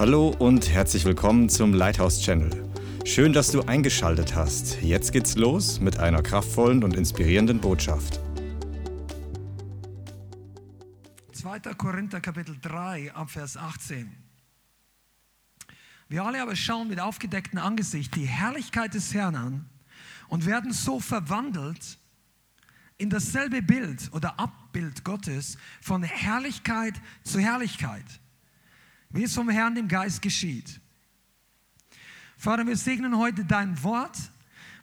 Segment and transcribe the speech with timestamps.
[0.00, 2.50] Hallo und herzlich willkommen zum Lighthouse Channel.
[3.04, 4.80] Schön, dass du eingeschaltet hast.
[4.80, 8.18] Jetzt geht's los mit einer kraftvollen und inspirierenden Botschaft.
[11.32, 11.74] 2.
[11.74, 14.10] Korinther Kapitel 3 ab Vers 18.
[16.08, 19.68] Wir alle aber schauen mit aufgedecktem Angesicht die Herrlichkeit des Herrn an
[20.28, 21.98] und werden so verwandelt
[22.96, 28.06] in dasselbe Bild oder Abbild Gottes von Herrlichkeit zu Herrlichkeit,
[29.10, 30.80] wie es vom Herrn im Geist geschieht.
[32.36, 34.16] Vater, wir segnen heute dein Wort.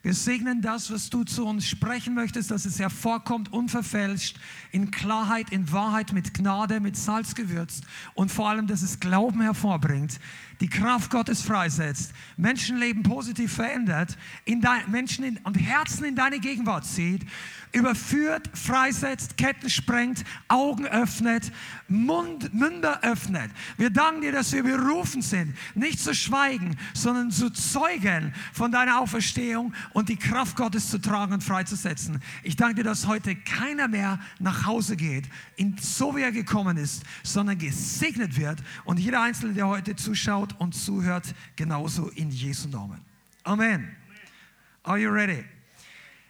[0.03, 4.38] Wir segnen das, was du zu uns sprechen möchtest, dass es hervorkommt, unverfälscht,
[4.71, 7.83] in Klarheit, in Wahrheit, mit Gnade, mit Salz gewürzt
[8.13, 10.19] und vor allem, dass es Glauben hervorbringt,
[10.61, 16.39] die Kraft Gottes freisetzt, Menschenleben positiv verändert, in dein, Menschen in, und Herzen in deine
[16.39, 17.25] Gegenwart zieht,
[17.71, 21.52] überführt, freisetzt, Ketten sprengt, Augen öffnet,
[21.88, 23.52] Mund, Münder öffnet.
[23.77, 29.00] Wir danken dir, dass wir berufen sind, nicht zu schweigen, sondern zu zeugen von deiner
[29.00, 32.22] Auferstehung und die Kraft Gottes zu tragen und freizusetzen.
[32.44, 36.78] Ich danke dir, dass heute keiner mehr nach Hause geht, in, so wie er gekommen
[36.78, 42.70] ist, sondern gesegnet wird und jeder Einzelne, der heute zuschaut, und zuhört, genauso in Jesu
[42.70, 43.02] Namen.
[43.44, 43.90] Amen.
[44.84, 45.44] Are you ready?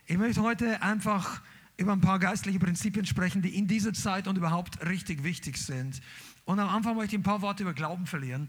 [0.06, 1.42] Ich möchte heute einfach
[1.76, 6.00] über ein paar geistliche Prinzipien sprechen, die in dieser Zeit und überhaupt richtig wichtig sind.
[6.46, 8.48] Und am Anfang möchte ich ein paar Worte über Glauben verlieren.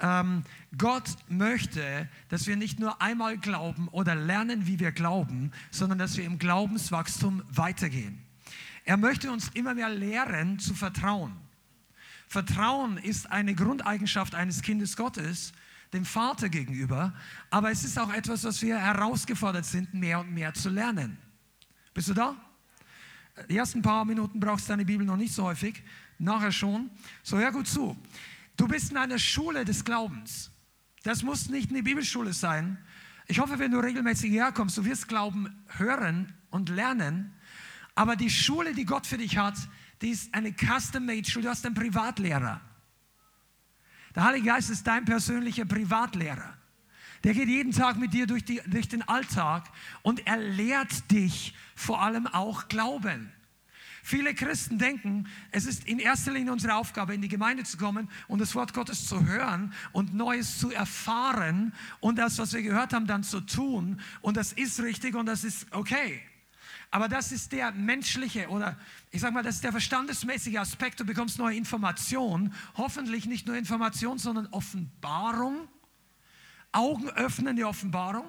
[0.00, 0.44] Ähm,
[0.76, 6.16] Gott möchte, dass wir nicht nur einmal glauben oder lernen, wie wir glauben, sondern dass
[6.16, 8.24] wir im Glaubenswachstum weitergehen.
[8.84, 11.36] Er möchte uns immer mehr lehren zu vertrauen.
[12.28, 15.52] Vertrauen ist eine Grundeigenschaft eines Kindes Gottes,
[15.92, 17.12] dem Vater gegenüber,
[17.50, 21.18] aber es ist auch etwas, was wir herausgefordert sind, mehr und mehr zu lernen.
[21.92, 22.36] Bist du da?
[23.48, 25.82] Die ersten paar Minuten brauchst du deine Bibel noch nicht so häufig,
[26.18, 26.90] nachher schon.
[27.22, 27.96] So, hör gut zu.
[28.60, 30.50] Du bist in einer Schule des Glaubens.
[31.02, 32.76] Das muss nicht eine Bibelschule sein.
[33.26, 37.32] Ich hoffe, wenn du regelmäßig herkommst, du wirst Glauben hören und lernen.
[37.94, 39.54] Aber die Schule, die Gott für dich hat,
[40.02, 41.44] die ist eine Custom-Made-Schule.
[41.44, 42.60] Du hast einen Privatlehrer.
[44.14, 46.52] Der Heilige Geist ist dein persönlicher Privatlehrer.
[47.24, 49.70] Der geht jeden Tag mit dir durch, die, durch den Alltag
[50.02, 53.32] und er lehrt dich vor allem auch Glauben.
[54.02, 58.08] Viele Christen denken, es ist in erster Linie unsere Aufgabe, in die Gemeinde zu kommen
[58.28, 62.92] und das Wort Gottes zu hören und Neues zu erfahren und das, was wir gehört
[62.92, 64.00] haben, dann zu tun.
[64.20, 66.22] Und das ist richtig und das ist okay.
[66.90, 68.76] Aber das ist der menschliche oder
[69.10, 70.98] ich sage mal, das ist der verstandesmäßige Aspekt.
[70.98, 75.68] Du bekommst neue Informationen, hoffentlich nicht nur Information, sondern Offenbarung,
[76.72, 78.28] augenöffnende Offenbarung.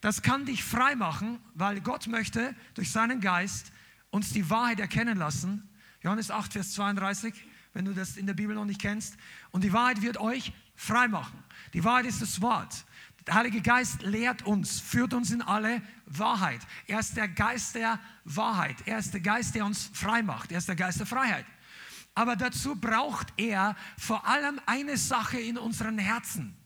[0.00, 3.72] Das kann dich frei machen, weil Gott möchte durch seinen Geist
[4.10, 5.68] uns die Wahrheit erkennen lassen.
[6.02, 7.34] Johannes 8, Vers 32,
[7.72, 9.16] wenn du das in der Bibel noch nicht kennst.
[9.50, 11.42] Und die Wahrheit wird euch frei machen.
[11.74, 12.84] Die Wahrheit ist das Wort.
[13.26, 16.60] Der Heilige Geist lehrt uns, führt uns in alle Wahrheit.
[16.86, 18.76] Er ist der Geist der Wahrheit.
[18.86, 20.50] Er ist der Geist, der uns frei macht.
[20.50, 21.44] Er ist der Geist der Freiheit.
[22.14, 26.56] Aber dazu braucht er vor allem eine Sache in unseren Herzen.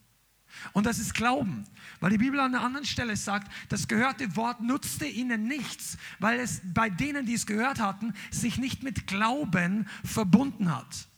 [0.73, 1.65] Und das ist Glauben.
[2.01, 6.41] Weil die Bibel an einer anderen Stelle sagt, das gehörte Wort nutzte ihnen nichts, weil
[6.41, 11.09] es bei denen, die es gehört hatten, sich nicht mit Glauben verbunden hat.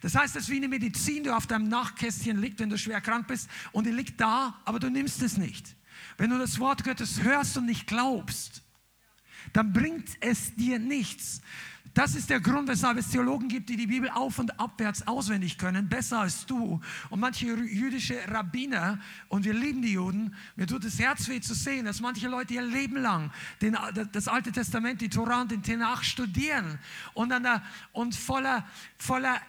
[0.00, 3.00] Das heißt, es ist wie eine Medizin, die auf deinem Nachtkästchen liegt, wenn du schwer
[3.00, 5.76] krank bist und die liegt da, aber du nimmst es nicht.
[6.16, 8.62] Wenn du das Wort Gottes hörst und nicht glaubst,
[9.52, 11.40] dann bringt es dir nichts.
[11.92, 15.58] Das ist der Grund, weshalb es Theologen gibt, die die Bibel auf und abwärts auswendig
[15.58, 16.80] können, besser als du.
[17.08, 21.54] Und manche jüdische Rabbiner, und wir lieben die Juden, mir tut das Herz weh zu
[21.54, 23.76] sehen, dass manche Leute ihr Leben lang den,
[24.12, 26.78] das Alte Testament, die Torah und den Tenach studieren
[27.14, 27.62] und, an der,
[27.92, 28.64] und voller,
[28.96, 29.40] voller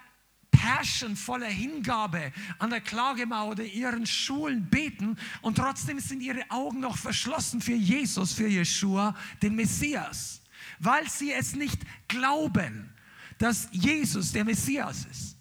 [0.49, 6.79] Passion, voller Hingabe an der Klagemauer oder ihren Schulen beten und trotzdem sind ihre Augen
[6.79, 10.40] noch verschlossen für Jesus, für Jeshua, den Messias,
[10.81, 12.93] weil sie es nicht glauben,
[13.37, 15.37] dass Jesus der Messias ist.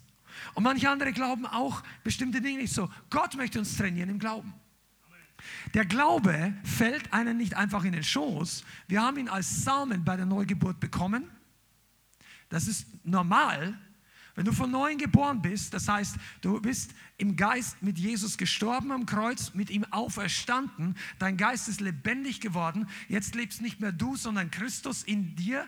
[0.53, 2.89] Und manche andere glauben auch bestimmte Dinge nicht so.
[3.09, 4.53] Gott möchte uns trainieren im Glauben.
[5.73, 8.63] Der Glaube fällt einen nicht einfach in den Schoß.
[8.87, 11.29] Wir haben ihn als Samen bei der Neugeburt bekommen.
[12.49, 13.79] Das ist normal,
[14.35, 18.91] wenn du von neuem geboren bist, das heißt, du bist im Geist mit Jesus gestorben
[18.91, 24.15] am Kreuz, mit ihm auferstanden, dein Geist ist lebendig geworden, jetzt lebst nicht mehr du,
[24.15, 25.67] sondern Christus in dir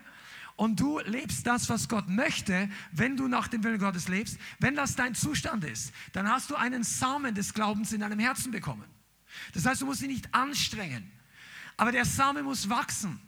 [0.56, 4.74] und du lebst das, was Gott möchte, wenn du nach dem Willen Gottes lebst, wenn
[4.74, 8.84] das dein Zustand ist, dann hast du einen Samen des Glaubens in deinem Herzen bekommen.
[9.52, 11.10] Das heißt, du musst ihn nicht anstrengen,
[11.76, 13.20] aber der Same muss wachsen.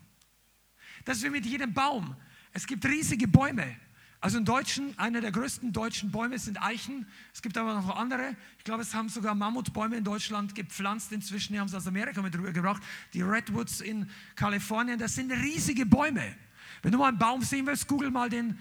[1.04, 2.16] Das ist wie mit jedem Baum.
[2.52, 3.76] Es gibt riesige Bäume
[4.20, 7.06] Also in Deutschen, einer der größten deutschen Bäume sind Eichen.
[7.32, 8.34] Es gibt aber noch andere.
[8.58, 11.52] Ich glaube, es haben sogar Mammutbäume in Deutschland gepflanzt inzwischen.
[11.52, 12.82] Die haben es aus Amerika mit rübergebracht.
[13.12, 16.34] Die Redwoods in Kalifornien, das sind riesige Bäume.
[16.82, 18.58] Wenn du mal einen Baum sehen willst, google mal den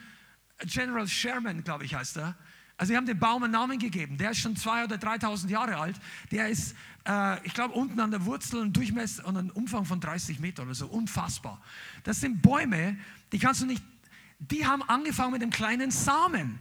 [0.60, 2.36] General Sherman, glaube ich, heißt er.
[2.78, 4.18] Also sie haben dem Baum einen Namen gegeben.
[4.18, 5.96] Der ist schon 2.000 oder 3.000 Jahre alt.
[6.32, 6.76] Der ist,
[7.08, 10.66] äh, ich glaube, unten an der Wurzel ein Durchmesser und einen Umfang von 30 Metern
[10.66, 10.88] oder so.
[10.88, 11.62] Unfassbar.
[12.04, 12.98] Das sind Bäume,
[13.32, 13.84] die kannst du nicht,
[14.40, 16.60] die haben angefangen mit einem kleinen Samen.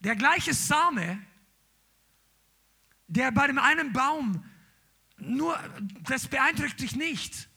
[0.00, 1.18] Der gleiche Same,
[3.06, 4.44] der bei dem einen Baum
[5.18, 5.58] nur,
[6.02, 7.48] das beeindruckt dich nicht.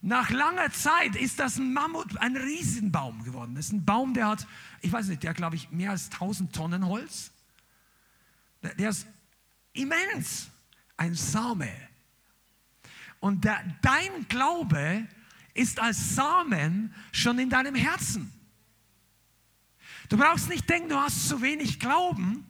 [0.00, 3.54] Nach langer Zeit ist das ein Mammut, ein Riesenbaum geworden.
[3.54, 4.46] Das ist ein Baum, der hat,
[4.80, 7.32] ich weiß nicht, der glaube ich mehr als 1000 Tonnen Holz.
[8.62, 9.06] Der, der ist
[9.72, 10.48] immens,
[10.96, 11.70] ein Same.
[13.20, 15.06] Und der, dein Glaube
[15.56, 18.32] ist als Samen schon in deinem Herzen.
[20.08, 22.44] Du brauchst nicht denken, du hast zu wenig Glauben,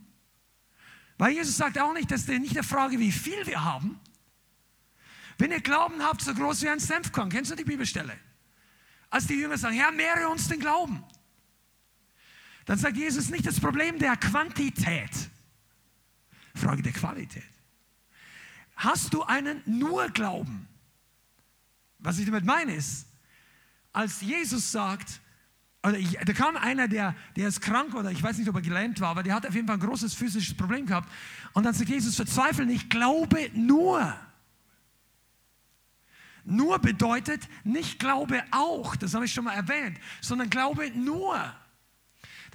[1.18, 3.98] weil Jesus sagt auch nicht, dass ist nicht eine Frage, wie viel wir haben,
[5.38, 8.18] wenn ihr Glauben habt, so groß wie ein Senfkorn, kennst du die Bibelstelle?
[9.10, 11.04] Als die Jünger sagen, Herr, mehre uns den Glauben.
[12.64, 15.10] Dann sagt Jesus nicht das Problem der Quantität,
[16.54, 17.44] Frage der Qualität.
[18.76, 20.68] Hast du einen nur Glauben?
[22.06, 23.04] Was ich damit meine ist,
[23.92, 25.20] als Jesus sagt,
[25.82, 28.62] oder ich, da kam einer, der, der ist krank oder ich weiß nicht, ob er
[28.62, 31.10] gelähmt war, aber der hat auf jeden Fall ein großes physisches Problem gehabt.
[31.52, 34.14] Und dann sagt Jesus, verzweifle nicht, glaube nur.
[36.44, 41.36] Nur bedeutet nicht Glaube auch, das habe ich schon mal erwähnt, sondern Glaube nur.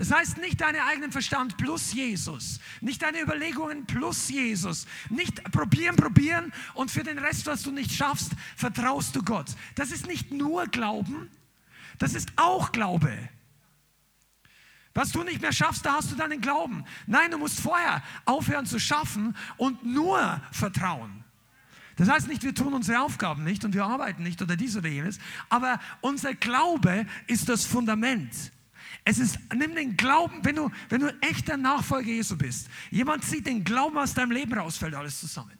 [0.02, 5.96] Das heißt nicht deinen eigenen Verstand plus Jesus, nicht deine Überlegungen plus Jesus, nicht probieren,
[5.96, 9.46] probieren und für den Rest, was du nicht schaffst, vertraust du Gott.
[9.76, 11.30] Das ist nicht nur Glauben,
[12.00, 13.16] das ist auch Glaube.
[14.96, 16.84] Was du nicht mehr schaffst, da hast du deinen Glauben.
[17.06, 21.24] Nein, du musst vorher aufhören zu schaffen und nur vertrauen.
[21.98, 24.90] Das heißt nicht, wir tun unsere Aufgaben nicht und wir arbeiten nicht oder dies oder
[24.90, 25.20] jenes,
[25.50, 28.52] aber unser Glaube ist das Fundament.
[29.04, 32.70] Es ist, nimm den Glauben, wenn du, wenn du echter Nachfolger Jesu bist.
[32.90, 35.58] Jemand zieht den Glauben aus deinem Leben raus, fällt alles zusammen.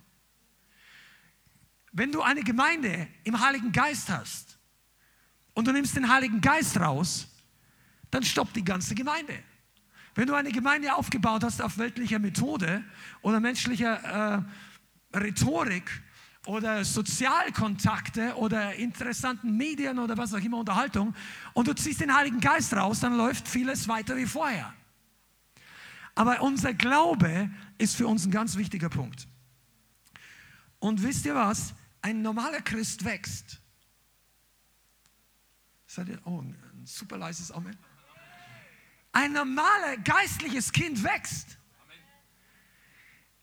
[1.92, 4.58] Wenn du eine Gemeinde im Heiligen Geist hast
[5.54, 7.28] und du nimmst den Heiligen Geist raus,
[8.10, 9.44] dann stoppt die ganze Gemeinde.
[10.16, 12.84] Wenn du eine Gemeinde aufgebaut hast auf weltlicher Methode
[13.22, 14.44] oder menschlicher
[15.14, 15.90] äh, Rhetorik,
[16.46, 21.14] oder Sozialkontakte oder interessanten Medien oder was auch immer, Unterhaltung,
[21.54, 24.74] und du ziehst den Heiligen Geist raus, dann läuft vieles weiter wie vorher.
[26.16, 29.28] Aber unser Glaube ist für uns ein ganz wichtiger Punkt.
[30.80, 31.74] Und wisst ihr was?
[32.02, 33.62] Ein normaler Christ wächst.
[35.86, 37.78] Seid ihr, oh, ein super leises Amen.
[39.12, 41.60] Ein normaler geistliches Kind wächst.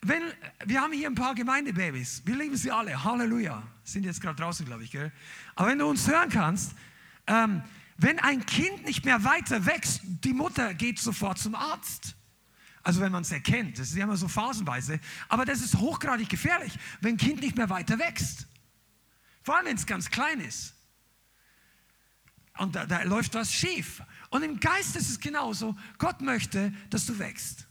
[0.00, 0.23] Wenn,
[0.65, 2.23] wir haben hier ein paar Gemeindebabys.
[2.25, 3.03] Wir lieben sie alle.
[3.03, 3.62] Halleluja.
[3.83, 4.91] Sind jetzt gerade draußen, glaube ich.
[4.91, 5.12] Gell?
[5.56, 6.73] Aber wenn du uns hören kannst,
[7.27, 7.62] ähm,
[7.97, 12.15] wenn ein Kind nicht mehr weiter wächst, die Mutter geht sofort zum Arzt.
[12.83, 15.00] Also wenn man es erkennt, das ist ja immer so phasenweise.
[15.29, 18.47] Aber das ist hochgradig gefährlich, wenn ein Kind nicht mehr weiter wächst.
[19.43, 20.75] Vor allem, wenn es ganz klein ist.
[22.56, 24.03] Und da, da läuft was schief.
[24.31, 25.77] Und im Geist ist es genauso.
[25.99, 27.68] Gott möchte, dass du wächst.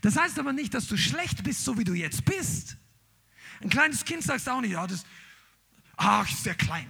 [0.00, 2.76] Das heißt aber nicht, dass du schlecht bist, so wie du jetzt bist.
[3.62, 5.04] Ein kleines Kind sagst auch nicht, ja, das,
[5.96, 6.86] ach, ist sehr klein.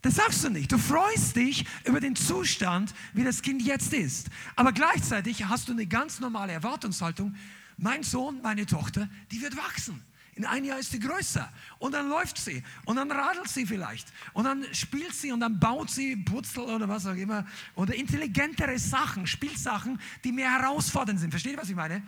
[0.00, 0.70] Das sagst du nicht.
[0.70, 4.28] Du freust dich über den Zustand, wie das Kind jetzt ist.
[4.54, 7.34] Aber gleichzeitig hast du eine ganz normale Erwartungshaltung.
[7.78, 10.02] Mein Sohn, meine Tochter, die wird wachsen.
[10.36, 11.48] In einem Jahr ist sie größer
[11.78, 15.60] und dann läuft sie und dann radelt sie vielleicht und dann spielt sie und dann
[15.60, 21.30] baut sie Putzel oder was auch immer oder intelligentere Sachen, Spielsachen, die mehr herausfordernd sind.
[21.30, 22.02] Versteht ihr, was ich meine?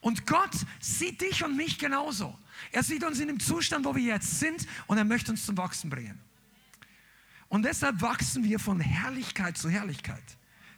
[0.00, 2.38] Und Gott sieht dich und mich genauso.
[2.72, 5.56] Er sieht uns in dem Zustand, wo wir jetzt sind und er möchte uns zum
[5.56, 6.18] Wachsen bringen.
[7.48, 10.22] Und deshalb wachsen wir von Herrlichkeit zu Herrlichkeit.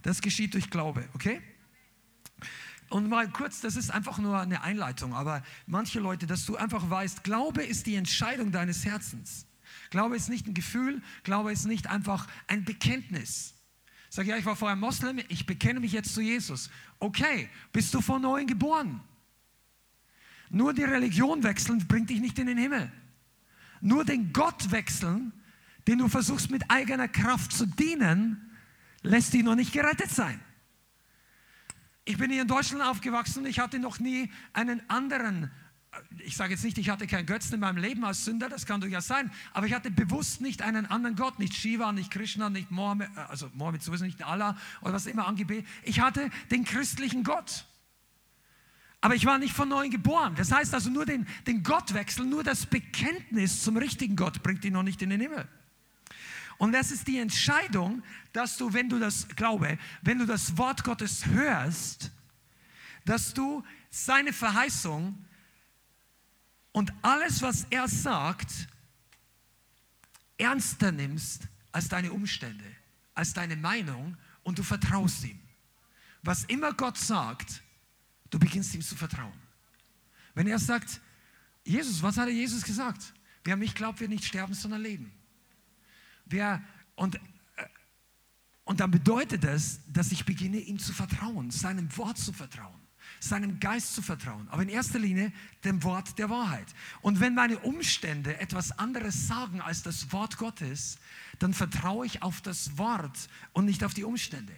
[0.02, 1.40] Das geschieht durch Glaube, okay?
[2.92, 6.90] Und mal kurz, das ist einfach nur eine Einleitung, aber manche Leute, dass du einfach
[6.90, 9.46] weißt, Glaube ist die Entscheidung deines Herzens.
[9.88, 13.54] Glaube ist nicht ein Gefühl, Glaube ist nicht einfach ein Bekenntnis.
[14.10, 16.68] Sag ja, ich war vorher Moslem, ich bekenne mich jetzt zu Jesus.
[16.98, 19.00] Okay, bist du von neuem geboren?
[20.50, 22.92] Nur die Religion wechseln bringt dich nicht in den Himmel.
[23.80, 25.32] Nur den Gott wechseln,
[25.88, 28.50] den du versuchst mit eigener Kraft zu dienen,
[29.00, 30.38] lässt dich noch nicht gerettet sein.
[32.04, 35.50] Ich bin hier in Deutschland aufgewachsen und ich hatte noch nie einen anderen
[36.24, 38.80] ich sage jetzt nicht, ich hatte keinen Götzen in meinem Leben als Sünder, das kann
[38.80, 42.70] durchaus sein, aber ich hatte bewusst nicht einen anderen Gott, nicht Shiva, nicht Krishna, nicht
[42.70, 45.66] Mohammed, äh, also Mohammed sowieso nicht Allah oder was immer angebetet.
[45.82, 47.66] Ich hatte den christlichen Gott.
[49.00, 50.34] Aber ich war nicht von neuem geboren.
[50.36, 54.70] Das heißt also nur den, den Gottwechsel, nur das Bekenntnis zum richtigen Gott bringt dich
[54.70, 55.48] noch nicht in den Himmel.
[56.62, 60.84] Und das ist die Entscheidung, dass du, wenn du das glaube, wenn du das Wort
[60.84, 62.12] Gottes hörst,
[63.04, 65.24] dass du seine Verheißung
[66.70, 68.68] und alles, was er sagt,
[70.38, 72.76] ernster nimmst als deine Umstände,
[73.12, 75.40] als deine Meinung und du vertraust ihm.
[76.22, 77.60] Was immer Gott sagt,
[78.30, 79.40] du beginnst ihm zu vertrauen.
[80.34, 81.00] Wenn er sagt,
[81.64, 83.14] Jesus, was hat er Jesus gesagt?
[83.42, 85.12] Wer mich glaubt, wird nicht sterben, sondern leben.
[86.32, 86.62] Wer,
[86.96, 87.18] und, äh,
[88.64, 92.82] und dann bedeutet das, dass ich beginne, ihm zu vertrauen, seinem Wort zu vertrauen
[93.20, 95.32] seinem Geist zu vertrauen, aber in erster Linie
[95.64, 96.66] dem Wort der Wahrheit.
[97.02, 100.98] Und wenn meine Umstände etwas anderes sagen als das Wort Gottes,
[101.38, 104.54] dann vertraue ich auf das Wort und nicht auf die Umstände.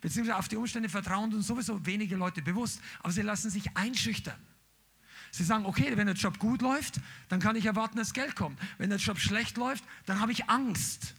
[0.00, 4.38] Beziehungsweise auf die Umstände vertrauen uns sowieso wenige Leute bewusst, aber sie lassen sich einschüchtern.
[5.30, 8.58] Sie sagen, okay, wenn der Job gut läuft, dann kann ich erwarten, dass Geld kommt.
[8.78, 11.14] Wenn der Job schlecht läuft, dann habe ich Angst.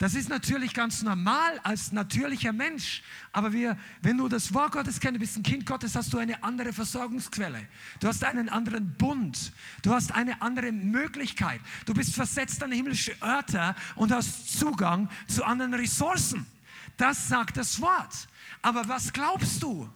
[0.00, 3.02] Das ist natürlich ganz normal als natürlicher Mensch.
[3.32, 6.16] Aber wir, wenn du das Wort Gottes kennst, du bist ein Kind Gottes, hast du
[6.16, 7.68] eine andere Versorgungsquelle.
[8.00, 9.52] Du hast einen anderen Bund.
[9.82, 11.60] Du hast eine andere Möglichkeit.
[11.84, 16.46] Du bist versetzt an himmlische Örter und hast Zugang zu anderen Ressourcen.
[16.96, 18.26] Das sagt das Wort.
[18.62, 19.86] Aber was glaubst du?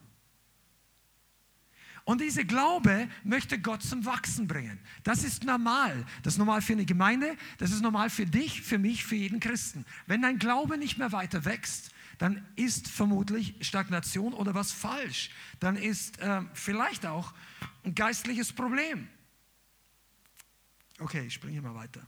[2.05, 4.79] Und diese Glaube möchte Gott zum Wachsen bringen.
[5.05, 6.05] Das ist normal.
[6.23, 9.41] Das ist normal für eine Gemeinde, das ist normal für dich, für mich, für jeden
[9.41, 9.87] Christen.
[10.07, 15.31] Wenn dein Glaube nicht mehr weiter wächst, dann ist vermutlich Stagnation oder was falsch.
[15.61, 17.33] Dann ist äh, vielleicht auch
[17.85, 19.09] ein geistliches Problem.
[20.99, 22.03] Okay, ich springe mal weiter.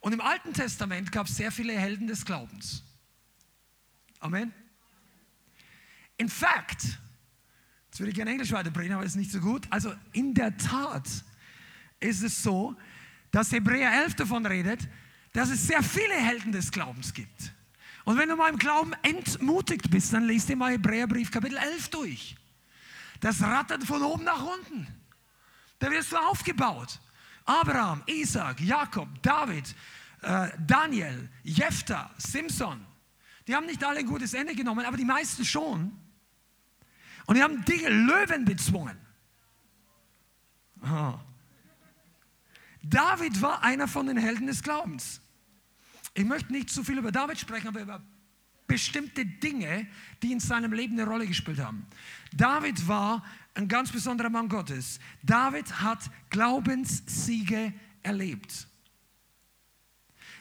[0.00, 2.82] Und im Alten Testament gab es sehr viele Helden des Glaubens.
[4.20, 4.52] Amen.
[6.16, 6.98] In fact,
[7.94, 9.68] Jetzt würde ich gerne Englisch weiterbringen, aber ist nicht so gut.
[9.70, 11.08] Also in der Tat
[12.00, 12.74] ist es so,
[13.30, 14.80] dass Hebräer 11 davon redet,
[15.32, 17.52] dass es sehr viele Helden des Glaubens gibt.
[18.04, 21.88] Und wenn du mal im Glauben entmutigt bist, dann lest dir mal Hebräerbrief Kapitel 11
[21.90, 22.36] durch.
[23.20, 24.88] Das rattert von oben nach unten.
[25.78, 26.98] Da wirst du aufgebaut.
[27.44, 29.72] Abraham, Isaac, Jakob, David,
[30.22, 32.84] äh, Daniel, Jephthah, Simson.
[33.46, 36.03] Die haben nicht alle ein gutes Ende genommen, aber die meisten schon.
[37.26, 38.98] Und die haben Dinge, Löwen bezwungen.
[40.82, 41.14] Oh.
[42.82, 45.20] David war einer von den Helden des Glaubens.
[46.12, 48.02] Ich möchte nicht zu viel über David sprechen, aber über
[48.66, 49.86] bestimmte Dinge,
[50.22, 51.86] die in seinem Leben eine Rolle gespielt haben.
[52.32, 55.00] David war ein ganz besonderer Mann Gottes.
[55.22, 58.66] David hat Glaubenssiege erlebt.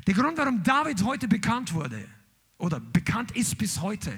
[0.08, 2.08] Der Grund, warum David heute bekannt wurde
[2.58, 4.12] oder bekannt ist bis heute,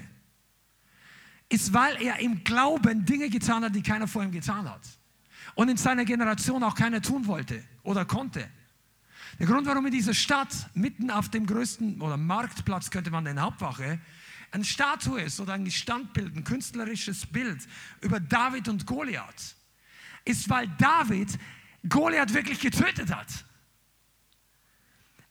[1.49, 4.81] ist, weil er im Glauben Dinge getan hat, die keiner vor ihm getan hat.
[5.53, 8.49] Und in seiner Generation auch keiner tun wollte oder konnte.
[9.39, 13.41] Der Grund, warum in dieser Stadt, mitten auf dem größten oder Marktplatz könnte man den
[13.41, 13.99] Hauptwache,
[14.51, 17.67] eine Statue ist oder ein Standbild, ein künstlerisches Bild
[18.01, 19.55] über David und Goliath,
[20.23, 21.37] ist, weil David
[21.87, 23.27] Goliath wirklich getötet hat.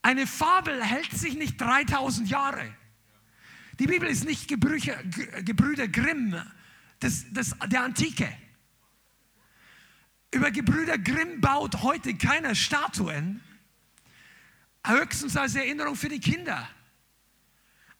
[0.03, 2.75] Eine Fabel hält sich nicht 3000 Jahre.
[3.79, 4.97] Die Bibel ist nicht Gebrüche,
[5.43, 6.41] Gebrüder Grimm
[7.03, 8.33] des, des, der Antike.
[10.31, 13.41] Über Gebrüder Grimm baut heute keiner Statuen,
[14.87, 16.69] höchstens als Erinnerung für die Kinder.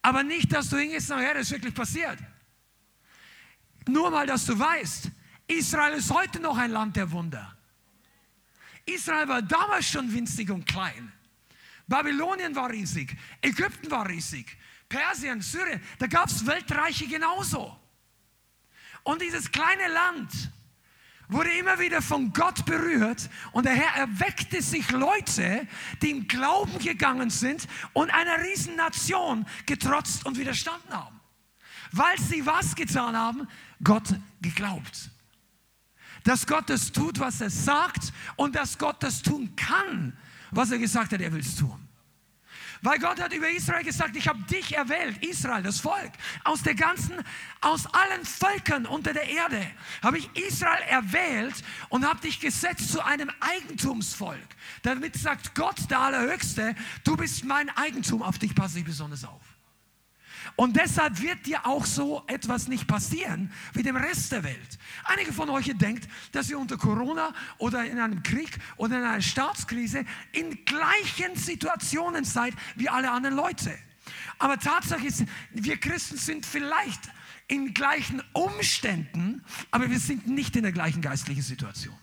[0.03, 2.19] Aber nicht, dass du hingehst und sagst, ja, das ist wirklich passiert.
[3.87, 5.11] Nur mal, dass du weißt,
[5.47, 7.57] Israel ist heute noch ein Land der Wunder.
[8.87, 11.13] Israel war damals schon winzig und klein.
[11.87, 14.57] Babylonien war riesig, Ägypten war riesig,
[14.89, 17.77] Persien, Syrien, da gab es Weltreiche genauso.
[19.03, 20.51] Und dieses kleine Land
[21.29, 25.67] wurde immer wieder von Gott berührt und der Herr erweckte sich Leute,
[26.03, 31.21] die im Glauben gegangen sind und einer riesen Nation getrotzt und widerstanden haben.
[31.93, 33.49] Weil sie was getan haben?
[33.83, 35.11] Gott geglaubt.
[36.25, 40.17] Dass Gott das tut, was er sagt und dass Gott das tun kann,
[40.51, 41.84] was er gesagt hat, er will es tun.
[42.85, 46.13] Weil Gott hat über Israel gesagt, ich habe dich erwählt, Israel, das Volk,
[46.45, 47.15] aus der ganzen,
[47.63, 49.67] aus allen Völkern unter der Erde
[50.03, 51.55] habe ich Israel erwählt
[51.89, 54.37] und habe dich gesetzt zu einem Eigentumsvolk.
[54.83, 56.75] Damit sagt Gott, der Allerhöchste,
[57.05, 59.54] du bist mein Eigentum, auf dich passe ich besonders auf.
[60.57, 64.79] Und deshalb wird dir auch so etwas nicht passieren wie dem Rest der Welt.
[65.05, 69.23] Einige von euch denkt, dass ihr unter Corona oder in einem Krieg oder in einer
[69.23, 73.77] Staatskrise in gleichen Situationen seid wie alle anderen Leute.
[74.39, 77.01] Aber Tatsache ist, wir Christen sind vielleicht
[77.49, 81.97] in gleichen Umständen, aber wir sind nicht in der gleichen geistlichen Situation.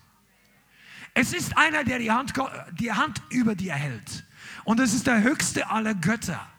[1.14, 2.32] Es ist einer, der die Hand,
[2.78, 4.24] die Hand über dir hält.
[4.64, 6.51] Und es ist der höchste aller Götter.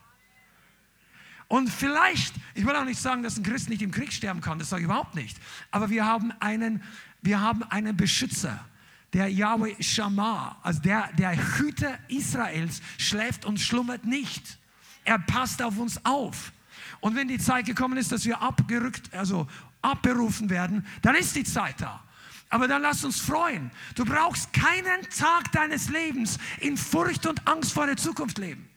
[1.48, 4.58] Und vielleicht, ich will auch nicht sagen, dass ein Christ nicht im Krieg sterben kann,
[4.58, 5.36] das sage ich überhaupt nicht.
[5.70, 6.82] Aber wir haben einen,
[7.22, 8.64] wir haben einen Beschützer,
[9.12, 14.58] der Yahweh Shammah, also der, der Hüter Israels, schläft und schlummert nicht.
[15.04, 16.52] Er passt auf uns auf.
[17.00, 19.46] Und wenn die Zeit gekommen ist, dass wir abgerückt, also
[19.82, 22.02] abberufen werden, dann ist die Zeit da.
[22.48, 23.70] Aber dann lass uns freuen.
[23.94, 28.68] Du brauchst keinen Tag deines Lebens in Furcht und Angst vor der Zukunft leben.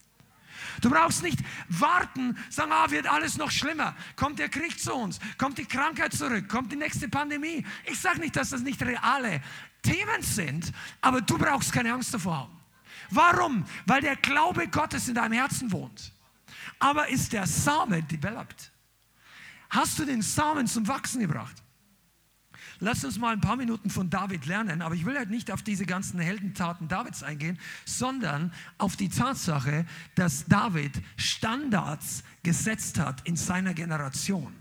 [0.81, 3.95] Du brauchst nicht warten, sagen, ah, wird alles noch schlimmer.
[4.15, 5.19] Kommt der Krieg zu uns?
[5.37, 6.47] Kommt die Krankheit zurück?
[6.49, 7.65] Kommt die nächste Pandemie?
[7.85, 9.41] Ich sage nicht, dass das nicht reale
[9.81, 12.59] Themen sind, aber du brauchst keine Angst davor haben.
[13.09, 13.65] Warum?
[13.85, 16.11] Weil der Glaube Gottes in deinem Herzen wohnt.
[16.79, 18.71] Aber ist der Same developed?
[19.69, 21.63] Hast du den Samen zum Wachsen gebracht?
[22.79, 25.63] Lass uns mal ein paar Minuten von David lernen, aber ich will halt nicht auf
[25.63, 33.35] diese ganzen Heldentaten Davids eingehen, sondern auf die Tatsache, dass David Standards gesetzt hat in
[33.35, 34.53] seiner Generation.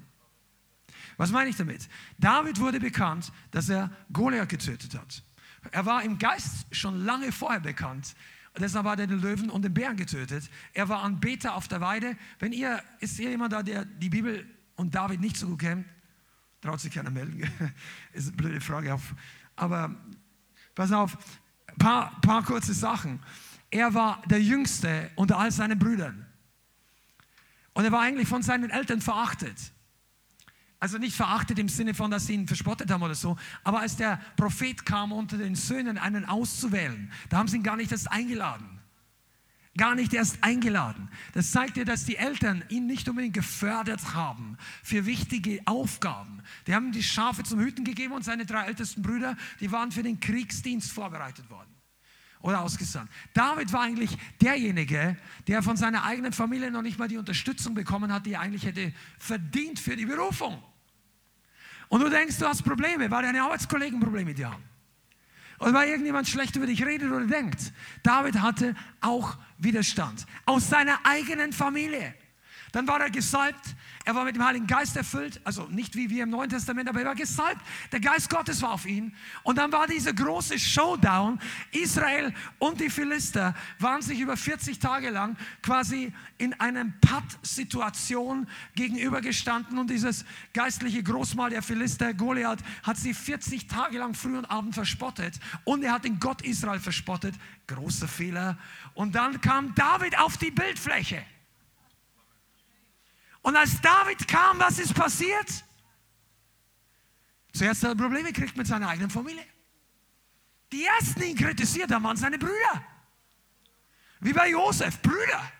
[1.18, 1.88] Was meine ich damit?
[2.18, 5.22] David wurde bekannt, dass er Goliath getötet hat.
[5.72, 8.14] Er war im Geist schon lange vorher bekannt.
[8.58, 10.48] Deshalb hat er den Löwen und den Bären getötet.
[10.72, 12.16] Er war Anbeter auf der Weide.
[12.38, 14.46] Wenn ihr, ist hier jemand da, der die Bibel
[14.76, 15.86] und David nicht so gut kennt?
[16.60, 17.42] Traut sich keiner melden.
[18.12, 18.98] ist eine blöde Frage.
[19.56, 19.94] Aber
[20.74, 21.16] pass auf,
[21.78, 23.20] paar, paar kurze Sachen.
[23.70, 26.26] Er war der Jüngste unter all seinen Brüdern.
[27.74, 29.72] Und er war eigentlich von seinen Eltern verachtet.
[30.78, 33.96] Also nicht verachtet im Sinne von, dass sie ihn verspottet haben oder so, aber als
[33.96, 38.10] der Prophet kam, unter den Söhnen einen auszuwählen, da haben sie ihn gar nicht erst
[38.10, 38.75] eingeladen
[39.76, 41.08] gar nicht erst eingeladen.
[41.34, 46.42] Das zeigt dir, dass die Eltern ihn nicht unbedingt gefördert haben für wichtige Aufgaben.
[46.66, 50.02] Die haben die Schafe zum Hüten gegeben und seine drei ältesten Brüder, die waren für
[50.02, 51.76] den Kriegsdienst vorbereitet worden
[52.40, 53.10] oder ausgesandt.
[53.34, 58.12] David war eigentlich derjenige, der von seiner eigenen Familie noch nicht mal die Unterstützung bekommen
[58.12, 60.62] hat, die er eigentlich hätte verdient für die Berufung.
[61.88, 64.75] Und du denkst, du hast Probleme, weil deine Arbeitskollegen Probleme mit dir haben.
[65.58, 67.72] Oder weil irgendjemand schlecht über dich redet oder denkt.
[68.02, 72.14] David hatte auch Widerstand aus seiner eigenen Familie.
[72.76, 76.24] Dann war er gesalbt, er war mit dem Heiligen Geist erfüllt, also nicht wie wir
[76.24, 77.62] im Neuen Testament, aber er war gesalbt.
[77.90, 79.16] Der Geist Gottes war auf ihn.
[79.44, 81.40] Und dann war dieser große Showdown.
[81.72, 89.78] Israel und die Philister waren sich über 40 Tage lang quasi in einer Patt-Situation gegenübergestanden.
[89.78, 94.74] Und dieses geistliche Großmal der Philister, Goliath, hat sie 40 Tage lang früh und abend
[94.74, 95.40] verspottet.
[95.64, 97.34] Und er hat den Gott Israel verspottet.
[97.68, 98.58] Großer Fehler.
[98.92, 101.22] Und dann kam David auf die Bildfläche.
[103.46, 105.64] Und als David kam, was ist passiert?
[107.52, 109.46] Zuerst hat er Probleme gekriegt mit seiner eigenen Familie.
[110.72, 112.84] Die ersten, die ihn kritisiert haben, waren seine Brüder.
[114.18, 115.52] Wie bei Josef, Brüder.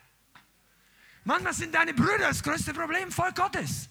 [1.23, 3.89] Manchmal sind deine Brüder das größte Problem, Volk Gottes.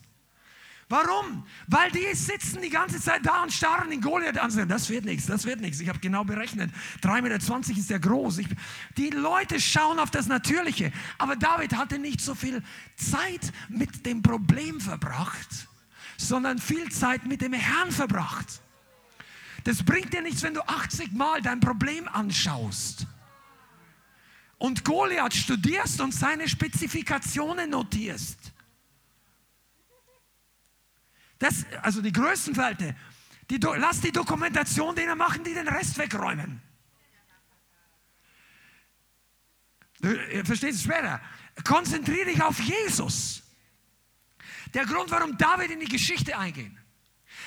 [0.87, 1.45] Warum?
[1.67, 4.67] Weil die sitzen die ganze Zeit da und starren den Goliath an.
[4.67, 5.79] Das wird nichts, das wird nichts.
[5.79, 6.71] Ich habe genau berechnet.
[7.01, 8.37] 3,20 Meter ist der groß.
[8.37, 8.47] Ich,
[8.95, 10.91] die Leute schauen auf das Natürliche.
[11.17, 12.61] Aber David hatte nicht so viel
[12.97, 15.49] Zeit mit dem Problem verbracht,
[16.17, 18.61] sondern viel Zeit mit dem Herrn verbracht.
[19.63, 23.07] Das bringt dir nichts, wenn du 80 Mal dein Problem anschaust
[24.59, 28.53] und Goliath studierst und seine Spezifikationen notierst.
[31.39, 32.95] Das, also die Größenverhältnisse.
[33.49, 36.61] Die, lass die Dokumentation denen machen, die den Rest wegräumen.
[39.99, 41.21] Du verstehst es später.
[41.63, 43.43] Konzentriere dich auf Jesus.
[44.73, 46.71] Der Grund, warum David in die Geschichte eingeht.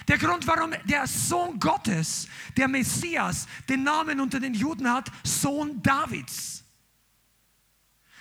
[0.07, 5.83] Der Grund, warum der Sohn Gottes, der Messias, den Namen unter den Juden hat, Sohn
[5.83, 6.65] Davids.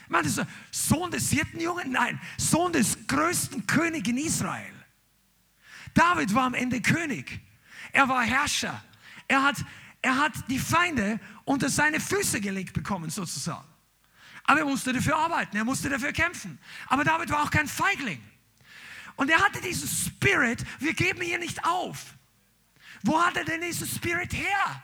[0.04, 0.30] Ich meine,
[0.72, 1.92] Sohn des Hirtenjungen?
[1.92, 4.74] Nein, Sohn des größten Königs in Israel.
[5.98, 7.42] David war am Ende König.
[7.92, 8.84] Er war Herrscher.
[9.28, 9.58] Er hat,
[10.02, 13.68] er hat die Feinde unter seine Füße gelegt bekommen, sozusagen.
[14.44, 16.60] Aber er musste dafür arbeiten, er musste dafür kämpfen.
[16.88, 18.22] Aber David war auch kein Feigling.
[19.16, 22.16] Und er hatte diesen Spirit, wir geben hier nicht auf.
[23.04, 24.84] Wo hat er denn diesen Spirit her?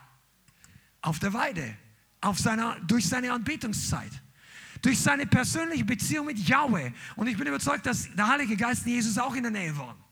[1.02, 1.78] Auf der Weide,
[2.22, 4.12] auf seiner, durch seine Anbetungszeit.
[4.82, 6.92] durch seine persönliche Beziehung mit Yahweh.
[7.16, 10.03] Und ich bin überzeugt, dass der Heilige Geist und Jesus auch in der Nähe waren.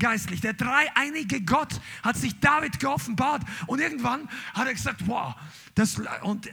[0.00, 0.40] Geistlich.
[0.40, 5.34] Der dreieinige Gott hat sich David geoffenbart und irgendwann hat er gesagt, wow,
[5.74, 6.50] das, und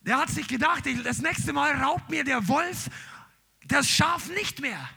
[0.00, 2.88] der hat sich gedacht, das nächste Mal raubt mir der Wolf
[3.68, 4.88] das Schaf nicht mehr.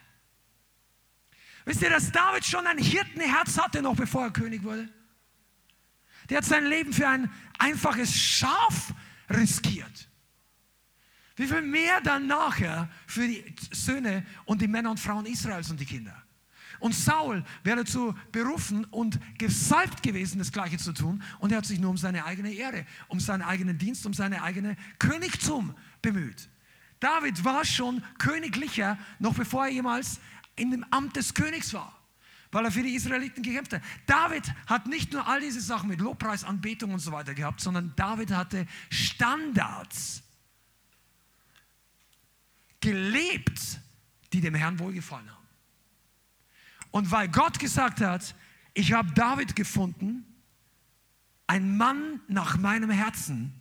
[1.66, 4.90] Wisst ihr, dass David schon ein Hirtenherz hatte, noch bevor er König wurde?
[6.30, 8.94] Der hat sein Leben für ein einfaches Schaf
[9.30, 10.10] riskiert.
[11.36, 15.80] Wie viel mehr dann nachher für die Söhne und die Männer und Frauen Israels und
[15.80, 16.16] die Kinder?
[16.80, 21.24] Und Saul wäre dazu berufen und gesalbt gewesen, das Gleiche zu tun.
[21.40, 24.42] Und er hat sich nur um seine eigene Ehre, um seinen eigenen Dienst, um seine
[24.44, 26.50] eigene Königtum bemüht.
[27.00, 30.20] David war schon königlicher, noch bevor er jemals
[30.56, 32.00] in dem Amt des Königs war,
[32.52, 33.82] weil er für die Israeliten gekämpft hat.
[34.06, 37.94] David hat nicht nur all diese Sachen mit Lobpreis, Anbetung und so weiter gehabt, sondern
[37.96, 40.24] David hatte Standards
[42.86, 43.80] gelebt,
[44.32, 45.48] die dem Herrn wohlgefallen haben.
[46.92, 48.36] Und weil Gott gesagt hat,
[48.76, 50.24] ich habe David gefunden,
[51.48, 53.54] ein Mann nach meinem Herzen,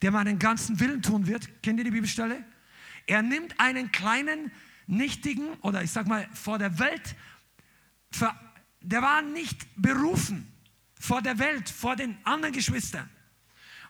[0.00, 1.62] der meinen ganzen Willen tun wird.
[1.62, 2.42] Kennt ihr die Bibelstelle?
[3.06, 4.50] Er nimmt einen kleinen
[4.86, 7.14] nichtigen oder ich sag mal vor der Welt,
[8.80, 10.50] der war nicht berufen
[10.98, 13.08] vor der Welt, vor den anderen Geschwistern.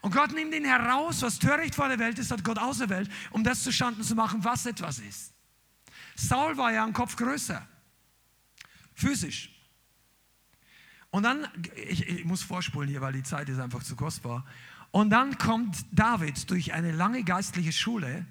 [0.02, 3.44] Und Gott nimmt ihn heraus, was töricht vor der Welt ist, hat Gott auserwählt, um
[3.44, 5.32] das zustande zu machen, was etwas ist.
[6.16, 7.66] Saul war ja ein Kopf größer,
[8.94, 9.48] physisch.
[11.10, 14.44] Und dann, ich, ich muss vorspulen hier, weil die Zeit ist einfach zu kostbar.
[14.90, 18.26] Und dann kommt David durch eine lange geistliche Schule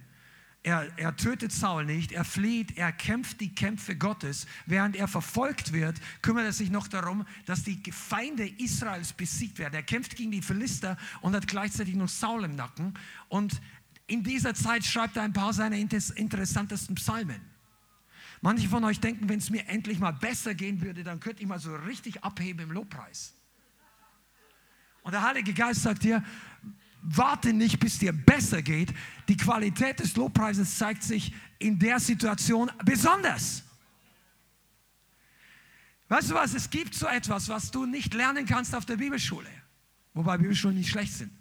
[0.63, 4.45] er, er tötet Saul nicht, er flieht, er kämpft die Kämpfe Gottes.
[4.67, 9.74] Während er verfolgt wird, kümmert er sich noch darum, dass die Feinde Israels besiegt werden.
[9.74, 12.93] Er kämpft gegen die Philister und hat gleichzeitig noch Saul im Nacken.
[13.28, 13.60] Und
[14.06, 17.41] in dieser Zeit schreibt er ein paar seiner interessantesten Psalmen.
[18.41, 21.47] Manche von euch denken, wenn es mir endlich mal besser gehen würde, dann könnte ich
[21.47, 23.34] mal so richtig abheben im Lobpreis.
[25.04, 26.24] Und der Heilige Geist sagt dir,
[27.02, 28.94] warte nicht, bis dir besser geht.
[29.28, 33.64] Die Qualität des Lobpreises zeigt sich in der Situation besonders.
[36.10, 39.50] Weißt du was, es gibt so etwas, was du nicht lernen kannst auf der Bibelschule.
[40.14, 41.32] Wobei Bibelschulen nicht schlecht sind.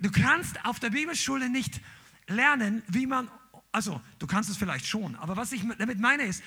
[0.00, 1.80] Du kannst auf der Bibelschule nicht
[2.26, 3.30] lernen, wie man,
[3.72, 6.42] also du kannst es vielleicht schon, aber was ich damit meine ist,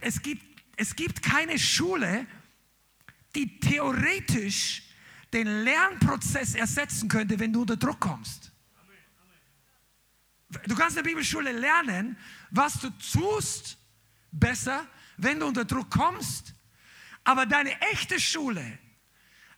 [0.00, 0.44] es gibt,
[0.76, 2.26] es gibt keine Schule,
[3.34, 4.83] die theoretisch
[5.34, 8.52] den Lernprozess ersetzen könnte, wenn du unter Druck kommst.
[10.66, 12.16] Du kannst in der Bibelschule lernen,
[12.50, 13.76] was du tust,
[14.30, 16.54] besser, wenn du unter Druck kommst.
[17.24, 18.78] Aber deine echte Schule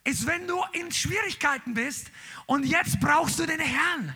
[0.04, 2.10] ist, wenn du in Schwierigkeiten bist
[2.46, 4.14] und jetzt brauchst du den Herrn.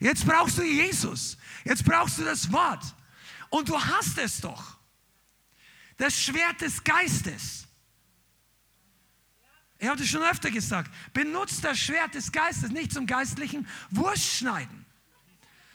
[0.00, 1.36] Jetzt brauchst du Jesus.
[1.64, 2.82] Jetzt brauchst du das Wort.
[3.50, 4.78] Und du hast es doch.
[5.96, 7.63] Das Schwert des Geistes.
[9.84, 10.90] Ich habe das schon öfter gesagt.
[11.12, 14.86] Benutzt das Schwert des Geistes nicht zum geistlichen Wurst schneiden.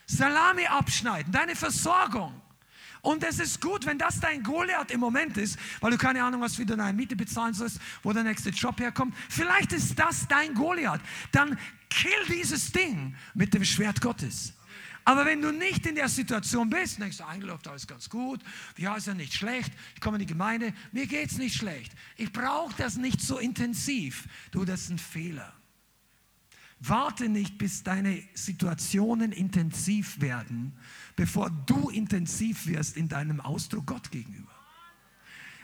[0.08, 2.42] Salami abschneiden, deine Versorgung.
[3.02, 6.42] Und es ist gut, wenn das dein Goliath im Moment ist, weil du keine Ahnung
[6.42, 9.14] hast, wie du deine Miete bezahlen sollst, wo der nächste Job herkommt.
[9.30, 11.02] Vielleicht ist das dein Goliath.
[11.32, 11.60] Dann
[11.92, 14.54] kill dieses Ding mit dem Schwert Gottes.
[15.10, 18.44] Aber wenn du nicht in der Situation bist, denkst du, eigentlich läuft alles ganz gut,
[18.78, 21.92] ja, ist ja nicht schlecht, ich komme in die Gemeinde, mir geht es nicht schlecht.
[22.16, 24.28] Ich brauche das nicht so intensiv.
[24.52, 25.52] Du, das ist ein Fehler.
[26.80, 30.78] Warte nicht, bis deine Situationen intensiv werden,
[31.16, 34.54] bevor du intensiv wirst in deinem Ausdruck Gott gegenüber.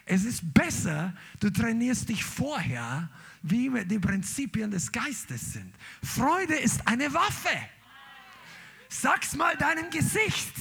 [0.08, 3.12] Es ist besser, du trainierst dich vorher,
[3.44, 5.72] wie die Prinzipien des Geistes sind.
[6.04, 7.56] Freude ist eine Waffe.
[8.90, 10.54] Sag's mal deinem Gesicht.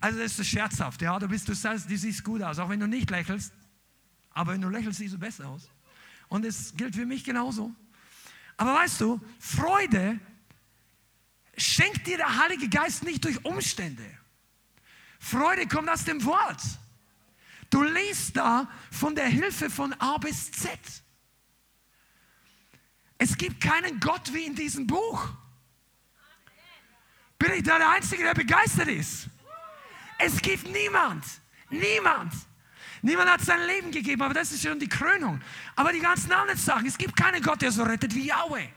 [0.00, 1.18] Also das ist scherzhaft, ja.
[1.18, 3.52] Du bist, du sagst, du siehst gut aus, auch wenn du nicht lächelst.
[4.30, 5.68] Aber wenn du lächelst, siehst du besser aus.
[6.28, 7.74] Und es gilt für mich genauso.
[8.56, 10.18] Aber weißt du, Freude
[11.56, 14.04] schenkt dir der Heilige Geist nicht durch Umstände.
[15.18, 16.62] Freude kommt aus dem Wort.
[17.68, 20.78] Du liest da von der Hilfe von A bis Z.
[23.18, 25.28] Es gibt keinen Gott wie in diesem Buch.
[27.40, 29.26] Bin ich da der Einzige, der begeistert ist?
[30.18, 31.24] Es gibt niemand,
[31.70, 32.34] niemand.
[33.00, 35.40] Niemand hat sein Leben gegeben, aber das ist schon die Krönung.
[35.74, 38.68] Aber die ganzen anderen Sachen, es gibt keinen Gott, der so rettet wie Yahweh.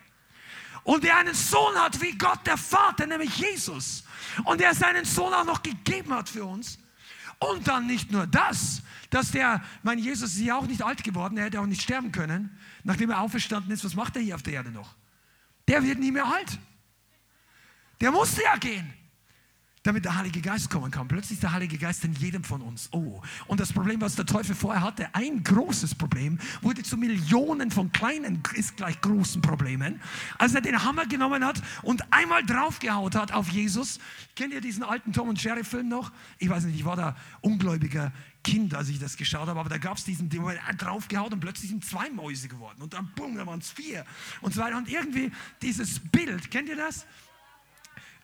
[0.86, 4.06] Und der einen Sohn hat wie Gott der Vater, nämlich Jesus.
[4.45, 6.80] Und der seinen Sohn auch noch gegeben hat für uns.
[7.39, 11.36] Und dann nicht nur das, dass der, mein Jesus ist ja auch nicht alt geworden,
[11.36, 13.84] er hätte auch nicht sterben können, nachdem er auferstanden ist.
[13.84, 14.95] Was macht er hier auf der Erde noch?
[15.67, 16.58] Der wird nie mehr alt.
[18.01, 18.93] Der musste ja gehen
[19.84, 21.08] damit der Heilige Geist kommen kann.
[21.08, 22.89] Plötzlich ist der Heilige Geist in jedem von uns.
[22.91, 23.21] Oh.
[23.47, 27.91] Und das Problem, was der Teufel vorher hatte, ein großes Problem, wurde zu Millionen von
[27.91, 30.01] kleinen, ist gleich großen Problemen.
[30.38, 33.99] Als er den Hammer genommen hat und einmal draufgehaut hat auf Jesus.
[34.36, 36.12] Kennt ihr diesen alten Tom und Jerry Film noch?
[36.39, 39.77] Ich weiß nicht, ich war da ungläubiger Kind, als ich das geschaut habe, aber da
[39.77, 40.43] gab es diesen, den
[40.77, 42.82] draufgehaut und plötzlich sind zwei Mäuse geworden.
[42.82, 44.06] Und dann, bumm, da waren es vier
[44.41, 44.77] und so weiter.
[44.77, 47.06] Und irgendwie dieses Bild, kennt ihr das?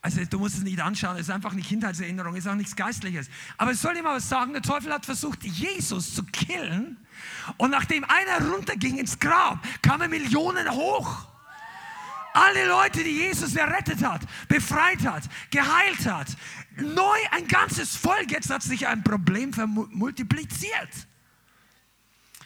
[0.02, 2.76] Also du musst es nicht anschauen, es ist einfach eine Kindheitserinnerung, es ist auch nichts
[2.76, 3.30] Geistliches.
[3.58, 6.98] Aber ich soll dir mal was sagen, der Teufel hat versucht, Jesus zu killen.
[7.58, 11.28] Und nachdem einer runterging ins Grab, kamen Millionen hoch.
[12.34, 16.28] Alle Leute, die Jesus errettet hat, befreit hat, geheilt hat.
[16.78, 21.08] Neu ein ganzes Volk, jetzt hat sich ein Problem vermultipliziert.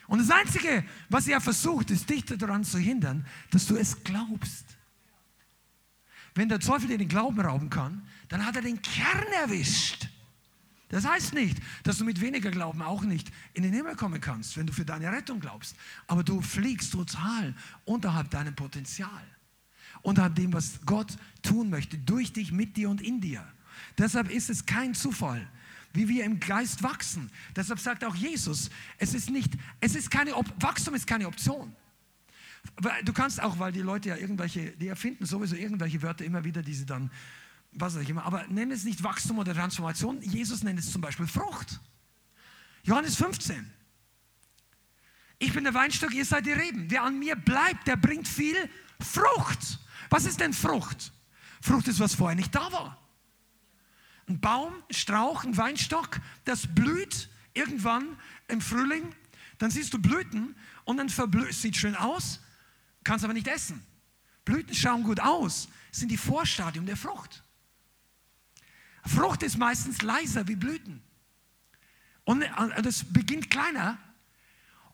[0.08, 4.63] Und das Einzige, was er versucht, ist dich daran zu hindern, dass du es glaubst.
[6.36, 10.08] Wenn der Teufel dir den Glauben rauben kann, dann hat er den Kern erwischt.
[10.90, 14.58] Das heißt nicht, dass du mit weniger Glauben auch nicht in den Himmel kommen kannst,
[14.58, 15.76] wenn du für deine Rettung glaubst.
[16.06, 19.10] Aber du fliegst total unterhalb deinem Potenzial.
[20.04, 23.44] Unterhalb dem, was Gott tun möchte, durch dich, mit dir und in dir.
[23.98, 25.48] Deshalb ist es kein Zufall,
[25.94, 27.32] wie wir im Geist wachsen.
[27.56, 28.70] Deshalb sagt auch Jesus,
[29.00, 31.76] es ist nicht, es ist keine, Wachstum ist keine Option.
[33.04, 36.62] Du kannst auch, weil die Leute ja irgendwelche, die erfinden sowieso irgendwelche Wörter immer wieder,
[36.62, 37.12] die sie dann,
[37.72, 40.22] was weiß ich immer, aber nenn es nicht Wachstum oder Transformation.
[40.22, 41.80] Jesus nennt es zum Beispiel Frucht.
[42.84, 43.72] Johannes 15.
[45.40, 46.90] Ich bin der Weinstock, ihr seid die Reben.
[46.90, 48.56] Wer an mir bleibt, der bringt viel
[49.00, 49.80] Frucht.
[50.10, 51.12] Was ist denn Frucht?
[51.62, 52.98] Frucht ist, was vorher nicht da war.
[54.28, 59.14] Ein Baum, ein Strauch, ein Weinstock, das blüht irgendwann im Frühling.
[59.58, 62.42] Dann siehst du Blüten und dann verblüht, sieht schön aus,
[63.04, 63.86] kannst aber nicht essen.
[64.46, 67.44] Blüten schauen gut aus, sind die Vorstadium der Frucht.
[69.06, 71.02] Frucht ist meistens leiser wie Blüten.
[72.26, 73.98] Und äh, das beginnt kleiner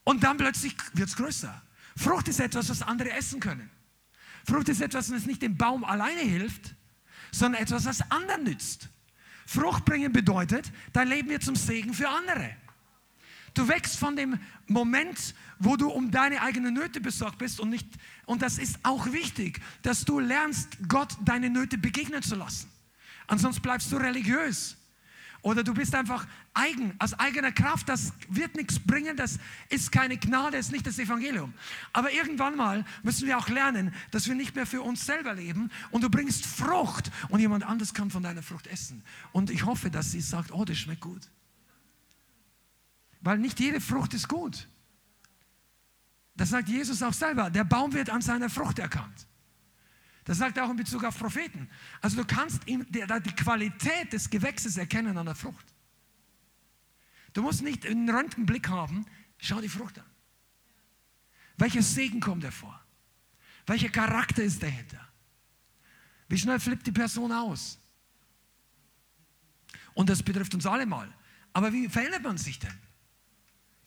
[0.04, 1.62] und dann plötzlich wird es größer.
[1.96, 3.70] Frucht ist etwas, was andere essen können.
[4.46, 6.76] Frucht ist etwas, was nicht dem Baum alleine hilft,
[7.32, 8.90] sondern etwas, was anderen nützt.
[9.46, 12.56] Frucht bringen bedeutet, dein Leben wird zum Segen für andere.
[13.54, 17.88] Du wächst von dem Moment, wo du um deine eigenen Nöte besorgt bist und nicht,
[18.26, 22.70] und das ist auch wichtig, dass du lernst, Gott deine Nöte begegnen zu lassen.
[23.28, 24.76] Ansonsten bleibst du religiös.
[25.42, 27.88] Oder du bist einfach eigen, aus eigener Kraft.
[27.88, 31.54] Das wird nichts bringen, das ist keine Gnade, das ist nicht das Evangelium.
[31.94, 35.72] Aber irgendwann mal müssen wir auch lernen, dass wir nicht mehr für uns selber leben
[35.92, 39.02] und du bringst Frucht und jemand anderes kann von deiner Frucht essen.
[39.32, 41.30] Und ich hoffe, dass sie sagt, oh, das schmeckt gut.
[43.22, 44.68] Weil nicht jede Frucht ist gut.
[46.40, 47.50] Das sagt Jesus auch selber.
[47.50, 49.28] Der Baum wird an seiner Frucht erkannt.
[50.24, 51.70] Das sagt er auch in Bezug auf Propheten.
[52.00, 55.66] Also du kannst die Qualität des Gewächses erkennen an der Frucht.
[57.34, 59.06] Du musst nicht einen Röntgenblick haben,
[59.38, 60.06] schau die Frucht an.
[61.58, 62.80] Welcher Segen kommt hervor?
[63.66, 65.06] Welcher Charakter ist dahinter?
[66.30, 67.78] Wie schnell flippt die Person aus?
[69.94, 71.14] Und das betrifft uns alle mal.
[71.52, 72.80] Aber wie verändert man sich denn?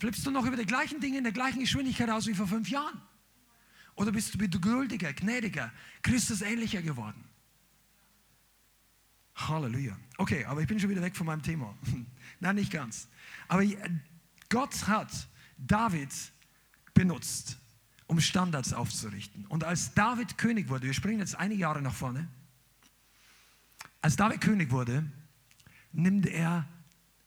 [0.03, 2.69] Flippst du noch über die gleichen Dinge in der gleichen Geschwindigkeit aus wie vor fünf
[2.69, 3.01] Jahren?
[3.95, 7.23] Oder bist du geduldiger, gnädiger, Christus ähnlicher geworden?
[9.37, 9.97] Halleluja.
[10.17, 11.79] Okay, aber ich bin schon wieder weg von meinem Thema.
[12.41, 13.07] Nein, nicht ganz.
[13.47, 13.63] Aber
[14.49, 16.11] Gott hat David
[16.95, 17.57] benutzt,
[18.09, 19.47] um Standards aufzurichten.
[19.47, 22.27] Und als David König wurde, wir springen jetzt einige Jahre nach vorne,
[24.01, 25.09] als David König wurde,
[25.93, 26.67] nimmt er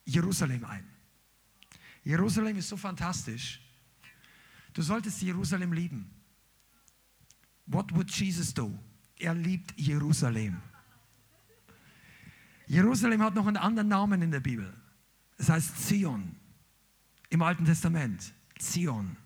[0.04, 0.95] Jerusalem ein.
[2.06, 3.60] Jerusalem ist so fantastisch.
[4.74, 6.10] Du solltest Jerusalem lieben.
[7.65, 8.72] What would Jesus do?
[9.18, 10.62] Er liebt Jerusalem.
[12.68, 14.72] Jerusalem hat noch einen anderen Namen in der Bibel.
[15.38, 16.36] Es heißt Zion.
[17.30, 18.34] Im Alten Testament.
[18.60, 19.18] Zion.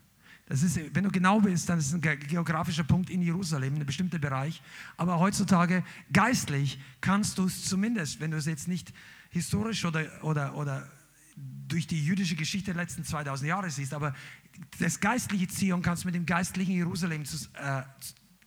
[0.45, 3.85] Das ist, wenn du genau bist, dann ist es ein geografischer Punkt in Jerusalem, ein
[3.85, 4.61] bestimmter Bereich.
[4.97, 8.93] Aber heutzutage geistlich kannst du es zumindest, wenn du es jetzt nicht
[9.29, 10.89] historisch oder, oder, oder
[11.67, 14.15] durch die jüdische Geschichte der letzten 2000 Jahre siehst, aber
[14.79, 17.23] das geistliche Zion kannst du mit dem geistlichen Jerusalem
[17.53, 17.83] äh,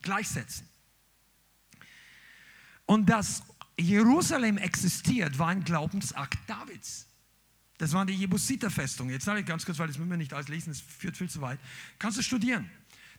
[0.02, 0.68] gleichsetzen.
[2.87, 3.42] Und dass
[3.78, 7.07] Jerusalem existiert, war ein Glaubensakt Davids.
[7.78, 9.11] Das war die Jebusiter-Festung.
[9.11, 11.31] Jetzt sage ich ganz kurz, weil das müssen wir nicht alles lesen, das führt viel
[11.31, 11.59] zu weit.
[11.98, 12.70] Kannst du studieren.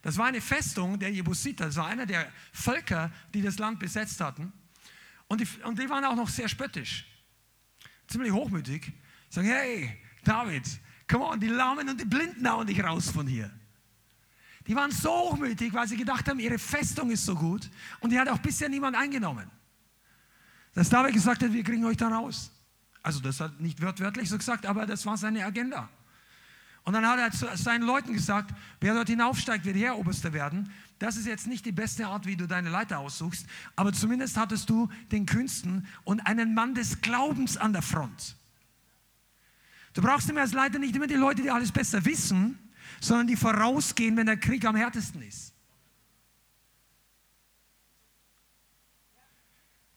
[0.02, 1.66] Das war eine Festung der Jebusiter.
[1.66, 4.52] Das war einer der Völker, die das Land besetzt hatten.
[5.28, 7.06] Und die, und die waren auch noch sehr spöttisch.
[8.06, 8.92] Ziemlich hochmütig.
[9.34, 9.90] Sagen, hey,
[10.22, 10.62] David,
[11.08, 13.50] come on, die Lahmen und die Blinden hauen dich raus von hier.
[14.64, 17.68] Die waren so hochmütig, weil sie gedacht haben, ihre Festung ist so gut
[17.98, 19.50] und die hat auch bisher niemand eingenommen.
[20.72, 22.52] Dass David gesagt hat, wir kriegen euch da raus.
[23.02, 25.88] Also das hat nicht wörtlich so gesagt, aber das war seine Agenda.
[26.84, 30.70] Und dann hat er zu seinen Leuten gesagt, wer dort hinaufsteigt, wird Heeroberster werden.
[31.00, 34.70] Das ist jetzt nicht die beste Art, wie du deine Leiter aussuchst, aber zumindest hattest
[34.70, 38.36] du den Künsten und einen Mann des Glaubens an der Front.
[39.94, 42.58] Du brauchst nämlich als Leiter nicht immer die Leute, die alles besser wissen,
[43.00, 45.54] sondern die vorausgehen, wenn der Krieg am härtesten ist.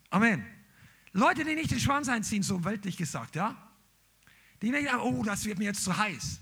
[0.09, 0.45] Amen.
[1.13, 3.55] Leute, die nicht den Schwanz einziehen, so weltlich gesagt, ja?
[4.61, 6.39] Die nicht, oh, das wird mir jetzt zu heiß.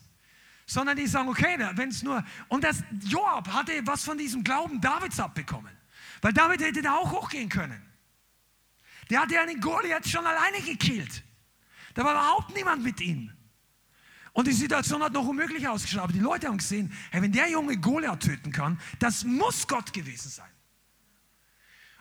[0.65, 2.23] Sondern die sagen, okay, wenn es nur.
[2.49, 5.75] Und das, Joab hatte was von diesem Glauben Davids abbekommen.
[6.21, 7.81] Weil David hätte da auch hochgehen können.
[9.09, 11.23] Der hatte ja den Goliath schon alleine gekillt.
[11.93, 13.34] Da war überhaupt niemand mit ihm.
[14.35, 16.03] Und die Situation hat noch unmöglich ausgeschaut.
[16.03, 19.93] Aber die Leute haben gesehen, hey, wenn der Junge Goliath töten kann, das muss Gott
[19.93, 20.49] gewesen sein.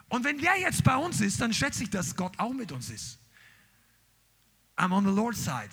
[0.09, 2.91] Und wenn der jetzt bei uns ist, dann schätze ich, dass Gott auch mit uns
[2.91, 3.21] ist.
[4.77, 5.71] I'm on the Lord's side.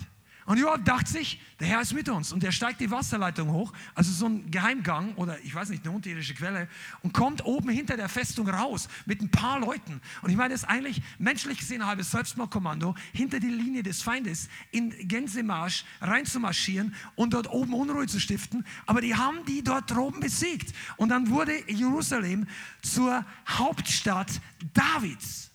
[0.51, 2.33] Und Joab dachte sich, der Herr ist mit uns.
[2.33, 5.95] Und er steigt die Wasserleitung hoch, also so ein Geheimgang oder ich weiß nicht, eine
[5.95, 6.67] unterirdische Quelle,
[7.03, 10.01] und kommt oben hinter der Festung raus mit ein paar Leuten.
[10.21, 14.01] Und ich meine, das ist eigentlich menschlich gesehen ein halbes Selbstmordkommando, hinter die Linie des
[14.01, 18.65] Feindes in Gänsemarsch reinzumarschieren und dort oben Unruhe zu stiften.
[18.87, 20.75] Aber die haben die dort oben besiegt.
[20.97, 22.45] Und dann wurde Jerusalem
[22.81, 24.41] zur Hauptstadt
[24.73, 25.49] Davids.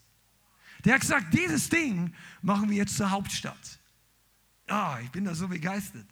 [0.87, 3.79] Der hat gesagt, dieses Ding machen wir jetzt zur Hauptstadt.
[4.69, 6.07] Ah, ich bin da so begeistert.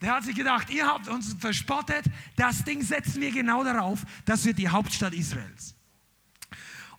[0.00, 2.04] Der hat sich gedacht, ihr habt uns verspottet,
[2.36, 5.76] das Ding setzen wir genau darauf, das wird die Hauptstadt Israels.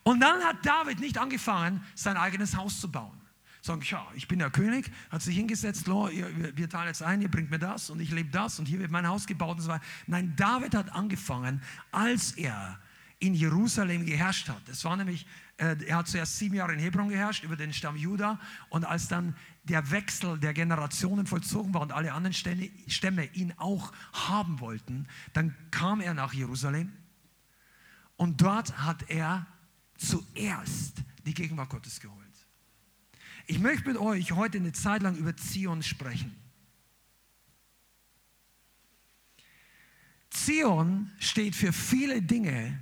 [0.04, 3.20] Und dann hat David nicht angefangen, sein eigenes Haus zu bauen.
[3.62, 7.52] Sagen, ja, ich bin der König, hat sich hingesetzt, wir teilen jetzt ein, ihr bringt
[7.52, 9.84] mir das und ich lebe das und hier wird mein Haus gebaut und so weiter.
[10.08, 12.80] Nein, David hat angefangen, als er
[13.20, 14.62] in Jerusalem geherrscht hat.
[14.68, 15.26] Das war nämlich,
[15.58, 18.40] er hat zuerst sieben Jahre in Hebron geherrscht, über den Stamm Juda.
[18.70, 23.94] Und als dann der Wechsel der Generationen vollzogen war und alle anderen Stämme ihn auch
[24.14, 26.92] haben wollten, dann kam er nach Jerusalem.
[28.18, 29.46] Und dort hat er
[29.98, 32.20] zuerst die Gegenwart Gottes geholt.
[33.46, 36.36] Ich möchte mit euch heute eine Zeit lang über Zion sprechen.
[40.30, 42.82] Zion steht für viele Dinge,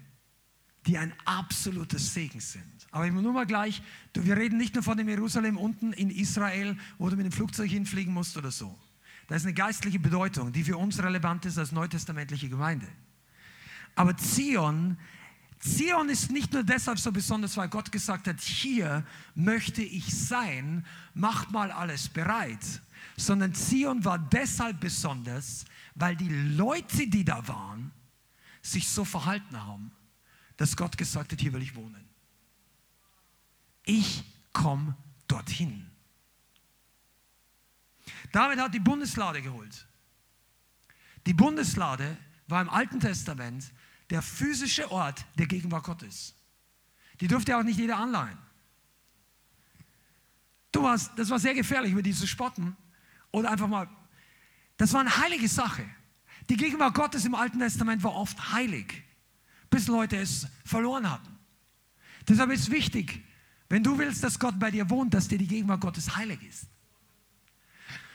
[0.88, 2.64] die ein absolutes Segen sind.
[2.92, 3.82] Aber ich muss nur mal gleich,
[4.14, 7.70] wir reden nicht nur von dem Jerusalem unten in Israel, wo du mit dem Flugzeug
[7.70, 8.78] hinfliegen musst oder so.
[9.28, 12.88] Da ist eine geistliche Bedeutung, die für uns relevant ist als neutestamentliche Gemeinde.
[13.96, 14.98] Aber Zion,
[15.60, 20.86] Zion ist nicht nur deshalb so besonders, weil Gott gesagt hat, hier möchte ich sein,
[21.14, 22.82] macht mal alles bereit,
[23.16, 25.66] sondern Zion war deshalb besonders,
[25.96, 27.92] weil die Leute, die da waren,
[28.62, 29.92] sich so verhalten haben
[30.62, 32.08] dass Gott gesagt hat, hier will ich wohnen.
[33.84, 34.96] Ich komme
[35.28, 35.90] dorthin.
[38.32, 39.88] David hat die Bundeslade geholt.
[41.26, 42.16] Die Bundeslade
[42.48, 43.74] war im Alten Testament
[44.12, 46.36] der physische Ort der Gegenwart Gottes.
[47.22, 48.38] Die durfte auch nicht jeder anleihen.
[50.72, 52.78] Du warst, das war sehr gefährlich, über die zu spotten
[53.32, 53.90] oder einfach mal.
[54.78, 55.90] Das war eine heilige Sache.
[56.52, 59.06] Die Gegenwart Gottes im Alten Testament war oft heilig
[59.72, 61.40] bis Leute es verloren hatten.
[62.28, 63.24] Deshalb ist wichtig,
[63.70, 66.68] wenn du willst, dass Gott bei dir wohnt, dass dir die Gegenwart Gottes heilig ist.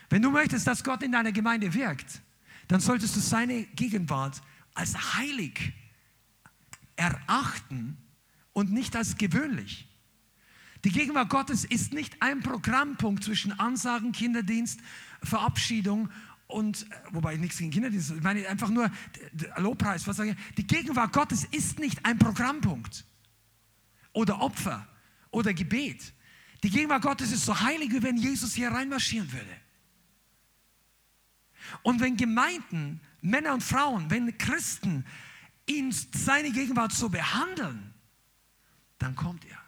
[0.08, 2.20] Wenn du möchtest, dass Gott in deiner Gemeinde wirkt,
[2.68, 4.40] dann solltest du seine Gegenwart
[4.74, 5.72] als heilig
[6.94, 7.96] erachten
[8.52, 9.88] und nicht als gewöhnlich.
[10.84, 14.80] Die Gegenwart Gottes ist nicht ein Programmpunkt zwischen Ansagen, Kinderdienst,
[15.22, 16.10] Verabschiedung
[16.46, 18.90] und, äh, wobei ich nichts gegen Kinderdienst, ich meine einfach nur
[19.56, 20.54] Lobpreis, was sage ich?
[20.56, 23.04] Die Gegenwart Gottes ist nicht ein Programmpunkt
[24.12, 24.86] oder Opfer
[25.30, 26.12] oder Gebet.
[26.62, 29.60] Die Gegenwart Gottes ist so heilig, wie wenn Jesus hier reinmarschieren würde.
[31.82, 35.04] Und wenn Gemeinden, Männer und Frauen, wenn Christen
[35.66, 37.92] ihn seine Gegenwart so behandeln,
[38.98, 39.58] dann kommt er.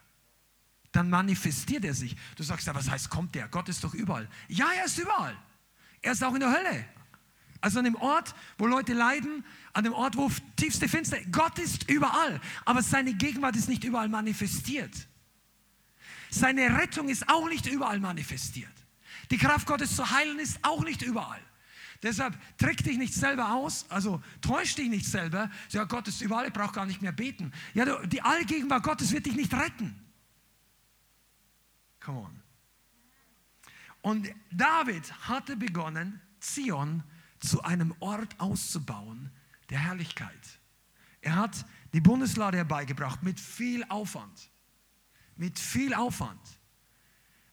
[0.92, 2.16] Dann manifestiert er sich.
[2.36, 3.48] Du sagst ja, was heißt kommt er?
[3.48, 4.28] Gott ist doch überall.
[4.48, 5.36] Ja, er ist überall.
[6.02, 6.84] Er ist auch in der Hölle.
[7.61, 11.18] Also an dem Ort, wo Leute leiden, an dem Ort, wo tiefste Finster.
[11.32, 14.92] Gott ist überall, aber seine Gegenwart ist nicht überall manifestiert.
[16.30, 18.72] Seine Rettung ist auch nicht überall manifestiert.
[19.30, 21.40] Die Kraft Gottes zu heilen ist auch nicht überall.
[22.03, 25.51] Deshalb trick dich nicht selber aus, also täusch dich nicht selber.
[25.70, 27.53] Ja, Gott ist überall, ich brauche gar nicht mehr beten.
[27.74, 29.99] Ja, die Allgegenwart Gottes wird dich nicht retten.
[32.01, 32.47] Come on.
[34.09, 37.02] Und David hatte begonnen, Zion
[37.40, 39.30] zu einem Ort auszubauen
[39.68, 40.61] der Herrlichkeit.
[41.20, 44.50] Er hat die Bundeslade herbeigebracht mit viel Aufwand.
[45.36, 46.40] Mit viel Aufwand.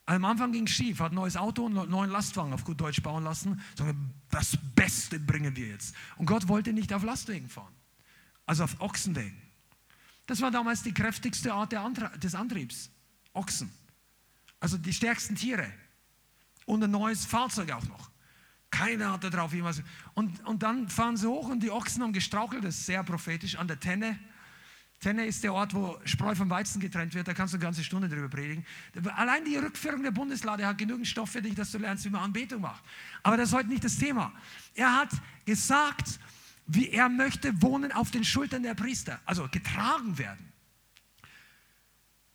[0.06, 2.80] Am Anfang ging es schief, hat ein neues Auto und einen neuen Lastwagen auf gut
[2.80, 3.62] Deutsch bauen lassen.
[3.78, 5.94] Sagen, das Beste bringen wir jetzt.
[6.16, 7.76] Und Gott wollte nicht auf Lastwagen fahren,
[8.46, 9.42] also auf Ochsenwegen.
[10.26, 11.74] Das war damals die kräftigste Art
[12.24, 12.92] des Antriebs.
[13.34, 13.70] Ochsen.
[14.62, 15.70] Also die stärksten Tiere.
[16.66, 18.12] Und ein neues Fahrzeug auch noch.
[18.72, 19.82] Keiner hatte drauf jemals.
[20.16, 23.56] Und, und dann fahren sie hoch und die Ochsen haben gestrauchelt, das ist sehr prophetisch,
[23.56, 24.20] an der Tenne.
[25.00, 27.28] Tenne ist der Ort, wo Spreu vom Weizen getrennt wird.
[27.28, 28.66] Da kannst du eine ganze Stunde drüber predigen.
[29.16, 32.24] Allein die Rückführung der Bundeslade hat genügend Stoff für dich, dass du lernst, wie man
[32.24, 32.84] Anbetung macht.
[33.22, 34.34] Aber das ist heute nicht das Thema.
[34.74, 35.10] Er hat
[35.46, 36.20] gesagt,
[36.68, 40.52] wie er möchte wohnen auf den Schultern der Priester, also getragen werden.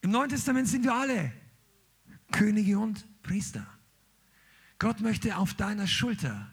[0.02, 1.32] Im Neuen Testament sind wir alle
[2.30, 3.66] Könige und Priester.
[4.80, 6.50] Gott möchte auf deiner Schulter,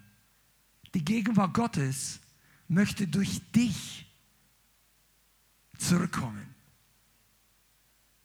[0.93, 2.19] die Gegenwart Gottes
[2.67, 4.05] möchte durch dich
[5.77, 6.45] zurückkommen.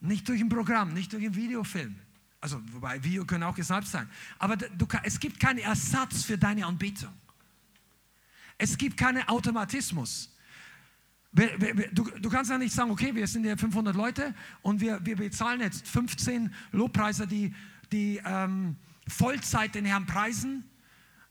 [0.00, 1.94] Nicht durch ein Programm, nicht durch einen Videofilm.
[2.40, 4.10] Also, wobei Video können auch gesalbt sein.
[4.40, 7.12] Aber du, es gibt keinen Ersatz für deine Anbetung.
[8.58, 10.34] Es gibt keinen Automatismus.
[11.92, 15.14] Du, du, kannst ja nicht sagen, okay, wir sind hier 500 Leute und wir, wir
[15.14, 17.54] bezahlen jetzt 15 Lobpreiser, die,
[17.92, 18.76] die ähm,
[19.08, 20.68] Vollzeit den Herrn preisen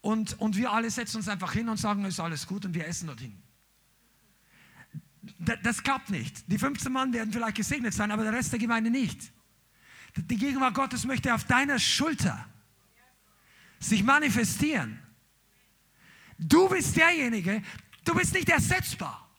[0.02, 2.88] und, und wir alle setzen uns einfach hin und sagen, ist alles gut und wir
[2.88, 3.42] essen dorthin.
[5.64, 6.52] Das klappt nicht.
[6.52, 9.32] Die 15 Mann werden vielleicht gesegnet sein, aber der Rest der Gemeinde nicht.
[10.16, 12.46] Die Gegenwart Gottes möchte auf deiner Schulter
[13.80, 15.00] sich manifestieren.
[16.38, 17.62] Du bist derjenige,
[18.04, 19.30] du bist nicht ersetzbar.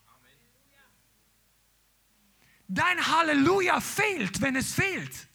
[2.67, 5.27] Dein Halleluja fehlt, wenn es fehlt.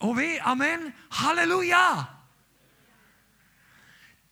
[0.00, 2.08] Oh weh, Amen, Halleluja.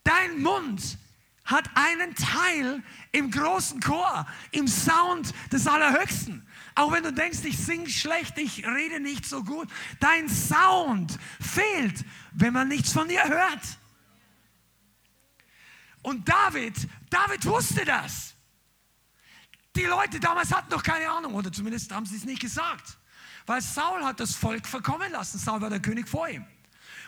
[0.05, 0.99] Dein Mund
[1.45, 6.47] hat einen Teil im großen Chor, im Sound des Allerhöchsten.
[6.75, 12.05] Auch wenn du denkst, ich singe schlecht, ich rede nicht so gut, dein Sound fehlt,
[12.33, 13.79] wenn man nichts von dir hört.
[16.03, 16.75] Und David,
[17.11, 18.35] David wusste das.
[19.75, 22.99] Die Leute damals hatten doch keine Ahnung, oder zumindest haben sie es nicht gesagt.
[23.47, 25.39] Weil Saul hat das Volk verkommen lassen.
[25.39, 26.45] Saul war der König vor ihm.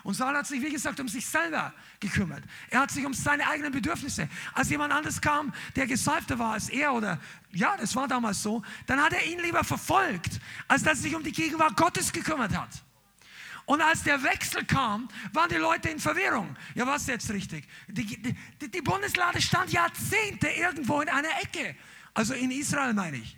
[0.05, 2.43] Und Saul hat sich, wie gesagt, um sich selber gekümmert.
[2.71, 4.29] Er hat sich um seine eigenen Bedürfnisse.
[4.55, 7.19] Als jemand anderes kam, der gesalbter war als er, oder
[7.53, 11.15] ja, das war damals so, dann hat er ihn lieber verfolgt, als dass er sich
[11.17, 12.71] um die Gegenwart Gottes gekümmert hat.
[13.67, 16.57] Und als der Wechsel kam, waren die Leute in Verwirrung.
[16.75, 17.69] Ja, was jetzt richtig?
[17.89, 21.77] Die, die, die Bundeslade stand Jahrzehnte irgendwo in einer Ecke.
[22.15, 23.37] Also in Israel meine ich.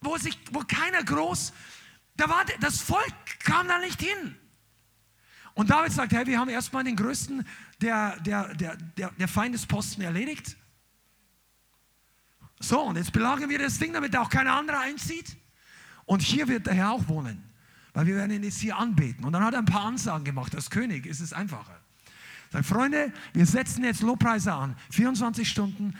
[0.00, 1.52] Wo, sich, wo keiner groß,
[2.16, 4.36] da war, das Volk kam da nicht hin.
[5.54, 7.46] Und David sagt, hey, wir haben erstmal den größten
[7.80, 10.56] der, der, der, der, der Feindesposten erledigt.
[12.60, 15.36] So, und jetzt belagern wir das Ding, damit auch keiner andere einzieht.
[16.04, 17.46] Und hier wird der Herr auch wohnen
[17.96, 19.24] weil wir werden ihn jetzt hier anbeten.
[19.24, 20.54] Und dann hat er ein paar Ansagen gemacht.
[20.54, 21.80] Als König ist es einfacher.
[22.52, 24.76] Sagt, Freunde, wir setzen jetzt Lobpreise an.
[24.90, 25.94] 24 Stunden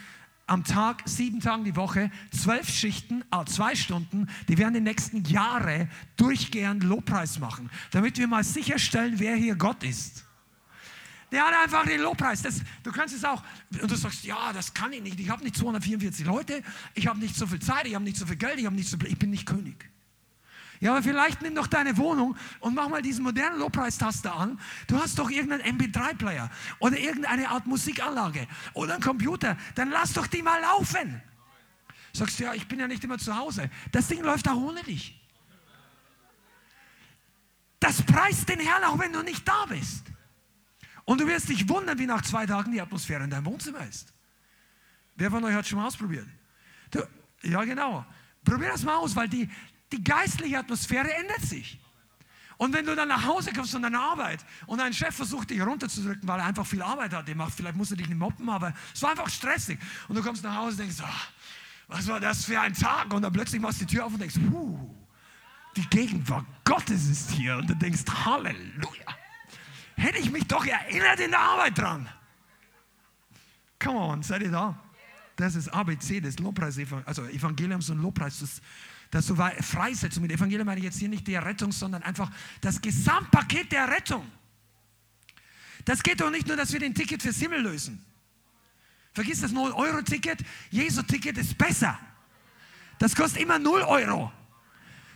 [0.47, 4.29] am Tag, sieben Tage die Woche, zwölf Schichten, ah, zwei Stunden.
[4.49, 9.83] Die werden die nächsten Jahre durchgehend Lobpreis machen, damit wir mal sicherstellen, wer hier Gott
[9.83, 10.25] ist.
[11.33, 12.43] Der hat einfach den Lobpreis.
[12.43, 13.43] Das, du kannst es auch,
[13.83, 15.19] und du sagst, ja, das kann ich nicht.
[15.19, 16.63] Ich habe nicht 244 Leute,
[16.95, 18.97] ich habe nicht so viel Zeit, ich habe nicht so viel Geld, ich, nicht so,
[19.05, 19.91] ich bin nicht König.
[20.81, 24.61] Ja, aber vielleicht nimm doch deine Wohnung und mach mal diesen modernen Lobpreistaster an.
[24.87, 29.57] Du hast doch irgendeinen MP3-Player oder irgendeine Art Musikanlage oder einen Computer.
[29.75, 31.23] Dann lass doch die mal laufen.
[32.13, 33.71] Sagst du, ja, ich bin ja nicht immer zu Hause.
[33.93, 35.21] Das Ding läuft auch ohne dich.
[37.81, 40.05] Das preist den Herrn, auch wenn du nicht da bist.
[41.05, 44.13] Und du wirst dich wundern, wie nach zwei Tagen die Atmosphäre in deinem Wohnzimmer ist.
[45.15, 46.27] Wer von euch hat schon mal ausprobiert?
[46.91, 47.03] Du,
[47.43, 48.05] ja, genau.
[48.45, 49.49] Probier das mal aus, weil die,
[49.93, 51.79] die geistliche Atmosphäre ändert sich.
[52.59, 55.61] Und wenn du dann nach Hause kommst von deiner Arbeit und dein Chef versucht dich
[55.61, 58.73] runterzudrücken, weil er einfach viel Arbeit hat, macht, vielleicht musst du dich nicht moppen, aber
[58.95, 59.79] es war einfach stressig.
[60.09, 61.45] Und du kommst nach Hause und denkst, oh,
[61.89, 63.13] was war das für ein Tag?
[63.13, 64.95] Und dann plötzlich machst du die Tür auf und denkst, uh,
[65.77, 67.59] die Gegenwart Gottes ist hier.
[67.59, 69.17] Und du denkst, Halleluja.
[69.97, 72.09] Hätte ich mich doch erinnert in der Arbeit dran.
[73.79, 74.79] Come on, seid ihr da?
[75.37, 78.41] Das ist ABC des Lobpreis, also Evangeliums und Lobpreis.
[78.41, 78.63] Das,
[79.11, 82.31] dass du Freisetzung mit Evangelium meine ich jetzt hier nicht die Errettung, sondern einfach
[82.61, 84.27] das Gesamtpaket der Rettung.
[85.85, 88.05] Das geht doch nicht nur, dass wir den Ticket fürs Himmel lösen.
[89.13, 90.41] Vergiss das 0-Euro-Ticket.
[90.71, 91.99] Jesu-Ticket ist besser.
[92.99, 94.33] Das kostet immer 0 Euro.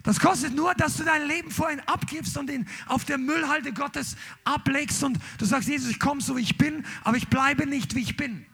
[0.03, 3.73] Das kostet nur, dass du dein Leben vor ihn abgibst und ihn auf der Müllhalde
[3.73, 7.67] Gottes ablegst und du sagst, Jesus, ich komme so wie ich bin, aber ich bleibe
[7.67, 8.47] nicht wie ich bin.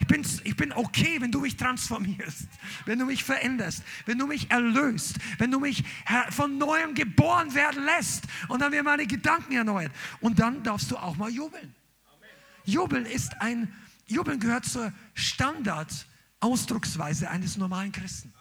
[0.00, 2.46] Ich bin, ich bin okay, wenn du mich transformierst,
[2.84, 5.82] wenn du mich veränderst, wenn du mich erlöst, wenn du mich
[6.30, 9.92] von neuem geboren werden lässt und dann werden meine Gedanken erneuert.
[10.20, 11.74] Und dann darfst du auch mal jubeln.
[12.64, 13.72] Jubeln ist ein,
[14.06, 18.33] Jubeln gehört zur Standard-Ausdrucksweise eines normalen Christen.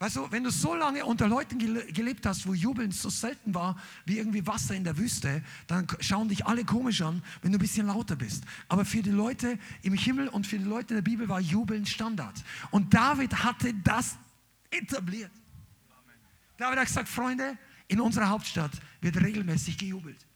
[0.00, 3.78] Weißt du, wenn du so lange unter Leuten gelebt hast, wo Jubeln so selten war
[4.06, 7.60] wie irgendwie Wasser in der Wüste, dann schauen dich alle komisch an, wenn du ein
[7.60, 8.44] bisschen lauter bist.
[8.68, 11.84] Aber für die Leute im Himmel und für die Leute in der Bibel war Jubeln
[11.84, 12.42] Standard.
[12.70, 14.16] Und David hatte das
[14.70, 15.32] etabliert.
[16.56, 18.72] David hat gesagt, Freunde, in unserer Hauptstadt
[19.02, 20.26] wird regelmäßig gejubelt.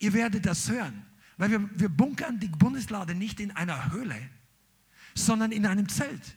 [0.00, 1.06] Ihr werdet das hören,
[1.38, 4.20] weil wir, wir bunkern die Bundeslade nicht in einer Höhle,
[5.14, 6.36] sondern in einem Zelt.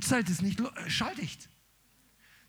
[0.00, 1.48] Zelt ist nicht äh, schalldicht.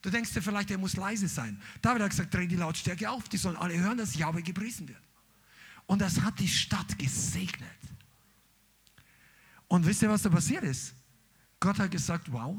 [0.02, 1.62] Du denkst dir vielleicht, er muss leise sein.
[1.82, 5.02] David hat gesagt, dreh die Lautstärke auf, die sollen alle hören, dass Jahwe gepriesen wird.
[5.88, 7.70] Und das hat die Stadt gesegnet.
[9.68, 10.94] Und wisst ihr, was da passiert ist?
[11.60, 12.58] Gott hat gesagt, wow,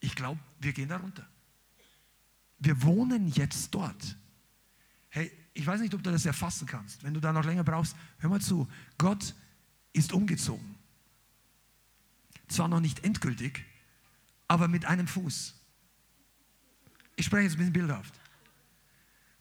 [0.00, 1.26] ich glaube, wir gehen da runter.
[2.58, 4.16] Wir wohnen jetzt dort.
[5.08, 7.02] Hey, ich weiß nicht, ob du das erfassen kannst.
[7.02, 8.68] Wenn du da noch länger brauchst, hör mal zu.
[8.98, 9.34] Gott
[9.92, 10.73] ist umgezogen.
[12.48, 13.64] Zwar noch nicht endgültig,
[14.48, 15.54] aber mit einem Fuß.
[17.16, 18.20] Ich spreche jetzt ein bisschen bildhaft.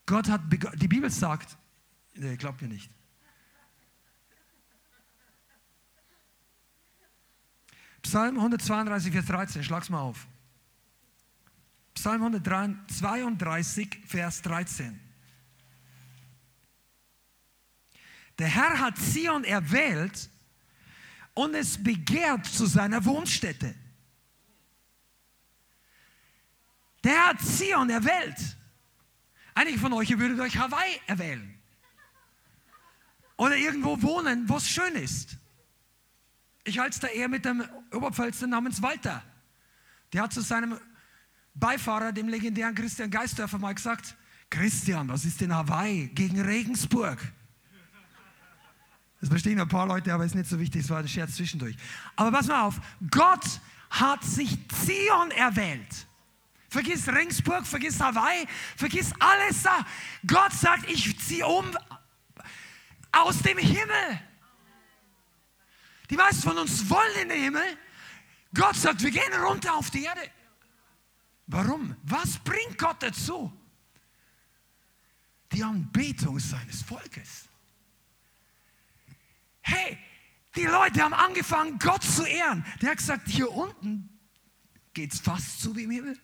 [0.05, 0.41] Gott hat,
[0.75, 1.57] die Bibel sagt,
[2.15, 2.91] nee, glaubt mir nicht.
[8.01, 10.27] Psalm 132, Vers 13, schlag's mal auf.
[11.95, 14.99] Psalm 132, Vers 13.
[18.39, 20.29] Der Herr hat Zion erwählt
[21.33, 23.75] und es begehrt zu seiner Wohnstätte.
[27.03, 28.57] Der hat Zion erwählt.
[29.53, 31.59] Einige von euch würdet euch Hawaii erwählen.
[33.37, 35.37] Oder irgendwo wohnen, wo es schön ist.
[36.63, 39.23] Ich halte es da eher mit dem Oberpfälzer namens Walter.
[40.13, 40.79] Der hat zu seinem
[41.55, 44.15] Beifahrer, dem legendären Christian Geisdörfer, mal gesagt,
[44.49, 47.19] Christian, was ist denn Hawaii gegen Regensburg?
[49.23, 51.77] Das verstehen ein paar Leute, aber ist nicht so wichtig, es war ein Scherz zwischendurch.
[52.17, 56.07] Aber pass mal auf, Gott hat sich Zion erwählt.
[56.67, 58.45] Vergiss Ringsburg, vergiss Hawaii,
[58.75, 59.85] vergiss alles da.
[60.27, 61.65] Gott sagt, ich ziehe um
[63.13, 64.19] aus dem Himmel.
[66.09, 67.77] Die meisten von uns wollen in den Himmel.
[68.53, 70.29] Gott sagt, wir gehen runter auf die Erde.
[71.47, 71.95] Warum?
[72.03, 73.53] Was bringt Gott dazu?
[75.53, 77.42] Die Anbetung seines Volkes.
[79.63, 79.97] Hey,
[80.55, 82.63] die Leute haben angefangen, Gott zu ehren.
[82.81, 84.09] Der hat gesagt, hier unten
[84.93, 86.17] geht es fast so wie im Himmel.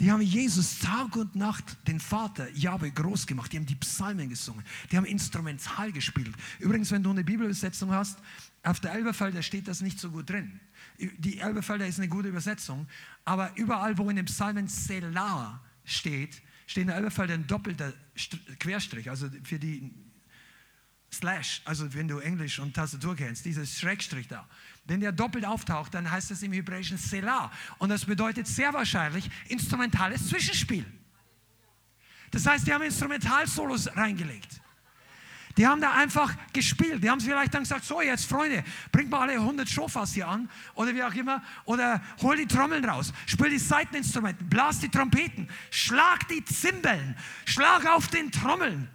[0.00, 3.52] Die haben Jesus Tag und Nacht, den Vater Jahwe, groß gemacht.
[3.52, 4.64] Die haben die Psalmen gesungen.
[4.90, 6.34] Die haben instrumental gespielt.
[6.58, 8.18] Übrigens, wenn du eine Bibelübersetzung hast,
[8.64, 10.58] auf der Elberfelder steht das nicht so gut drin.
[10.98, 12.88] Die Elberfelder ist eine gute Übersetzung,
[13.24, 17.92] aber überall, wo in den Psalmen Selah steht, steht in der Elberfelder ein doppelter
[18.58, 19.10] Querstrich.
[19.10, 19.92] Also für die
[21.14, 24.46] Slash, also wenn du Englisch und Tastatur kennst, dieses Schrägstrich da.
[24.84, 27.50] Wenn der doppelt auftaucht, dann heißt das im Hebräischen Selah.
[27.78, 30.84] Und das bedeutet sehr wahrscheinlich instrumentales Zwischenspiel.
[32.30, 34.60] Das heißt, die haben Instrumentalsolos reingelegt.
[35.56, 37.02] Die haben da einfach gespielt.
[37.02, 40.50] Die haben vielleicht dann gesagt, so jetzt Freunde, bringt mal alle 100 Schofas hier an
[40.74, 41.42] oder wie auch immer.
[41.64, 47.86] Oder hol die Trommeln raus, spiel die Seiteninstrumente, blas die Trompeten, schlag die Zimbeln, schlag
[47.86, 48.88] auf den Trommeln.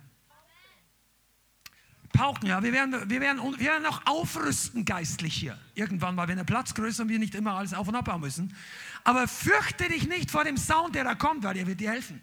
[2.19, 5.57] Pauken, ja, wir werden, wir, werden, wir werden auch aufrüsten geistlich hier.
[5.73, 8.53] Irgendwann mal, wenn der Platz größer und wir nicht immer alles auf- und abbauen müssen.
[9.05, 12.21] Aber fürchte dich nicht vor dem Sound, der da kommt, weil der wird dir helfen.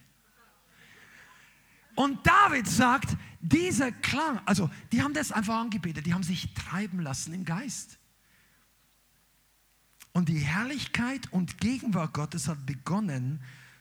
[1.95, 7.01] Und David sagt, dieser Klang, also die haben das einfach angebetet, die haben sich treiben
[7.01, 7.99] lassen im Geist.
[10.13, 13.41] Und die Herrlichkeit und Gegenwart Gottes hat begonnen,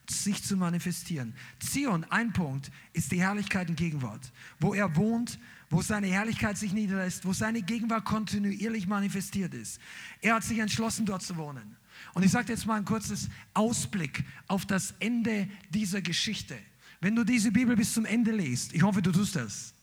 [0.10, 1.36] sich zu manifestieren.
[1.60, 4.32] Zion, ein Punkt, ist die Herrlichkeit und Gegenwart.
[4.62, 5.40] Wo er wohnt,
[5.70, 9.80] wo seine Herrlichkeit sich niederlässt, wo seine Gegenwart kontinuierlich manifestiert ist.
[10.22, 11.76] Er hat sich entschlossen, dort zu wohnen.
[12.14, 16.58] Und ich sage jetzt mal ein kurzes Ausblick auf das Ende dieser Geschichte.
[17.02, 19.74] Wenn du diese Bibel bis zum Ende liest, ich hoffe, du tust das,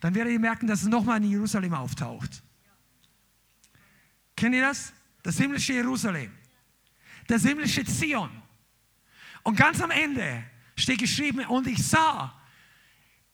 [0.00, 2.42] dann werdet ihr merken, dass es nochmal in Jerusalem auftaucht.
[4.36, 4.92] Kennt ihr das?
[5.22, 6.30] Das himmlische Jerusalem.
[7.26, 8.30] Das himmlische Zion.
[9.42, 10.44] Und ganz am Ende
[10.76, 12.34] steht geschrieben, und ich sah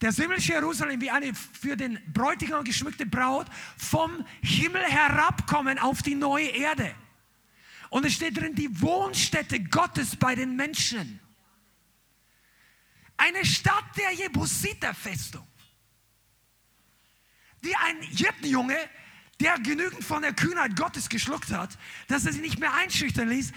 [0.03, 3.47] das himmlische Jerusalem wie eine für den Bräutigam geschmückte Braut
[3.77, 6.93] vom Himmel herabkommen auf die neue Erde.
[7.89, 11.21] Und es steht drin, die Wohnstätte Gottes bei den Menschen.
[13.17, 15.47] Eine Stadt der Jebusiterfestung.
[17.63, 18.79] Die ein Hirtenjunge,
[19.39, 21.79] der genügend von der Kühnheit Gottes geschluckt hat,
[22.09, 23.53] dass er sich nicht mehr einschüchtern ließ,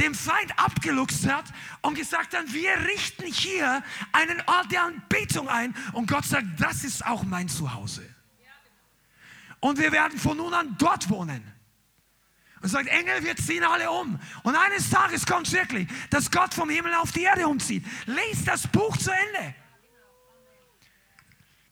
[0.00, 1.44] dem Feind abgeluchst hat
[1.82, 3.82] und gesagt hat, wir richten hier
[4.12, 5.74] einen Ort der Anbetung ein.
[5.92, 8.08] Und Gott sagt, das ist auch mein Zuhause.
[9.60, 11.42] Und wir werden von nun an dort wohnen.
[12.60, 14.18] Und sagt, Engel, wir ziehen alle um.
[14.42, 17.84] Und eines Tages kommt es wirklich, dass Gott vom Himmel auf die Erde umzieht.
[18.06, 19.54] Lest das Buch zu Ende.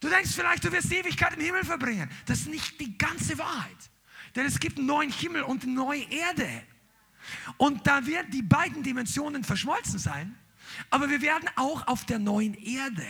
[0.01, 2.11] Du denkst vielleicht, du wirst die Ewigkeit im Himmel verbringen.
[2.27, 3.77] Das ist nicht die ganze Wahrheit.
[4.37, 6.63] Denn es gibt einen neuen Himmel und eine neue Erde.
[7.57, 10.37] Und da werden die beiden Dimensionen verschmolzen sein.
[10.91, 13.07] Aber wir werden auch auf der neuen Erde,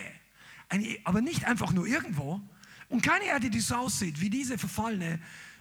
[0.69, 2.41] eine, aber nicht einfach nur irgendwo,
[2.89, 5.19] und keine Erde, die so aussieht wie diese verfallene,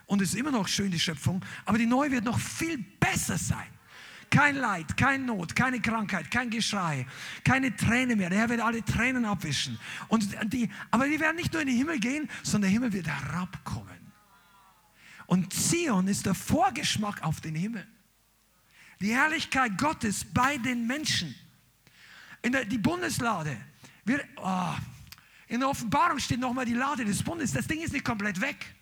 [0.07, 3.37] und es ist immer noch schön, die Schöpfung, aber die neue wird noch viel besser
[3.37, 3.67] sein.
[4.29, 7.07] Kein Leid, kein Not, keine Krankheit, kein Geschrei,
[7.43, 8.29] keine Träne mehr.
[8.29, 9.79] Der Herr wird alle Tränen abwischen.
[10.07, 13.07] Und die, aber die werden nicht nur in den Himmel gehen, sondern der Himmel wird
[13.07, 14.11] herabkommen.
[15.27, 17.87] Und Zion ist der Vorgeschmack auf den Himmel.
[18.99, 21.35] Die Herrlichkeit Gottes bei den Menschen.
[22.41, 23.57] In der, die Bundeslade.
[24.05, 24.75] Wir, oh,
[25.47, 27.51] in der Offenbarung steht nochmal die Lade des Bundes.
[27.51, 28.75] Das Ding ist nicht komplett weg.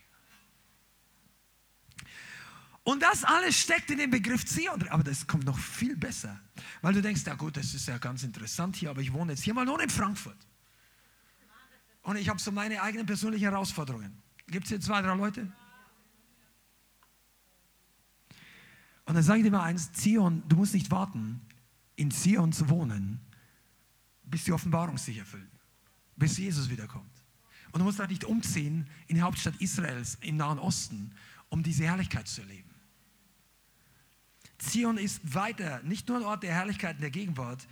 [2.83, 4.87] Und das alles steckt in dem Begriff Zion.
[4.89, 6.39] Aber das kommt noch viel besser.
[6.81, 9.43] Weil du denkst, ja gut, das ist ja ganz interessant hier, aber ich wohne jetzt
[9.43, 10.37] hier mal nur in Frankfurt.
[12.01, 14.21] Und ich habe so meine eigenen persönlichen Herausforderungen.
[14.47, 15.49] Gibt es hier zwei, drei Leute?
[19.05, 21.41] Und dann sage ich dir mal eins, Zion, du musst nicht warten,
[21.95, 23.19] in Zion zu wohnen,
[24.23, 25.51] bis die Offenbarung sich erfüllt,
[26.15, 27.11] bis Jesus wiederkommt.
[27.71, 31.13] Und du musst auch nicht umziehen in die Hauptstadt Israels im Nahen Osten,
[31.49, 32.69] um diese Herrlichkeit zu erleben.
[34.57, 37.67] Zion ist weiter nicht nur ein Ort der Herrlichkeit und der Gegenwart,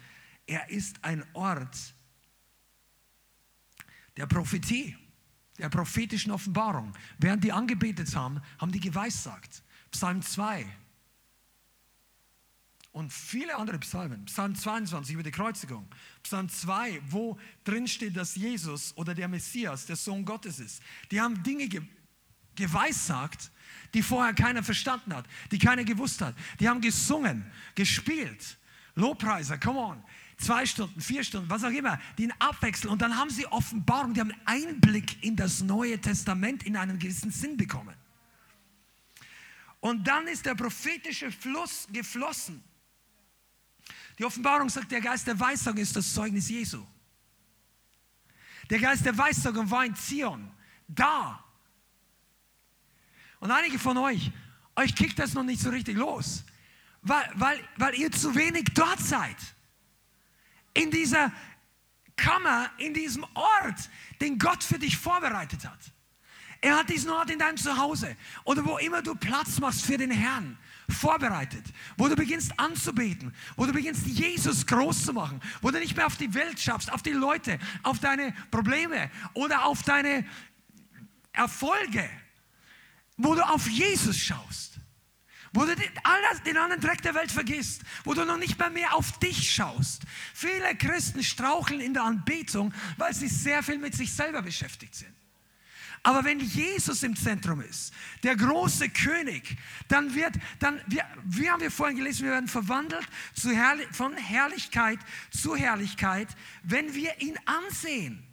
[0.47, 1.93] er ist ein Ort
[4.17, 4.97] der Prophetie,
[5.57, 6.93] der prophetischen Offenbarung.
[7.17, 9.63] Während die angebetet haben, haben die geweissagt.
[9.91, 10.65] Psalm 2
[12.91, 14.25] und viele andere Psalmen.
[14.25, 15.87] Psalm 22 über die Kreuzigung.
[16.23, 20.81] Psalm 2, wo drin steht, dass Jesus oder der Messias der Sohn Gottes ist.
[21.09, 21.81] Die haben Dinge ge
[22.53, 23.49] geweissagt,
[23.93, 26.35] die vorher keiner verstanden hat, die keiner gewusst hat.
[26.59, 28.57] Die haben gesungen, gespielt,
[28.95, 30.03] Lobpreiser, come on,
[30.37, 34.13] zwei Stunden, vier Stunden, was auch immer, die in Abwechsel und dann haben sie Offenbarung,
[34.13, 37.95] die haben Einblick in das Neue Testament in einem gewissen Sinn bekommen.
[39.79, 42.61] Und dann ist der prophetische Fluss geflossen.
[44.21, 46.85] Die Offenbarung sagt, der Geist der Weissagung ist das Zeugnis Jesu.
[48.69, 50.51] Der Geist der Weissagung war in Zion,
[50.87, 51.43] da,
[53.39, 54.31] und einige von euch,
[54.75, 56.43] euch kickt das noch nicht so richtig los,
[57.01, 59.37] weil, weil, weil ihr zu wenig dort seid.
[60.75, 61.31] In dieser
[62.15, 63.89] Kammer, in diesem Ort,
[64.21, 65.79] den Gott für dich vorbereitet hat.
[66.61, 70.11] Er hat diesen Ort in deinem Zuhause oder wo immer du Platz machst für den
[70.11, 70.59] Herrn
[70.91, 71.63] vorbereitet,
[71.97, 76.07] wo du beginnst anzubeten, wo du beginnst Jesus groß zu machen, wo du nicht mehr
[76.07, 80.25] auf die Welt schaffst, auf die Leute, auf deine Probleme oder auf deine
[81.33, 82.09] Erfolge,
[83.17, 84.79] wo du auf Jesus schaust,
[85.53, 88.69] wo du den, alles, den anderen Dreck der Welt vergisst, wo du noch nicht mal
[88.69, 90.03] mehr auf dich schaust.
[90.33, 95.20] Viele Christen straucheln in der Anbetung, weil sie sehr viel mit sich selber beschäftigt sind.
[96.03, 97.93] Aber wenn Jesus im Zentrum ist,
[98.23, 99.55] der große König,
[99.87, 103.07] dann wird, dann, wir, wie haben wir vorhin gelesen, wir werden verwandelt
[103.43, 104.99] Herrlich, von Herrlichkeit
[105.29, 106.27] zu Herrlichkeit,
[106.63, 108.23] wenn wir ihn ansehen.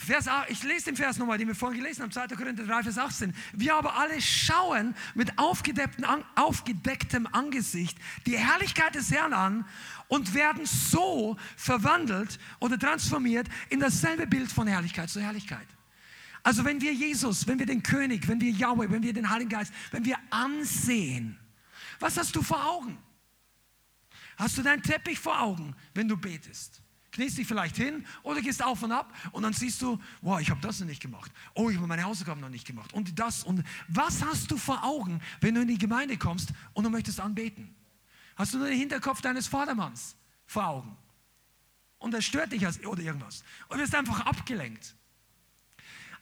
[0.00, 2.28] Vers, ich lese den Vers nochmal, den wir vorhin gelesen haben, 2.
[2.28, 3.34] Korinther 3, Vers 18.
[3.52, 9.66] Wir aber alle schauen mit aufgedecktem Angesicht die Herrlichkeit des Herrn an
[10.10, 15.66] und werden so verwandelt oder transformiert in dasselbe Bild von Herrlichkeit zu Herrlichkeit.
[16.42, 19.50] Also wenn wir Jesus, wenn wir den König, wenn wir Yahweh, wenn wir den Heiligen
[19.50, 21.38] Geist, wenn wir ansehen,
[22.00, 22.98] was hast du vor Augen?
[24.36, 26.82] Hast du deinen Teppich vor Augen, wenn du betest?
[27.12, 30.48] kniest dich vielleicht hin oder gehst auf und ab und dann siehst du, wow, ich
[30.48, 31.30] habe das noch nicht gemacht.
[31.54, 32.92] Oh, ich habe meine Hausaufgaben noch nicht gemacht.
[32.92, 36.84] Und das und was hast du vor Augen, wenn du in die Gemeinde kommst und
[36.84, 37.74] du möchtest anbeten?
[38.40, 40.16] Hast du nur den Hinterkopf deines Vatermanns
[40.46, 40.96] vor Augen?
[41.98, 43.44] Und das stört dich oder irgendwas.
[43.68, 44.96] Und du wirst einfach abgelenkt.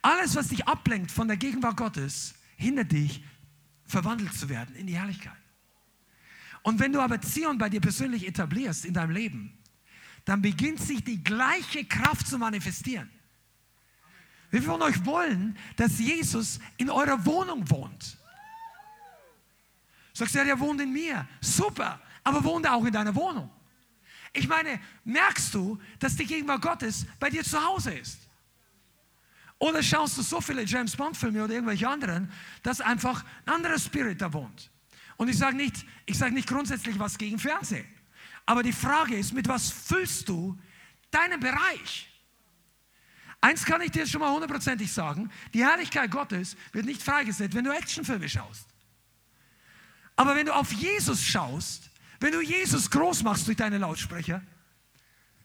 [0.02, 3.22] Alles, was dich ablenkt von der Gegenwart Gottes, hindert dich,
[3.86, 5.36] verwandelt zu werden in die Herrlichkeit.
[6.64, 9.56] Und wenn du aber Zion bei dir persönlich etablierst in deinem Leben,
[10.24, 13.08] dann beginnt sich die gleiche Kraft zu manifestieren.
[14.50, 18.18] Wir von euch wollen, dass Jesus in eurer Wohnung wohnt.
[20.12, 21.28] Sagst du, der wohnt in mir.
[21.40, 22.00] Super.
[22.28, 23.50] Aber wohnt er auch in deiner Wohnung?
[24.34, 28.18] Ich meine, merkst du, dass die Gegenwart Gottes bei dir zu Hause ist?
[29.58, 32.30] Oder schaust du so viele James Bond-Filme oder irgendwelche anderen,
[32.62, 34.70] dass einfach ein anderer Spirit da wohnt?
[35.16, 37.86] Und ich sage nicht, ich sage nicht grundsätzlich was gegen Fernsehen.
[38.44, 40.58] Aber die Frage ist, mit was füllst du
[41.10, 42.10] deinen Bereich?
[43.40, 47.64] Eins kann ich dir schon mal hundertprozentig sagen, die Herrlichkeit Gottes wird nicht freigesetzt, wenn
[47.64, 48.66] du Actionfilme schaust.
[50.14, 51.88] Aber wenn du auf Jesus schaust,
[52.20, 54.42] wenn du Jesus groß machst durch deine Lautsprecher,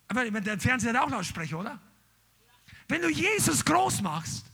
[0.08, 1.80] aber der Fernseher hat auch Lautsprecher, oder?
[2.88, 4.46] Wenn du Jesus groß machst,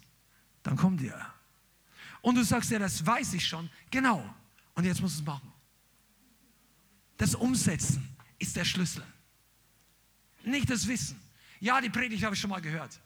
[0.63, 1.33] dann kommt er.
[2.21, 3.69] Und du sagst ja, das weiß ich schon.
[3.91, 4.23] Genau.
[4.75, 5.51] Und jetzt musst du es machen.
[7.17, 9.03] Das Umsetzen ist der Schlüssel.
[10.43, 11.19] Nicht das Wissen.
[11.59, 12.99] Ja, die Predigt habe ich schon mal gehört.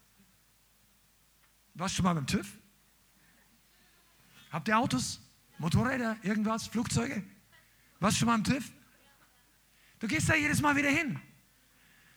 [1.74, 2.48] Warst du schon mal beim TÜV?
[4.52, 5.20] Habt ihr Autos,
[5.58, 7.24] Motorräder, irgendwas, Flugzeuge?
[8.00, 8.72] Warst du schon mal beim TÜV?
[10.04, 11.18] Du gehst da jedes Mal wieder hin.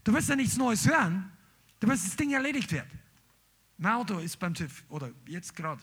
[0.03, 1.31] Du willst ja nichts Neues hören.
[1.79, 2.89] Du dass das Ding erledigt wird.
[3.79, 5.81] Mein Auto ist beim TÜV oder jetzt gerade.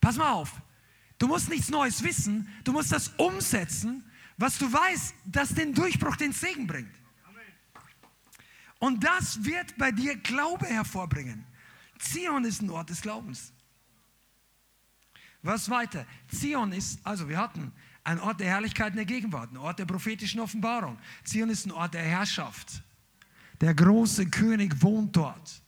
[0.00, 0.62] Pass mal auf.
[1.18, 2.46] Du musst nichts Neues wissen.
[2.62, 6.94] Du musst das umsetzen, was du weißt, das den Durchbruch, den Segen bringt.
[8.78, 11.44] Und das wird bei dir Glaube hervorbringen.
[11.98, 13.52] Zion ist ein Ort des Glaubens.
[15.42, 16.06] Was weiter?
[16.28, 17.72] Zion ist, also wir hatten
[18.04, 20.98] ein Ort der Herrlichkeit in der Gegenwart, ein Ort der prophetischen Offenbarung.
[21.24, 22.82] Zion ist ein Ort der Herrschaft.
[23.60, 25.62] Der große König wohnt dort.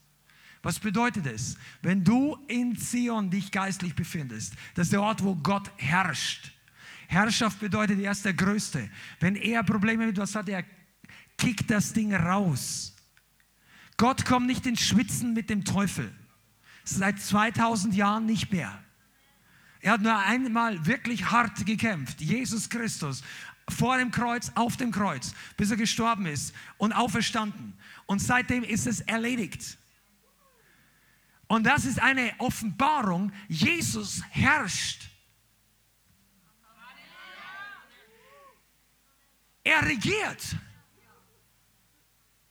[0.63, 1.57] Was bedeutet es?
[1.83, 6.53] Wenn du in Zion dich geistlich befindest, das ist der Ort, wo Gott herrscht.
[7.09, 8.89] Herrschaft bedeutet, er ist der Größte.
[9.21, 10.65] Wenn er Probleme mit was hat, er
[11.37, 12.95] kickt das Ding raus.
[13.97, 16.13] Gott kommt nicht ins Schwitzen mit dem Teufel.
[16.85, 18.83] Seit 2000 Jahren nicht mehr.
[19.83, 22.21] Er hat nur einmal wirklich hart gekämpft.
[22.21, 23.23] Jesus Christus
[23.69, 27.77] vor dem Kreuz, auf dem Kreuz, bis er gestorben ist und auferstanden.
[28.07, 29.77] Und seitdem ist es erledigt.
[31.49, 33.33] Und das ist eine Offenbarung.
[33.49, 35.09] Jesus herrscht.
[39.65, 40.57] Er regiert.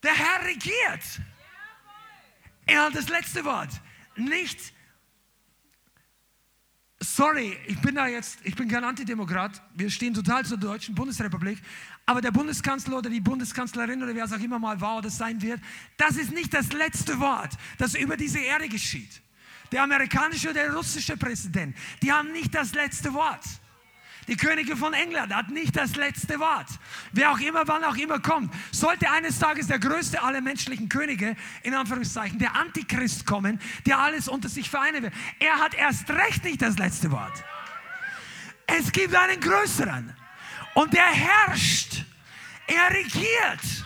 [0.04, 1.22] Der Herr regiert.
[2.66, 3.70] Er hat das letzte Wort.
[4.16, 4.74] Nicht
[7.02, 11.60] sorry, ich bin da jetzt, ich bin kein Antidemokrat, wir stehen total zur Deutschen Bundesrepublik,
[12.06, 15.42] aber der Bundeskanzler oder die Bundeskanzlerin oder wer es auch immer mal war oder sein
[15.42, 15.60] wird,
[15.98, 19.22] das ist nicht das letzte Wort, das über diese Erde geschieht.
[19.72, 23.44] Der amerikanische oder der russische Präsident, die haben nicht das letzte Wort.
[24.28, 26.68] Die Könige von England hat nicht das letzte Wort.
[27.12, 31.36] Wer auch immer, wann auch immer kommt, sollte eines Tages der größte aller menschlichen Könige,
[31.64, 35.12] in Anführungszeichen, der Antichrist kommen, der alles unter sich vereinen will.
[35.40, 37.44] Er hat erst recht nicht das letzte Wort.
[38.68, 40.16] Es gibt einen größeren.
[40.76, 42.06] Und der herrscht.
[42.68, 43.86] Er regiert.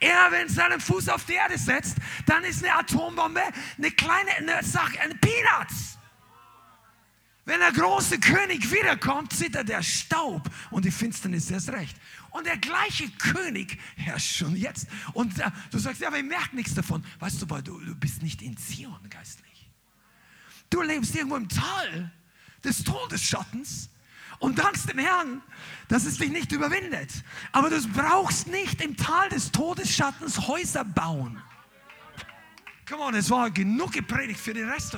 [0.00, 1.96] Er, wenn seinen Fuß auf die Erde setzt,
[2.26, 3.40] dann ist eine Atombombe
[3.78, 5.98] eine kleine eine Sache, ein Peanuts.
[7.44, 11.96] Wenn der große König wiederkommt, zittert der Staub und die Finsternis erst recht.
[12.30, 14.86] Und der gleiche König herrscht schon jetzt.
[15.12, 17.04] Und äh, du sagst, ja, aber ich merke nichts davon.
[17.18, 19.70] Weißt du, du, du bist nicht in Zion geistlich.
[20.70, 22.12] Du lebst irgendwo im Tal
[22.64, 23.90] des Todesschattens
[24.38, 25.42] und dankst dem Herrn,
[25.88, 27.10] dass es dich nicht überwindet.
[27.50, 31.42] Aber du brauchst nicht im Tal des Todesschattens Häuser bauen.
[32.88, 34.96] Come on, es war genug gepredigt für den Rest.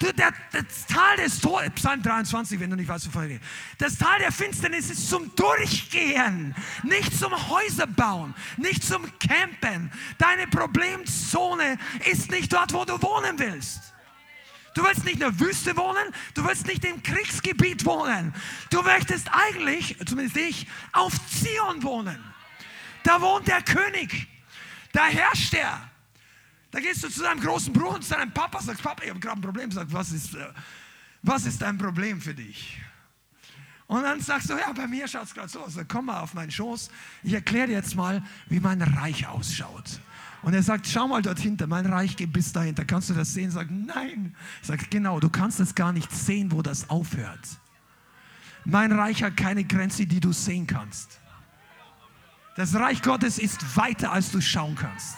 [0.00, 3.44] Der, das Tal des Todes, Psalm 23, wenn du nicht weißt, wovon ich rede.
[3.78, 9.90] Das Tal der Finsternis ist zum Durchgehen, nicht zum Häuserbauen, nicht zum Campen.
[10.18, 11.78] Deine Problemzone
[12.10, 13.94] ist nicht dort, wo du wohnen willst.
[14.74, 18.34] Du willst nicht in der Wüste wohnen, du willst nicht im Kriegsgebiet wohnen.
[18.68, 22.22] Du möchtest eigentlich, zumindest ich, auf Zion wohnen.
[23.02, 24.28] Da wohnt der König,
[24.92, 25.90] da herrscht er.
[26.70, 29.20] Da gehst du zu deinem großen Bruder und zu deinem Papa, sagst, Papa, ich habe
[29.20, 29.70] gerade ein Problem.
[29.70, 30.48] Sagt, was ist, äh,
[31.22, 32.78] was ist dein Problem für dich?
[33.86, 35.76] Und dann sagst du, ja, bei mir schaut es gerade so aus.
[35.76, 36.90] Also, komm mal auf meinen Schoß.
[37.22, 40.00] Ich erkläre dir jetzt mal, wie mein Reich ausschaut.
[40.42, 42.84] Und er sagt, schau mal dort hinter, mein Reich geht bis dahinter.
[42.84, 43.50] Kannst du das sehen?
[43.50, 44.34] Sagt, nein.
[44.62, 47.40] Sagt, genau, du kannst es gar nicht sehen, wo das aufhört.
[48.64, 51.20] Mein Reich hat keine Grenze, die du sehen kannst.
[52.56, 55.16] Das Reich Gottes ist weiter, als du schauen kannst.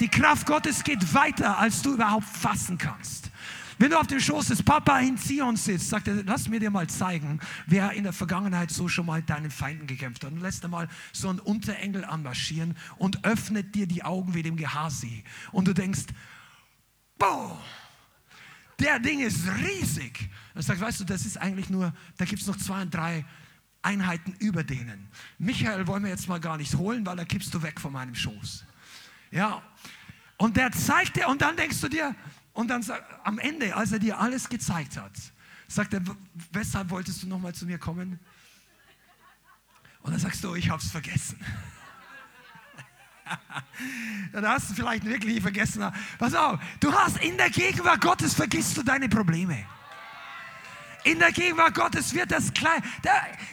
[0.00, 3.30] Die Kraft Gottes geht weiter, als du überhaupt fassen kannst.
[3.78, 6.70] Wenn du auf dem Schoß des Papa in Zion sitzt, sagt er, lass mir dir
[6.70, 10.32] mal zeigen, wer in der Vergangenheit so schon mal deinen Feinden gekämpft hat.
[10.32, 14.56] Und lässt er mal so einen Unterengel anmarschieren und öffnet dir die Augen wie dem
[14.56, 15.24] Gehasi.
[15.50, 16.06] Und du denkst,
[17.18, 17.60] boah,
[18.78, 20.30] der Ding ist riesig.
[20.54, 23.24] Er sagt, weißt du, das ist eigentlich nur, da gibt es noch zwei und drei
[23.82, 25.08] Einheiten über denen.
[25.38, 28.14] Michael wollen wir jetzt mal gar nicht holen, weil da kippst du weg von meinem
[28.14, 28.64] Schoß.
[29.30, 29.62] Ja,
[30.36, 32.14] und der zeigt dir, und dann denkst du dir,
[32.52, 32.84] und dann
[33.24, 35.12] am Ende, als er dir alles gezeigt hat,
[35.68, 36.02] sagt er,
[36.52, 38.20] weshalb wolltest du nochmal zu mir kommen?
[40.02, 41.38] Und dann sagst du, ich hab's vergessen.
[44.32, 45.90] dann hast du vielleicht wirklich vergessen.
[46.18, 49.64] Pass auf, du hast in der Gegenwart Gottes vergisst du deine Probleme.
[51.04, 52.82] In der Gegenwart Gottes wird das klein.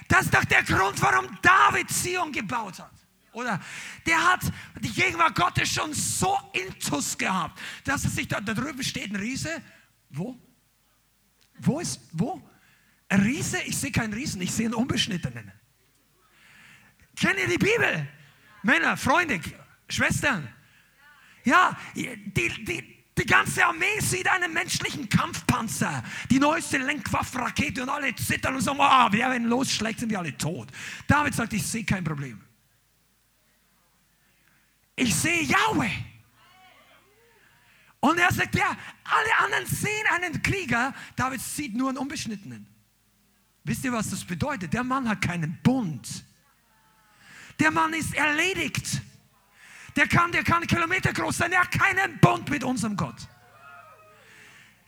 [0.08, 3.01] Das ist doch der Grund, warum David Zion gebaut hat.
[3.34, 3.62] Oder
[4.06, 4.42] der hat
[4.80, 9.16] die Gegenwart Gottes schon so intus gehabt, dass er sich da, da drüben steht ein
[9.16, 9.62] Riese.
[10.10, 10.38] Wo?
[11.60, 12.42] Wo ist, wo?
[13.08, 13.62] Ein Riese?
[13.64, 15.52] Ich sehe keinen Riesen, ich sehe einen Unbeschnittenen.
[17.16, 18.08] Kennt ihr die Bibel?
[18.64, 19.40] Männer, Freunde,
[19.88, 20.48] Schwestern.
[21.44, 22.16] Ja, die,
[22.64, 28.62] die, die ganze Armee sieht einen menschlichen Kampfpanzer, die neueste Lenkwaffenrakete und alle zittern und
[28.62, 30.70] sagen, oh, wer wenn losschlägt, sind wir alle tot.
[31.08, 32.42] David sagt, ich sehe kein Problem.
[34.96, 35.92] Ich sehe Yahweh.
[38.00, 42.68] Und er sagt, ja, alle anderen sehen einen Krieger, David sieht nur einen Unbeschnittenen.
[43.64, 44.74] Wisst ihr, was das bedeutet?
[44.74, 46.26] Der Mann hat keinen Bund.
[47.60, 49.02] Der Mann ist erledigt.
[49.96, 53.28] Der kann, der kann Kilometer groß sein, der hat keinen Bund mit unserem Gott.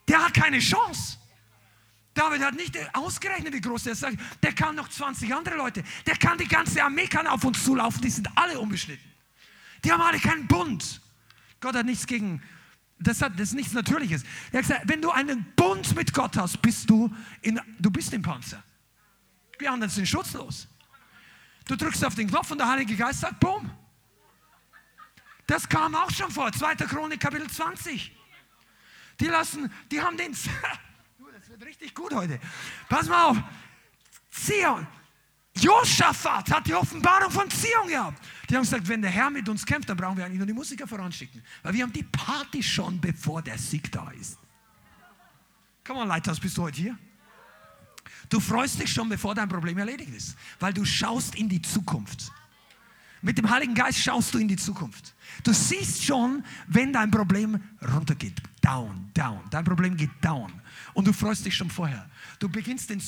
[0.07, 1.17] Der hat keine Chance.
[2.15, 4.05] David hat nicht ausgerechnet, wie groß der ist.
[4.41, 5.83] Der kann noch 20 andere Leute.
[6.05, 8.01] Der kann die ganze Armee kann auf uns zulaufen.
[8.01, 9.12] Die sind alle unbeschnitten.
[9.83, 11.01] Die haben alle keinen Bund.
[11.59, 12.41] Gott hat nichts gegen.
[12.99, 14.23] Das, hat, das ist nichts Natürliches.
[14.51, 18.13] Er hat gesagt, wenn du einen Bund mit Gott hast, bist du in, du bist
[18.13, 18.63] im Panzer.
[19.59, 20.67] Die anderen sind schutzlos.
[21.65, 23.69] Du drückst auf den Knopf und der Heilige Geist sagt, boom.
[25.47, 26.75] Das kam auch schon vor, 2.
[26.75, 28.15] Chronik Kapitel 20.
[29.19, 30.31] Die lassen, die haben den,
[31.33, 32.39] das wird richtig gut heute.
[32.89, 33.37] Pass mal auf,
[34.31, 34.87] Zion,
[35.55, 38.21] Josaphat hat die Offenbarung von Zion gehabt.
[38.49, 40.53] Die haben gesagt, wenn der Herr mit uns kämpft, dann brauchen wir eigentlich nur die
[40.53, 41.43] Musiker voranschicken.
[41.61, 44.37] Weil wir haben die Party schon, bevor der Sieg da ist.
[45.83, 46.97] Komm mal, Leithaus, bist du heute hier?
[48.29, 52.31] Du freust dich schon, bevor dein Problem erledigt ist, weil du schaust in die Zukunft.
[53.21, 55.13] Mit dem Heiligen Geist schaust du in die Zukunft.
[55.43, 57.61] Du siehst schon, wenn dein Problem
[57.93, 58.41] runtergeht.
[58.61, 59.41] Down, down.
[59.49, 60.51] Dein Problem geht down.
[60.93, 62.09] Und du freust dich schon vorher.
[62.39, 63.01] Du beginnst den,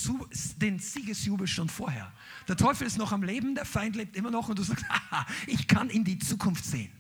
[0.57, 2.11] den Siegesjubel schon vorher.
[2.47, 5.25] Der Teufel ist noch am Leben, der Feind lebt immer noch und du sagst, Haha,
[5.47, 6.91] ich kann in die Zukunft sehen.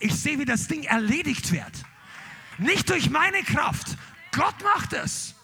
[0.00, 1.72] Ich sehe, wie das Ding erledigt wird.
[2.58, 3.96] Nicht durch meine Kraft.
[4.32, 5.34] Gott macht es.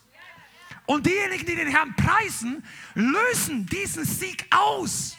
[0.87, 2.63] Und diejenigen, die den Herrn preisen,
[2.95, 5.17] lösen diesen Sieg aus.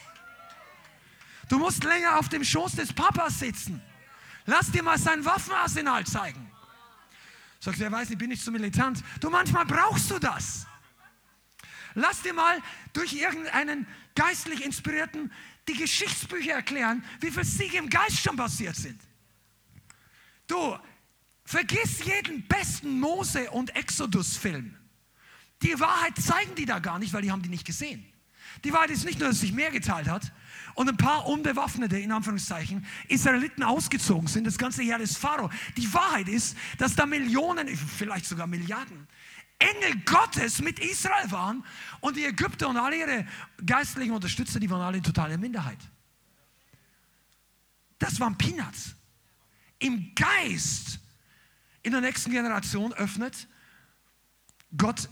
[1.50, 3.82] Du musst länger auf dem Schoß des Papas sitzen.
[4.46, 6.45] Lass dir mal sein Waffenarsenal zeigen.
[7.66, 9.04] Sagst du, er weiß, ich bin nicht so militant.
[9.20, 10.68] Du, manchmal brauchst du das.
[11.96, 12.62] Lass dir mal
[12.94, 15.32] durch irgendeinen geistlich Inspirierten
[15.68, 19.02] die Geschichtsbücher erklären, wie viele Siege im Geist schon passiert sind.
[20.46, 20.78] Du,
[21.44, 24.78] vergiss jeden besten Mose- und Exodus-Film.
[25.64, 28.06] Die Wahrheit zeigen die da gar nicht, weil die haben die nicht gesehen.
[28.64, 30.32] Die Wahrheit ist nicht nur, dass sich mehr geteilt hat
[30.76, 35.50] und ein paar unbewaffnete, in Anführungszeichen, Israeliten ausgezogen sind, das ganze Heer des Pharao.
[35.76, 39.08] Die Wahrheit ist, dass da Millionen, vielleicht sogar Milliarden
[39.58, 41.64] Engel Gottes mit Israel waren
[42.02, 43.26] und die Ägypter und alle ihre
[43.66, 45.80] geistlichen Unterstützer, die waren alle in totaler Minderheit.
[47.98, 48.96] Das waren Peanuts.
[49.80, 51.00] Im Geist
[51.84, 53.48] in der nächsten Generation öffnet
[54.76, 55.10] Gott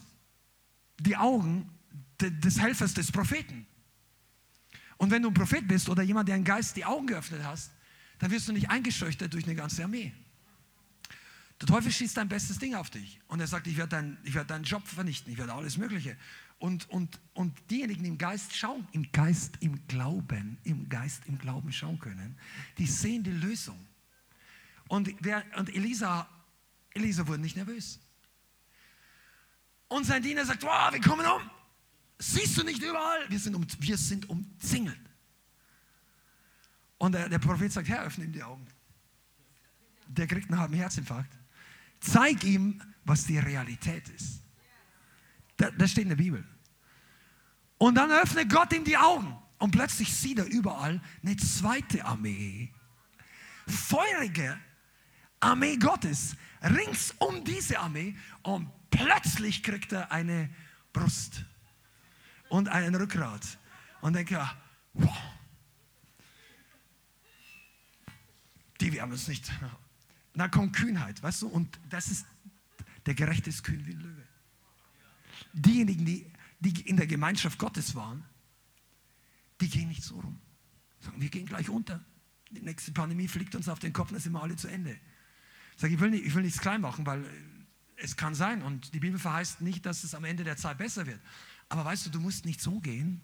[1.00, 1.70] die Augen
[2.20, 3.66] des Helfers des Propheten.
[4.98, 7.72] Und wenn du ein Prophet bist oder jemand, der einen Geist die Augen geöffnet hast,
[8.20, 10.14] dann wirst du nicht eingeschüchtert durch eine ganze Armee.
[11.60, 14.50] Der Teufel schießt dein bestes Ding auf dich und er sagt, ich werde dein, werd
[14.50, 16.18] deinen Job vernichten, ich werde alles Mögliche.
[16.60, 21.38] Und, und, und diejenigen, die im Geist schauen, im Geist, im Glauben, im Geist, im
[21.38, 22.38] Glauben schauen können,
[22.78, 23.80] die sehen die Lösung.
[24.88, 26.28] Und, wer, und Elisa,
[26.92, 28.00] Elisa wurde nicht nervös.
[29.88, 31.50] Und sein Diener sagt, wow, wir kommen um.
[32.20, 33.30] Siehst du nicht überall?
[33.30, 35.00] Wir sind, um, wir sind umzingelt.
[36.98, 38.66] Und der, der Prophet sagt, Herr, öffne ihm die Augen.
[40.08, 41.38] Der kriegt einen halben Herzinfarkt.
[42.00, 44.42] Zeig ihm, was die Realität ist.
[45.58, 46.44] Das, das steht in der Bibel.
[47.78, 49.38] Und dann öffnet Gott ihm die Augen.
[49.58, 52.72] Und plötzlich sieht er überall eine zweite Armee.
[53.68, 54.58] Feurige
[55.40, 56.36] Armee Gottes.
[56.62, 58.16] Rings um diese Armee.
[58.44, 60.50] Und plötzlich kriegt er eine
[60.94, 61.46] Brust
[62.50, 63.58] und ein Rückgrat.
[64.02, 64.50] Und denke,
[64.94, 65.18] wow,
[68.82, 69.52] die werden uns nicht.
[70.34, 71.48] Da kommt Kühnheit, weißt du?
[71.48, 72.26] Und das ist,
[73.06, 74.28] Der Gerechte ist kühn wie ein Löwe.
[75.54, 78.24] Diejenigen, die, die in der Gemeinschaft Gottes waren,
[79.62, 80.40] die gehen nicht so rum.
[81.00, 82.04] Sagen, wir gehen gleich unter.
[82.52, 84.98] Die nächste Pandemie fliegt uns auf den Kopf, dann sind wir alle zu Ende.
[85.76, 87.26] Sage, ich will, nicht, ich will nichts klein machen, weil
[87.98, 91.06] es kann sein und die Bibel verheißt nicht, dass es am Ende der Zeit besser
[91.06, 91.20] wird.
[91.74, 93.20] Aber weißt du, du musst nicht so gehen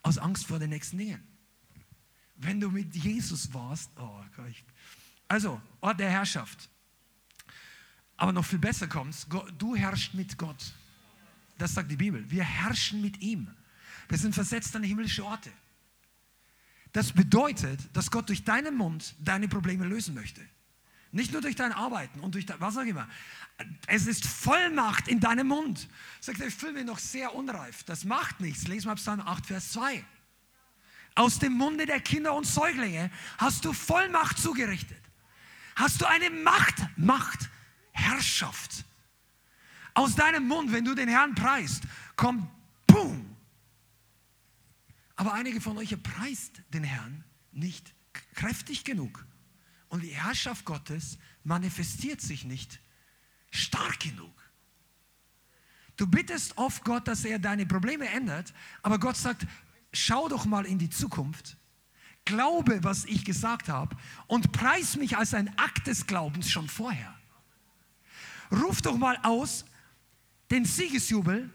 [0.00, 1.22] aus Angst vor den nächsten Dingen.
[2.34, 4.54] Wenn du mit Jesus warst, oh Gott.
[5.28, 6.70] Also, Ort der Herrschaft.
[8.16, 9.26] Aber noch viel besser kommt's,
[9.58, 10.72] du herrschst mit Gott.
[11.58, 12.24] Das sagt die Bibel.
[12.30, 13.54] Wir herrschen mit ihm.
[14.08, 15.52] Wir sind versetzt an himmlische Orte.
[16.92, 20.40] Das bedeutet, dass Gott durch deinen Mund deine Probleme lösen möchte.
[21.14, 23.08] Nicht nur durch dein Arbeiten und durch dein, was auch immer.
[23.86, 25.88] Es ist Vollmacht in deinem Mund.
[26.20, 27.84] Sagt er, ich fühle mich noch sehr unreif.
[27.84, 28.66] Das macht nichts.
[28.66, 30.04] Lesen wir Psalm 8, Vers 2.
[31.14, 35.00] Aus dem Munde der Kinder und Säuglinge hast du Vollmacht zugerichtet.
[35.76, 37.48] Hast du eine Macht, Macht,
[37.92, 38.84] Herrschaft.
[39.94, 41.84] Aus deinem Mund, wenn du den Herrn preist,
[42.16, 42.48] kommt
[42.88, 43.36] Boom.
[45.14, 47.94] Aber einige von euch preist den Herrn nicht
[48.34, 49.24] kräftig genug.
[49.94, 52.80] Und die Herrschaft Gottes manifestiert sich nicht
[53.52, 54.32] stark genug.
[55.96, 59.46] Du bittest oft Gott, dass er deine Probleme ändert, aber Gott sagt,
[59.92, 61.56] schau doch mal in die Zukunft,
[62.24, 67.14] glaube, was ich gesagt habe und preis mich als ein Akt des Glaubens schon vorher.
[68.50, 69.64] Ruf doch mal aus
[70.50, 71.48] den Siegesjubel,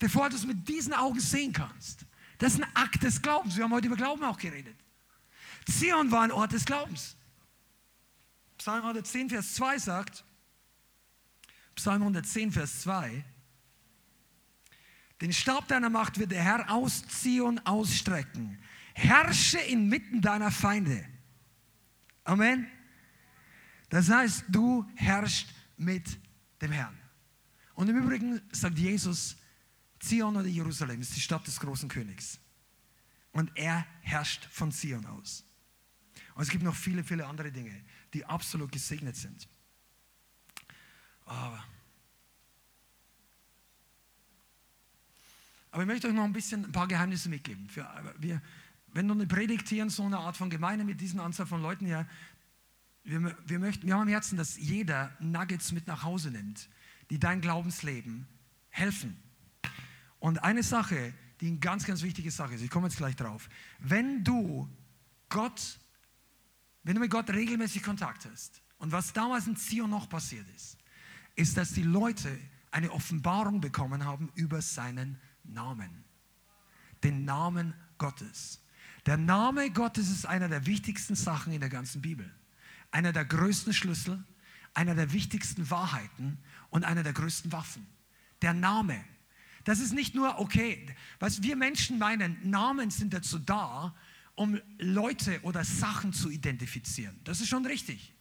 [0.00, 2.06] bevor du es mit diesen Augen sehen kannst.
[2.38, 3.54] Das ist ein Akt des Glaubens.
[3.54, 4.74] Wir haben heute über Glauben auch geredet.
[5.70, 7.16] Zion war ein Ort des Glaubens.
[8.64, 10.24] Psalm 110, Vers 2 sagt,
[11.74, 13.22] Psalm 110, Vers 2,
[15.20, 18.58] den Stab deiner Macht wird der Herr ausziehen und ausstrecken.
[18.94, 21.06] Herrsche inmitten deiner Feinde.
[22.24, 22.66] Amen.
[23.90, 26.18] Das heißt, du herrschst mit
[26.62, 26.98] dem Herrn.
[27.74, 29.36] Und im Übrigen sagt Jesus,
[30.00, 32.40] Zion oder Jerusalem ist die Stadt des großen Königs.
[33.30, 35.44] Und er herrscht von Zion aus.
[36.34, 37.84] Und es gibt noch viele, viele andere Dinge,
[38.14, 39.48] die absolut gesegnet sind.
[41.26, 41.62] Aber
[45.74, 47.68] Aber ich möchte euch noch ein bisschen ein paar Geheimnisse mitgeben.
[47.68, 47.90] Für,
[48.20, 48.40] wir,
[48.92, 51.60] wenn du eine Predigt hier in so einer Art von Gemeinde mit diesen Anzahl von
[51.60, 52.06] Leuten hier,
[53.02, 56.68] wir, wir, möchten, wir haben am Herzen, dass jeder Nuggets mit nach Hause nimmt,
[57.10, 58.28] die dein Glaubensleben
[58.68, 59.20] helfen.
[60.20, 63.48] Und eine Sache, die eine ganz, ganz wichtige Sache ist, ich komme jetzt gleich drauf.
[63.80, 64.68] Wenn du
[65.28, 65.80] Gott,
[66.84, 70.76] wenn du mit Gott regelmäßig Kontakt hast, und was damals in Zion noch passiert ist,
[71.36, 72.38] ist, dass die Leute
[72.70, 76.04] eine Offenbarung bekommen haben über seinen Namen.
[77.02, 78.60] Den Namen Gottes.
[79.06, 82.30] Der Name Gottes ist einer der wichtigsten Sachen in der ganzen Bibel.
[82.90, 84.22] Einer der größten Schlüssel,
[84.74, 86.38] einer der wichtigsten Wahrheiten
[86.70, 87.86] und einer der größten Waffen.
[88.42, 89.02] Der Name.
[89.64, 90.86] Das ist nicht nur, okay,
[91.20, 93.94] was wir Menschen meinen, Namen sind dazu da,
[94.34, 97.20] um Leute oder Sachen zu identifizieren.
[97.24, 98.12] Das ist schon richtig.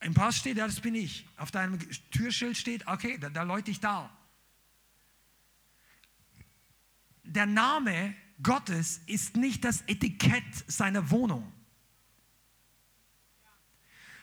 [0.00, 1.26] Im Pass steht, ja, das bin ich.
[1.36, 1.78] Auf deinem
[2.10, 4.16] Türschild steht, okay, da, da läute ich da.
[7.30, 11.52] der Name Gottes ist nicht das Etikett seiner Wohnung.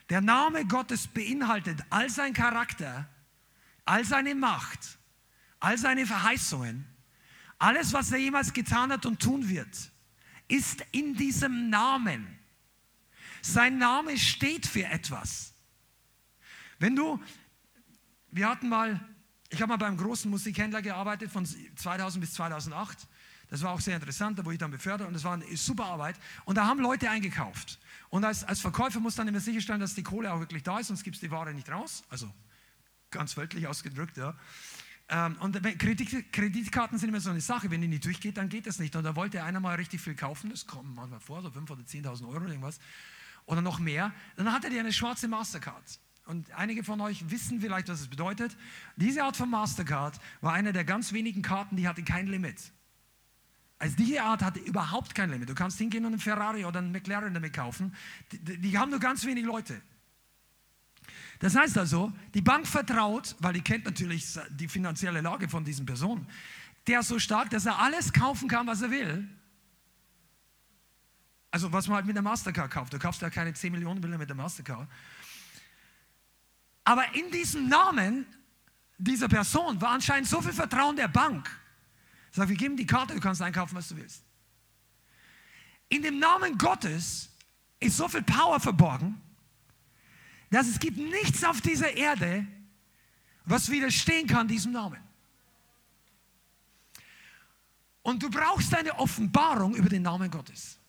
[0.10, 3.10] Der Name Gottes beinhaltet all sein Charakter,
[3.86, 4.98] all seine Macht,
[5.60, 6.86] all seine Verheißungen,
[7.60, 9.92] alles, was er jemals getan hat und tun wird,
[10.48, 12.28] ist in diesem Namen.
[13.42, 15.54] Sein Name steht für etwas.
[16.80, 17.22] Wenn du,
[18.32, 19.00] wir hatten mal
[19.50, 23.08] ich habe mal beim großen Musikhändler gearbeitet von 2000 bis 2008.
[23.50, 25.86] Das war auch sehr interessant, da wurde ich dann befördert und das war eine super
[25.86, 26.20] Arbeit.
[26.44, 27.80] Und da haben Leute eingekauft.
[28.10, 30.88] Und als, als Verkäufer muss dann immer sicherstellen, dass die Kohle auch wirklich da ist,
[30.88, 32.04] sonst gibt es die Ware nicht raus.
[32.10, 32.30] Also
[33.10, 34.36] ganz wörtlich ausgedrückt, ja.
[35.10, 38.68] Ähm, und Kredit, Kreditkarten sind immer so eine Sache, wenn die nicht durchgeht, dann geht
[38.68, 38.96] das nicht.
[38.96, 41.82] Und da wollte einer mal richtig viel kaufen, das kommt manchmal vor, so 5.000 oder
[41.82, 42.80] 10.000 Euro oder irgendwas,
[43.46, 44.12] oder noch mehr.
[44.36, 48.58] Dann hatte der eine schwarze Mastercard und einige von euch wissen vielleicht, was es bedeutet.
[48.98, 52.74] Diese Art von Mastercard war eine der ganz wenigen Karten, die hatte kein Limit.
[53.80, 55.50] Also diese Art hatte überhaupt kein Limit.
[55.50, 57.96] Du kannst hingehen und einen Ferrari oder einen McLaren damit kaufen.
[58.32, 59.82] Die, die haben nur ganz wenig Leute.
[61.40, 65.86] Das heißt also, die Bank vertraut, weil die kennt natürlich die finanzielle Lage von diesen
[65.86, 66.28] Personen,
[66.88, 69.28] der ist so stark, dass er alles kaufen kann, was er will.
[71.52, 72.94] Also was man halt mit der Mastercard kauft.
[72.94, 74.88] Du kaufst ja keine 10 Millionen Bilder mit der Mastercard.
[76.84, 78.26] Aber in diesem Namen
[78.98, 81.50] dieser Person war anscheinend so viel Vertrauen der Bank.
[82.32, 84.24] Sag, wir geben die Karte, du kannst einkaufen, was du willst.
[85.90, 87.30] In dem Namen Gottes
[87.80, 89.22] ist so viel Power verborgen,
[90.50, 92.46] dass es gibt nichts auf dieser Erde,
[93.46, 95.00] was widerstehen kann diesem Namen.
[98.02, 100.80] Und du brauchst eine Offenbarung über den Namen Gottes.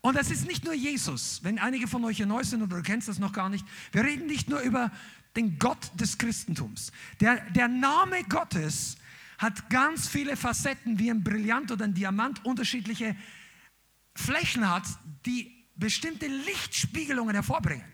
[0.00, 1.40] Und das ist nicht nur Jesus.
[1.42, 4.04] Wenn einige von euch hier neu sind oder du kennst das noch gar nicht, wir
[4.04, 4.90] reden nicht nur über
[5.36, 6.92] den Gott des Christentums.
[7.20, 8.96] Der, der Name Gottes
[9.38, 13.16] hat ganz viele Facetten, wie ein Brillant oder ein Diamant unterschiedliche
[14.14, 14.84] Flächen hat,
[15.26, 17.84] die bestimmte Lichtspiegelungen hervorbringen.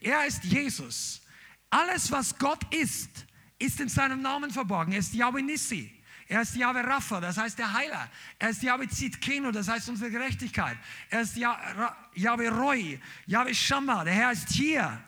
[0.00, 1.22] Er ist Jesus.
[1.70, 3.26] Alles, was Gott ist,
[3.58, 4.92] ist in seinem Namen verborgen.
[4.92, 5.92] Er ist Yahweh Nissi.
[6.28, 8.10] Er ist Yahweh Rapha, das heißt der Heiler.
[8.38, 10.76] Er ist Yahweh Zitkeno, das heißt unsere Gerechtigkeit.
[11.08, 15.00] Er ist Yahweh Roy, Yahweh Shammah, der Herr ist hier.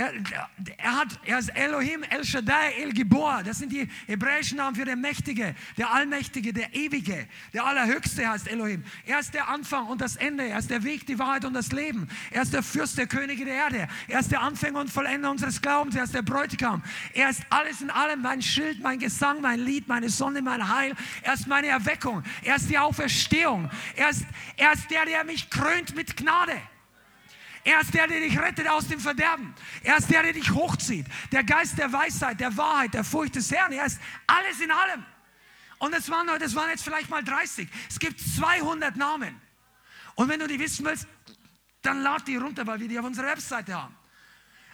[0.00, 0.14] Er,
[0.78, 3.42] er, hat, er ist Elohim, El Shaddai, El Gibor.
[3.44, 8.48] Das sind die hebräischen Namen für der Mächtige, der Allmächtige, der Ewige, der Allerhöchste heißt
[8.48, 8.82] Elohim.
[9.04, 10.48] Er ist der Anfang und das Ende.
[10.48, 12.08] Er ist der Weg, die Wahrheit und das Leben.
[12.30, 13.88] Er ist der Fürst der Könige der Erde.
[14.08, 15.94] Er ist der Anfänger und Vollender unseres Glaubens.
[15.94, 16.82] Er ist der Bräutigam.
[17.12, 20.94] Er ist alles in allem, mein Schild, mein Gesang, mein Lied, meine Sonne, mein Heil.
[21.20, 22.22] Er ist meine Erweckung.
[22.42, 23.68] Er ist die Auferstehung.
[23.96, 24.24] Er ist,
[24.56, 26.54] er ist der, der mich krönt mit Gnade.
[27.64, 29.54] Er ist der, der dich rettet aus dem Verderben.
[29.82, 31.06] Er ist der, der dich hochzieht.
[31.30, 33.72] Der Geist der Weisheit, der Wahrheit, der Furcht des Herrn.
[33.72, 35.04] Er ist alles in allem.
[35.78, 37.68] Und das waren, das waren jetzt vielleicht mal 30.
[37.88, 39.40] Es gibt 200 Namen.
[40.14, 41.06] Und wenn du die wissen willst,
[41.82, 43.96] dann lad die runter, weil wir die auf unserer Webseite haben.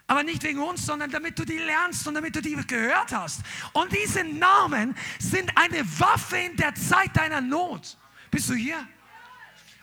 [0.09, 3.41] Aber nicht wegen uns, sondern damit du die lernst und damit du die gehört hast.
[3.73, 7.97] Und diese Namen sind eine Waffe in der Zeit deiner Not.
[8.31, 8.87] Bist du hier?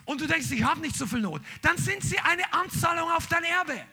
[0.05, 3.27] Und du denkst, ich habe nicht so viel Not, dann sind sie eine Anzahlung auf
[3.27, 3.85] dein Erbe.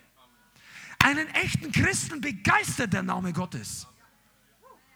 [0.99, 3.87] Einen echten Christen begeistert der Name Gottes.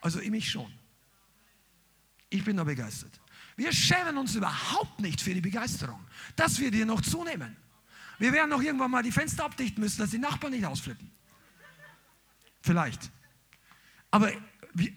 [0.00, 0.70] Also ich mich schon.
[2.28, 3.20] Ich bin da begeistert.
[3.56, 6.04] Wir schämen uns überhaupt nicht für die Begeisterung.
[6.36, 7.56] Das wird hier noch zunehmen.
[8.18, 11.10] Wir werden noch irgendwann mal die Fenster abdichten müssen, dass die Nachbarn nicht ausflippen.
[12.60, 13.10] Vielleicht.
[14.10, 14.32] Aber
[14.74, 14.94] wie,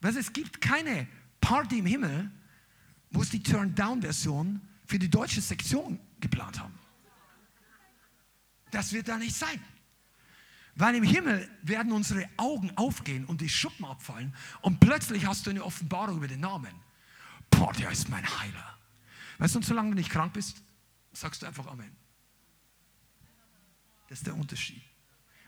[0.00, 1.06] was, es gibt keine
[1.40, 2.30] Party im Himmel,
[3.10, 6.78] wo es die Turn-Down-Version für die deutsche Sektion geplant haben.
[8.70, 9.62] Das wird da nicht sein.
[10.74, 15.50] Weil im Himmel werden unsere Augen aufgehen und die Schuppen abfallen und plötzlich hast du
[15.50, 16.74] eine Offenbarung über den Namen.
[17.50, 18.78] Boah, der ist mein Heiler.
[19.38, 20.62] Weißt du, und solange du nicht krank bist,
[21.12, 21.94] sagst du einfach Amen.
[24.08, 24.82] Das ist der Unterschied.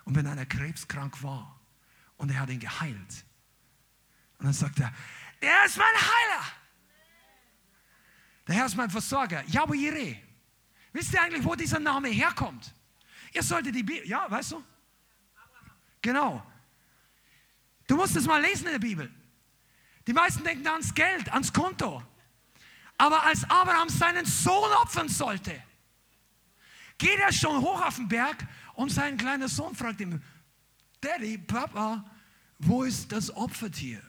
[0.04, 1.58] Und wenn einer krebskrank war
[2.18, 3.24] und er hat ihn geheilt,
[4.38, 4.92] und dann sagt er,
[5.40, 6.44] er ist mein Heiler.
[8.46, 9.42] Der Herr ist mein Versorger.
[9.46, 10.16] Yahweh Jireh.
[10.92, 12.74] Wisst ihr eigentlich, wo dieser Name herkommt?
[13.32, 14.64] Ihr solltet die Bibel, ja, weißt du?
[16.02, 16.44] Genau.
[17.86, 19.10] Du musst es mal lesen in der Bibel.
[20.06, 22.02] Die meisten denken ans Geld, ans Konto.
[22.98, 25.60] Aber als Abraham seinen Sohn opfern sollte,
[26.98, 30.22] geht er schon hoch auf den Berg und sein kleiner Sohn fragt ihm,
[31.00, 32.04] Daddy, Papa,
[32.58, 34.00] wo ist das Opfertier?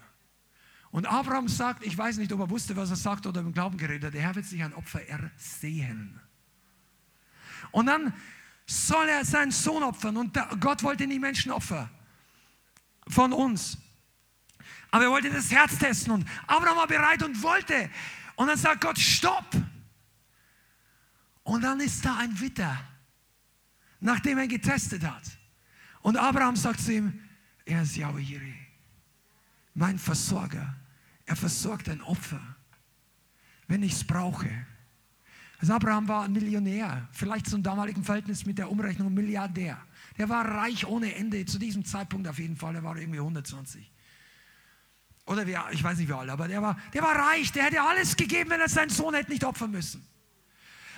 [0.95, 3.77] Und Abraham sagt, ich weiß nicht, ob er wusste, was er sagt oder im Glauben
[3.77, 6.21] geredet, der Herr wird sich ein Opfer ersehen.
[7.71, 8.13] Und dann
[8.65, 11.89] soll er seinen Sohn opfern und Gott wollte nie Menschen opfern
[13.09, 13.77] von uns.
[14.89, 17.89] Aber er wollte das Herz testen und Abraham war bereit und wollte.
[18.37, 19.53] Und dann sagt Gott, stopp.
[21.43, 22.79] Und dann ist da ein Witter,
[23.99, 25.23] nachdem er getestet hat.
[25.99, 27.21] Und Abraham sagt zu ihm,
[27.65, 28.65] er ist Yahweh Jireh,
[29.73, 30.73] mein Versorger.
[31.25, 32.41] Er versorgt ein Opfer,
[33.67, 34.49] wenn ich es brauche.
[35.59, 39.77] Also Abraham war ein Millionär, vielleicht zum damaligen Verhältnis mit der Umrechnung Milliardär.
[40.17, 43.91] Der war reich ohne Ende, zu diesem Zeitpunkt auf jeden Fall, er war irgendwie 120.
[45.25, 47.81] Oder wer, ich weiß nicht wie alt, aber der war, der war reich, der hätte
[47.81, 50.05] alles gegeben, wenn er seinen Sohn hätte nicht opfern müssen.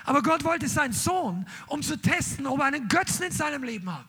[0.03, 3.91] Aber Gott wollte seinen Sohn, um zu testen, ob er einen Götzen in seinem Leben
[3.93, 4.07] hat.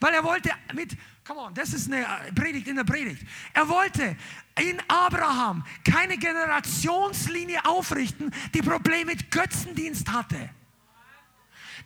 [0.00, 3.22] Weil er wollte mit, come on, das ist eine Predigt in der Predigt.
[3.52, 4.16] Er wollte
[4.60, 10.50] in Abraham keine Generationslinie aufrichten, die Probleme mit Götzendienst hatte.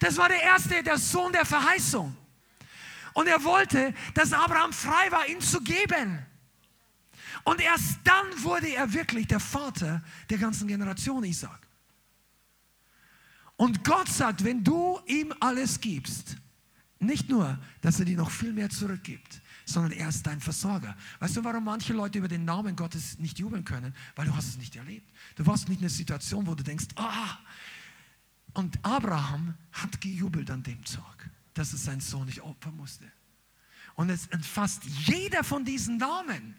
[0.00, 2.16] Das war der erste, der Sohn der Verheißung.
[3.14, 6.24] Und er wollte, dass Abraham frei war, ihn zu geben.
[7.44, 11.66] Und erst dann wurde er wirklich der Vater der ganzen Generation Isaac.
[13.56, 16.36] Und Gott sagt, wenn du ihm alles gibst,
[17.00, 20.96] nicht nur, dass er dir noch viel mehr zurückgibt, sondern er ist dein Versorger.
[21.20, 23.94] Weißt du, warum manche Leute über den Namen Gottes nicht jubeln können?
[24.16, 25.08] Weil du hast es nicht erlebt.
[25.36, 27.38] Du warst nicht in einer Situation, wo du denkst, ah.
[28.54, 33.04] Und Abraham hat gejubelt an dem Tag, dass er seinen Sohn nicht opfern musste.
[33.94, 36.56] Und es fast jeder von diesen Namen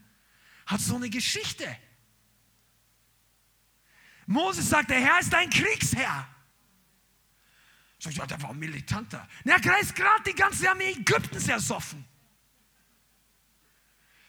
[0.65, 1.65] hat so eine Geschichte.
[4.25, 6.27] Moses sagt, der Herr ist ein Kriegsherr.
[7.99, 9.27] Sag ich, ja, der war militanter.
[9.43, 12.05] Na, ist gerade die ganze Armee Ägyptens ersoffen.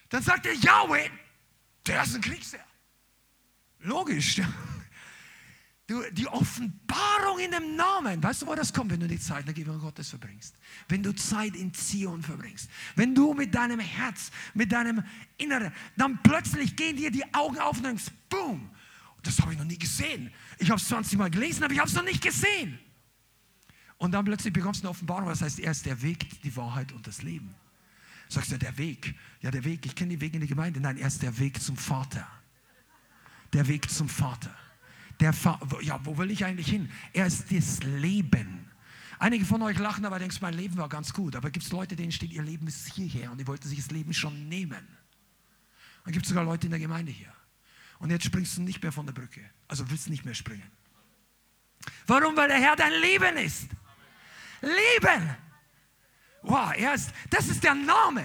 [0.09, 1.09] Dann sagt er, Yahweh,
[1.87, 2.65] der ist ein Kriegsherr.
[3.79, 4.41] Logisch.
[5.87, 9.41] Du, die Offenbarung in dem Namen, weißt du, wo das kommt, wenn du die Zeit
[9.41, 10.55] in der Gegenwart Gottes verbringst?
[10.89, 12.71] Wenn du Zeit in Zion verbringst.
[12.95, 15.03] Wenn du mit deinem Herz, mit deinem
[15.37, 18.71] Inneren, dann plötzlich gehen dir die Augen auf und denkst, boom,
[19.23, 20.33] das habe ich noch nie gesehen.
[20.59, 22.79] Ich habe es 20 Mal gelesen, aber ich habe es noch nicht gesehen.
[24.01, 26.91] Und dann plötzlich bekommst du eine Offenbarung, was heißt, er ist der Weg, die Wahrheit
[26.93, 27.55] und das Leben.
[28.31, 29.15] Sagst du, der Weg?
[29.43, 30.81] Ja, der Weg, ich kenne die Wege in die Gemeinde.
[30.81, 32.27] Nein, er ist der Weg zum Vater.
[33.53, 34.57] Der Weg zum Vater.
[35.21, 36.91] Der Fa ja, wo will ich eigentlich hin?
[37.13, 38.71] Er ist das Leben.
[39.19, 41.37] Einige von euch lachen, aber denkst, mein Leben war ganz gut.
[41.37, 43.91] Aber gibt es Leute, denen steht, ihr Leben ist hierher und die wollten sich das
[43.91, 44.89] Leben schon nehmen.
[46.05, 47.35] Dann gibt es sogar Leute in der Gemeinde hier.
[47.99, 49.43] Und jetzt springst du nicht mehr von der Brücke.
[49.69, 50.71] Also willst du nicht mehr springen.
[52.07, 52.35] Warum?
[52.35, 53.69] Weil der Herr dein Leben ist.
[54.61, 55.37] Leben.
[56.43, 58.25] Wow, er ist, das ist der Name.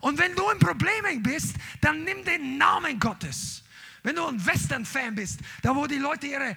[0.00, 3.62] Und wenn du in Problemen bist, dann nimm den Namen Gottes.
[4.02, 6.56] Wenn du ein Western-Fan bist, da wo die Leute ihre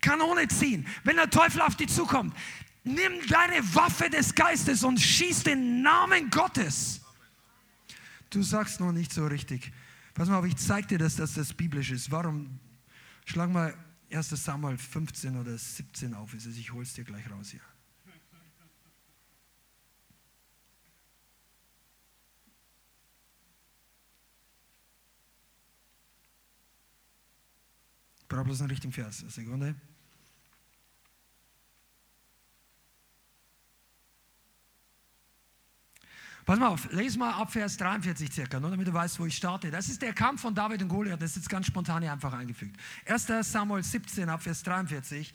[0.00, 2.36] Kanone ziehen, wenn der Teufel auf dich zukommt,
[2.84, 7.00] nimm deine Waffe des Geistes und schieß den Namen Gottes.
[8.30, 9.72] Du sagst noch nicht so richtig.
[10.14, 12.10] Pass mal auf, ich zeig dir, dass das, das biblisch ist.
[12.10, 12.58] Warum?
[13.24, 13.74] Schlag mal
[14.10, 14.28] 1.
[14.30, 16.34] Samuel 15 oder 17 auf.
[16.34, 17.60] Ich hol's dir gleich raus hier.
[28.32, 29.18] Brauche bloß einen richtigen Vers.
[29.28, 29.74] Sekunde.
[36.44, 39.36] Pass mal auf, lese mal ab Vers 43 circa, nur damit du weißt, wo ich
[39.36, 39.70] starte.
[39.70, 42.32] Das ist der Kampf von David und Goliath, das ist jetzt ganz spontan hier einfach
[42.32, 42.76] eingefügt.
[43.06, 43.26] 1.
[43.42, 45.32] Samuel 17 ab Vers 43.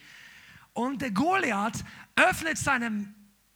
[0.74, 3.14] Und der Goliath öffnet seinem,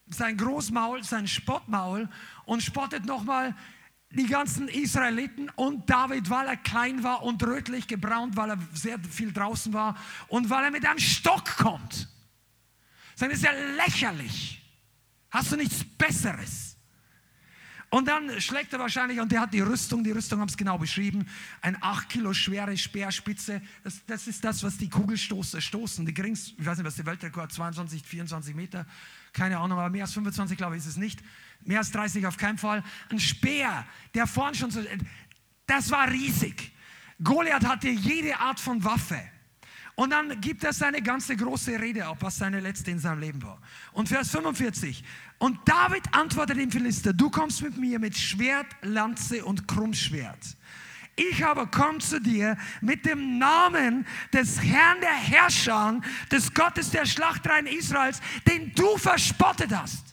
[0.08, 2.08] sein Großmaul, sein Spottmaul
[2.46, 3.56] und spottet nochmal
[4.12, 9.00] die ganzen Israeliten und David, weil er klein war und rötlich gebraunt, weil er sehr
[9.00, 9.98] viel draußen war
[10.28, 12.10] und weil er mit einem Stock kommt.
[13.18, 14.62] Das ist ja lächerlich.
[15.30, 16.72] Hast du nichts Besseres?
[17.94, 20.78] Und dann schlägt er wahrscheinlich, und der hat die Rüstung, die Rüstung haben es genau
[20.78, 21.28] beschrieben,
[21.62, 23.62] ein 8 Kilo schwere Speerspitze.
[23.84, 26.06] Das, das ist das, was die Kugelstoßer stoßen.
[26.06, 28.86] Die Grings, ich weiß nicht, was der Weltrekord, 22, 24 Meter,
[29.34, 31.22] keine Ahnung, aber mehr als 25 glaube ich ist es nicht.
[31.64, 32.84] Mehr als 30 auf keinen Fall.
[33.10, 34.82] Ein Speer, der vorne schon so,
[35.66, 36.72] das war riesig.
[37.24, 39.22] Goliath hatte jede Art von Waffe.
[39.96, 43.44] Und dann gibt er seine ganze große Rede ab, was seine letzte in seinem Leben
[43.44, 43.62] war.
[43.92, 45.04] Und Vers 45.
[45.38, 50.58] Und David antwortet dem Philister, du kommst mit mir mit Schwert, Lanze und Krummschwert.
[51.16, 56.02] Ich aber komme zu dir mit dem Namen des Herrn der Herrscher,
[56.32, 60.11] des Gottes der Schlachtreihen Israels, den du verspottet hast.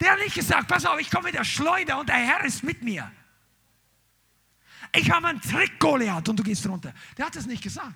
[0.00, 2.62] Der hat nicht gesagt, pass auf, ich komme mit der Schleuder und der Herr ist
[2.62, 3.10] mit mir
[4.94, 6.92] ich habe einen Trick, Goliath, und du gehst runter.
[7.16, 7.94] Der hat das nicht gesagt.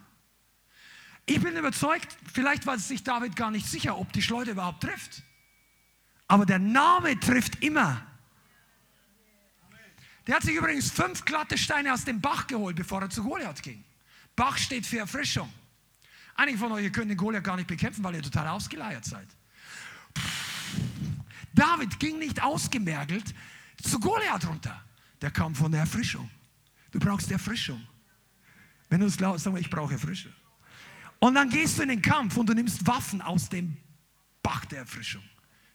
[1.27, 5.23] Ich bin überzeugt, vielleicht war sich David gar nicht sicher, ob die Schleuder überhaupt trifft.
[6.27, 8.05] Aber der Name trifft immer.
[10.27, 13.63] Der hat sich übrigens fünf glatte Steine aus dem Bach geholt, bevor er zu Goliath
[13.63, 13.85] ging.
[14.37, 15.53] Bach steht für Erfrischung.
[16.37, 19.29] Einige von euch können den Goliath gar nicht bekämpfen, weil ihr total ausgeleiert seid.
[21.55, 23.35] David ging nicht ausgemergelt
[23.83, 24.83] zu Goliath runter.
[25.21, 26.31] Der kam von der Erfrischung.
[26.91, 27.87] Du brauchst Erfrischung.
[28.89, 30.33] Wenn du es glaubst, sag mal, ich brauche Erfrischung.
[31.19, 33.77] Und dann gehst du in den Kampf und du nimmst Waffen aus dem
[34.43, 35.23] Bach der Erfrischung.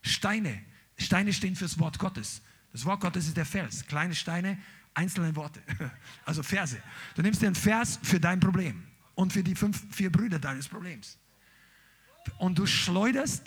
[0.02, 0.62] Steine.
[0.98, 2.42] Steine stehen fürs Wort Gottes.
[2.72, 3.86] Das Wort Gottes ist der Vers.
[3.86, 4.58] Kleine Steine,
[4.94, 5.62] einzelne Worte.
[6.26, 6.82] Also Verse.
[7.16, 8.84] Du nimmst den Vers für dein Problem
[9.14, 11.18] und für die fünf, vier Brüder deines Problems.
[12.40, 13.44] Und du schleuderst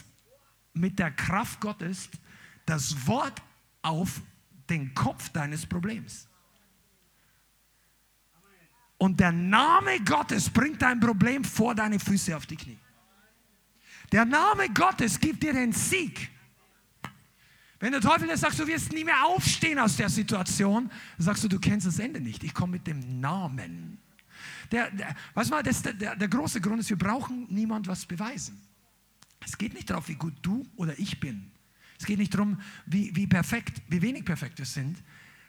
[0.74, 2.08] mit der Kraft Gottes
[2.66, 3.42] das Wort
[3.82, 4.20] auf
[4.68, 6.28] den Kopf deines Problems.
[8.98, 12.78] Und der Name Gottes bringt dein Problem vor deine Füße auf die Knie.
[14.10, 16.30] Der Name Gottes gibt dir den Sieg.
[17.80, 21.48] Wenn der Teufel dir sagt, du wirst nie mehr aufstehen aus der Situation, sagst du,
[21.48, 22.42] du kennst das Ende nicht.
[22.42, 23.98] Ich komme mit dem Namen.
[24.72, 28.04] Der, der, weißt du mal, das, der, der große Grund ist, wir brauchen niemand was
[28.04, 28.60] beweisen.
[29.44, 31.50] Es geht nicht darauf, wie gut du oder ich bin.
[31.98, 35.02] Es geht nicht darum, wie, wie perfekt, wie wenig perfekt wir sind.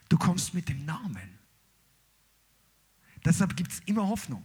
[0.10, 1.38] Du kommst mit dem Namen.
[3.24, 4.44] Deshalb gibt es immer Hoffnung.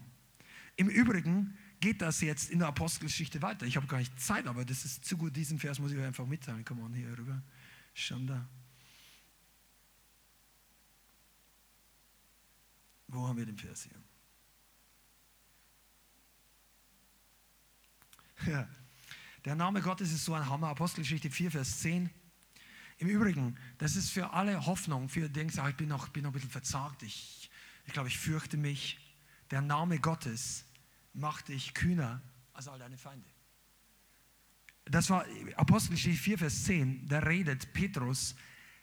[0.76, 3.64] Im Übrigen geht das jetzt in der Apostelgeschichte weiter.
[3.66, 5.36] Ich habe gar nicht Zeit, aber das ist zu gut.
[5.36, 6.64] Diesen Vers muss ich euch einfach mitteilen.
[6.64, 7.42] Komm on, hier rüber.
[7.94, 8.48] Schon da.
[13.08, 13.92] Wo haben wir den Vers hier?
[18.52, 18.68] Ja.
[19.44, 20.68] Der Name Gottes ist so ein Hammer.
[20.68, 22.08] Apostelgeschichte 4, Vers 10.
[22.96, 26.30] Im Übrigen, das ist für alle Hoffnung, für die denken, ich bin noch, bin noch
[26.30, 27.50] ein bisschen verzagt, ich,
[27.86, 28.98] ich glaube, ich fürchte mich.
[29.50, 30.64] Der Name Gottes
[31.12, 32.22] macht dich kühner
[32.54, 33.28] als all deine Feinde.
[34.86, 35.26] Das war
[35.56, 37.08] Apostelgeschichte 4, Vers 10.
[37.08, 38.36] Da redet Petrus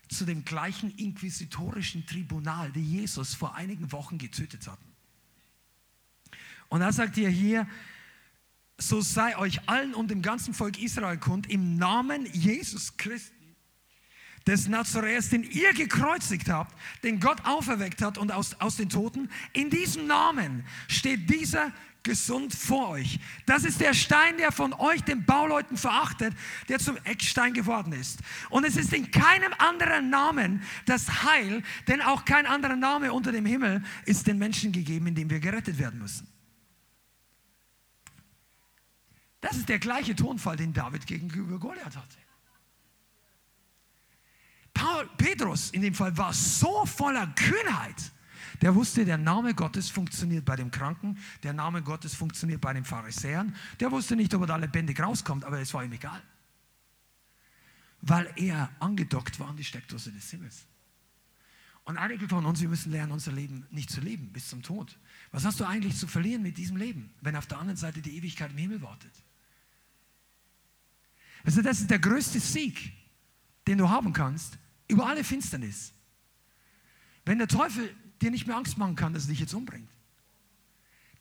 [0.09, 4.93] zu dem gleichen inquisitorischen Tribunal, die Jesus vor einigen Wochen getötet hatten.
[6.69, 7.67] Und da sagt ihr hier,
[8.81, 13.31] so sei euch allen und dem ganzen Volk Israel kund, im Namen Jesus Christi,
[14.47, 19.29] des Nazaräers, den ihr gekreuzigt habt, den Gott auferweckt hat und aus, aus den Toten,
[19.53, 21.71] in diesem Namen steht dieser
[22.03, 23.19] gesund vor euch.
[23.45, 26.33] Das ist der Stein, der von euch, den Bauleuten, verachtet,
[26.67, 28.19] der zum Eckstein geworden ist.
[28.49, 33.31] Und es ist in keinem anderen Namen das Heil, denn auch kein anderer Name unter
[33.31, 36.30] dem Himmel ist den Menschen gegeben, in dem wir gerettet werden müssen.
[39.41, 42.17] Das ist der gleiche Tonfall, den David gegenüber Goliath hatte.
[44.73, 48.11] Paul, Petrus in dem Fall war so voller Kühnheit,
[48.61, 52.85] der wusste, der Name Gottes funktioniert bei dem Kranken, der Name Gottes funktioniert bei den
[52.85, 53.55] Pharisäern.
[53.79, 56.21] Der wusste nicht, ob er da lebendig rauskommt, aber es war ihm egal.
[58.01, 60.65] Weil er angedockt war an die Steckdose des Himmels.
[61.83, 64.97] Und einige von uns, wir müssen lernen, unser Leben nicht zu leben bis zum Tod.
[65.31, 68.15] Was hast du eigentlich zu verlieren mit diesem Leben, wenn auf der anderen Seite die
[68.17, 69.11] Ewigkeit im Himmel wartet?
[71.43, 72.93] Also das ist der größte Sieg,
[73.67, 74.57] den du haben kannst,
[74.87, 75.93] über alle Finsternis.
[77.25, 79.89] Wenn der Teufel dir nicht mehr Angst machen kann, dass er dich jetzt umbringt.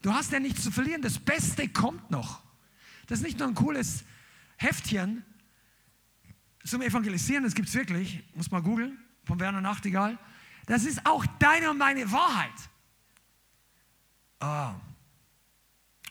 [0.03, 2.43] Du hast ja nichts zu verlieren, das Beste kommt noch.
[3.07, 4.05] Das ist nicht nur ein cooles
[4.57, 5.25] Heftchen
[6.65, 10.19] zum Evangelisieren, das gibt es wirklich, muss mal googeln, von Werner Nachtigall.
[10.67, 12.53] Das ist auch deine und meine Wahrheit.
[14.39, 14.75] Ah.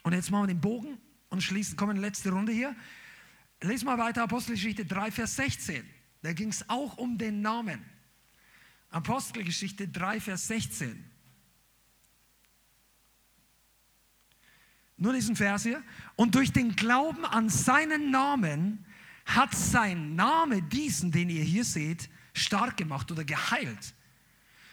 [0.03, 0.97] Und jetzt machen wir den Bogen
[1.29, 2.75] und schließen, kommen in die letzte Runde hier.
[3.61, 5.83] Lies mal weiter, Apostelgeschichte 3, Vers 16.
[6.21, 7.83] Da ging es auch um den Namen.
[8.89, 11.05] Apostelgeschichte 3, Vers 16.
[14.97, 15.83] Nur diesen Vers hier.
[16.15, 18.85] Und durch den Glauben an seinen Namen
[19.25, 23.93] hat sein Name diesen, den ihr hier seht, stark gemacht oder geheilt.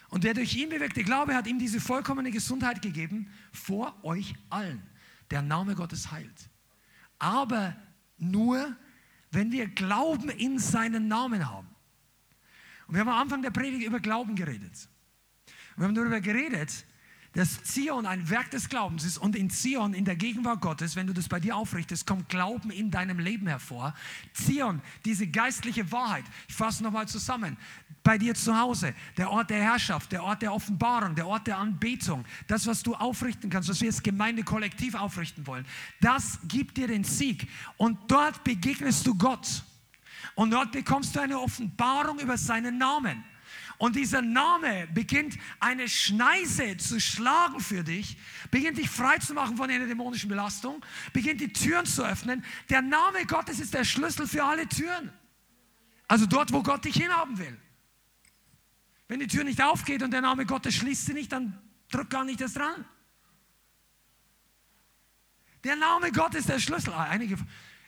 [0.08, 4.82] Und der durch ihn bewirkte Glaube hat ihm diese vollkommene Gesundheit gegeben vor euch allen.
[5.30, 6.48] Der Name Gottes heilt.
[7.18, 7.76] Aber
[8.18, 8.76] nur,
[9.30, 11.68] wenn wir Glauben in seinen Namen haben.
[12.86, 14.88] Und wir haben am Anfang der Predigt über Glauben geredet.
[15.76, 16.86] wir haben darüber geredet,
[17.36, 21.06] dass Zion ein Werk des Glaubens ist und in Zion, in der Gegenwart Gottes, wenn
[21.06, 23.94] du das bei dir aufrichtest, kommt Glauben in deinem Leben hervor.
[24.32, 27.58] Zion, diese geistliche Wahrheit, ich fasse nochmal zusammen,
[28.02, 31.58] bei dir zu Hause, der Ort der Herrschaft, der Ort der Offenbarung, der Ort der
[31.58, 35.66] Anbetung, das, was du aufrichten kannst, was wir als Gemeinde kollektiv aufrichten wollen,
[36.00, 39.62] das gibt dir den Sieg und dort begegnest du Gott
[40.36, 43.22] und dort bekommst du eine Offenbarung über seinen Namen.
[43.78, 48.16] Und dieser Name beginnt eine Schneise zu schlagen für dich,
[48.50, 52.44] beginnt dich frei zu machen von einer dämonischen Belastung, beginnt die Türen zu öffnen.
[52.70, 55.12] Der Name Gottes ist der Schlüssel für alle Türen.
[56.08, 57.58] Also dort, wo Gott dich hinhaben will.
[59.08, 62.24] Wenn die Tür nicht aufgeht und der Name Gottes schließt sie nicht, dann drück gar
[62.24, 62.84] nicht das dran.
[65.64, 66.92] Der Name Gottes ist der Schlüssel.
[66.92, 67.36] Ah, einige,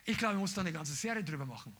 [0.05, 1.75] ich glaube, ich muss da eine ganze Serie drüber machen.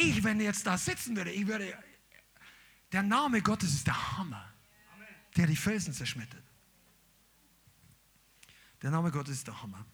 [0.00, 1.76] Ich, wenn jetzt da sitzen würde, ich würde,
[2.92, 4.52] der Name Gottes ist der Hammer,
[5.36, 6.42] der die Felsen zerschmettert.
[8.82, 9.84] Der Name Gottes ist der Hammer.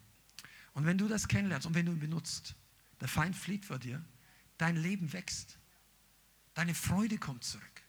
[0.75, 2.55] Und wenn du das kennenlernst und wenn du ihn benutzt,
[3.01, 4.05] der Feind flieht vor dir,
[4.59, 5.59] dein Leben wächst,
[6.53, 7.83] deine Freude kommt zurück.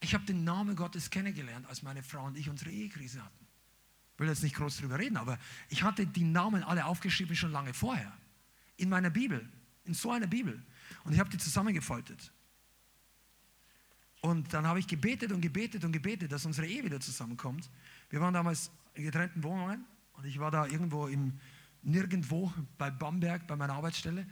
[0.00, 3.46] Ich habe den Namen Gottes kennengelernt, als meine Frau und ich unsere Ehekrise hatten.
[4.14, 5.38] Ich will jetzt nicht groß drüber reden, aber
[5.70, 8.12] ich hatte die Namen alle aufgeschrieben schon lange vorher.
[8.76, 9.50] In meiner Bibel,
[9.84, 10.62] in so einer Bibel.
[11.04, 12.32] Und ich habe die zusammengefaltet.
[14.22, 17.70] Und dann habe ich gebetet und gebetet und gebetet, dass unsere Ehe wieder zusammenkommt.
[18.08, 21.38] Wir waren damals in getrennten Wohnungen und ich war da irgendwo im
[21.82, 24.26] nirgendwo bei Bamberg, bei meiner Arbeitsstelle.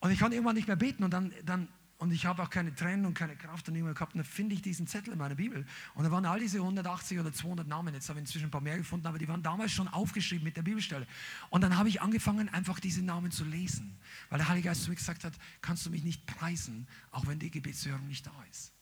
[0.00, 1.68] Und ich konnte irgendwann nicht mehr beten und dann, dann
[1.98, 4.14] und ich habe auch keine Tränen und keine Kraft und irgendwann gehabt.
[4.14, 5.66] Und dann finde ich diesen Zettel in meiner Bibel.
[5.94, 7.92] Und da waren all diese 180 oder 200 Namen.
[7.92, 10.56] Jetzt habe ich inzwischen ein paar mehr gefunden, aber die waren damals schon aufgeschrieben mit
[10.56, 11.08] der Bibelstelle.
[11.50, 13.98] Und dann habe ich angefangen, einfach diese Namen zu lesen.
[14.30, 17.40] Weil der Heilige Geist zu mir gesagt hat: Kannst du mich nicht preisen, auch wenn
[17.40, 18.72] die Gebetshörung nicht da ist?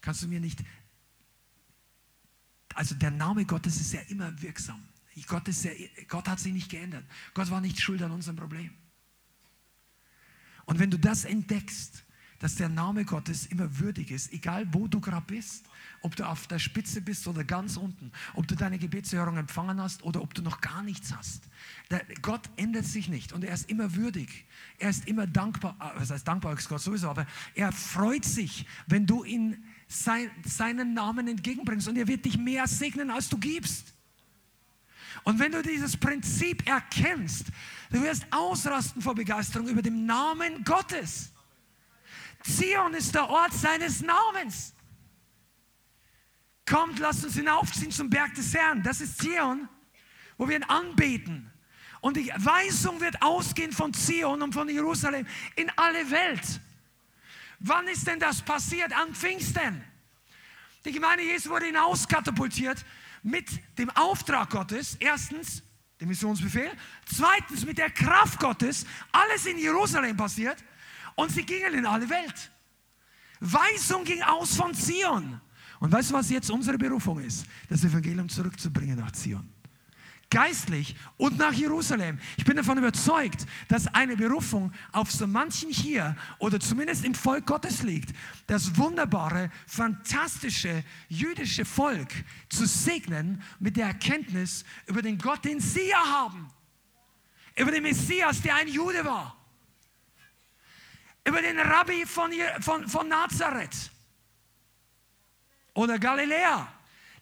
[0.00, 0.64] Kannst du mir nicht.
[2.74, 4.82] Also der Name Gottes ist ja immer wirksam.
[5.28, 5.70] Gott, ist ja,
[6.08, 7.04] Gott hat sich nicht geändert.
[7.34, 8.74] Gott war nicht schuld an unserem Problem.
[10.64, 12.04] Und wenn du das entdeckst,
[12.38, 15.66] dass der Name Gottes immer würdig ist, egal wo du gerade bist.
[16.02, 20.02] Ob du auf der Spitze bist oder ganz unten, ob du deine Gebetserhörung empfangen hast
[20.02, 21.44] oder ob du noch gar nichts hast.
[21.90, 24.44] Der Gott ändert sich nicht und er ist immer würdig.
[24.78, 28.66] Er ist immer dankbar, äh, was heißt dankbar ist Gott sowieso, aber er freut sich,
[28.86, 33.38] wenn du ihn sein, seinen Namen entgegenbringst und er wird dich mehr segnen, als du
[33.38, 33.94] gibst.
[35.24, 37.46] Und wenn du dieses Prinzip erkennst,
[37.90, 41.32] du wirst ausrasten vor Begeisterung über den Namen Gottes.
[42.46, 44.74] Zion ist der Ort seines Namens.
[46.68, 48.82] Kommt, lasst uns hinaufziehen zum Berg des Herrn.
[48.82, 49.68] Das ist Zion,
[50.36, 51.52] wo wir ihn anbeten.
[52.00, 56.60] Und die Weisung wird ausgehen von Zion und von Jerusalem in alle Welt.
[57.58, 58.92] Wann ist denn das passiert?
[58.92, 59.82] An Pfingsten.
[60.84, 62.84] Die Gemeinde Jesu wurde hinauskatapultiert
[63.22, 63.48] mit
[63.78, 64.96] dem Auftrag Gottes.
[65.00, 65.62] Erstens,
[66.00, 66.70] dem Missionsbefehl.
[67.06, 68.86] Zweitens, mit der Kraft Gottes.
[69.10, 70.62] Alles in Jerusalem passiert.
[71.16, 72.52] Und sie gingen in alle Welt.
[73.40, 75.40] Weisung ging aus von Zion.
[75.80, 77.46] Und weißt du, was jetzt unsere Berufung ist?
[77.68, 79.48] Das Evangelium zurückzubringen nach Zion.
[80.28, 82.18] Geistlich und nach Jerusalem.
[82.36, 87.46] Ich bin davon überzeugt, dass eine Berufung auf so manchen hier oder zumindest im Volk
[87.46, 88.14] Gottes liegt,
[88.46, 92.12] das wunderbare, fantastische jüdische Volk
[92.48, 96.48] zu segnen mit der Erkenntnis über den Gott, den sie ja haben.
[97.56, 99.35] Über den Messias, der ein Jude war
[101.26, 102.30] über den Rabbi von,
[102.60, 103.90] von, von Nazareth
[105.74, 106.72] oder Galiläa,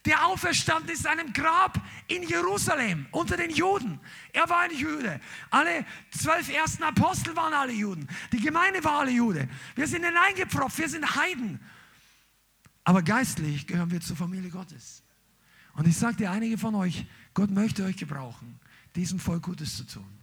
[0.04, 3.98] der auferstanden ist in einem Grab in Jerusalem unter den Juden.
[4.32, 5.20] Er war ein Jude.
[5.50, 8.06] Alle zwölf ersten Apostel waren alle Juden.
[8.30, 9.48] Die Gemeinde war alle Jude.
[9.74, 11.58] Wir sind hineingepfropft, wir sind Heiden.
[12.84, 15.02] Aber geistlich gehören wir zur Familie Gottes.
[15.72, 18.60] Und ich sage dir, einige von euch, Gott möchte euch gebrauchen,
[18.94, 20.18] diesem Volk Gutes zu tun.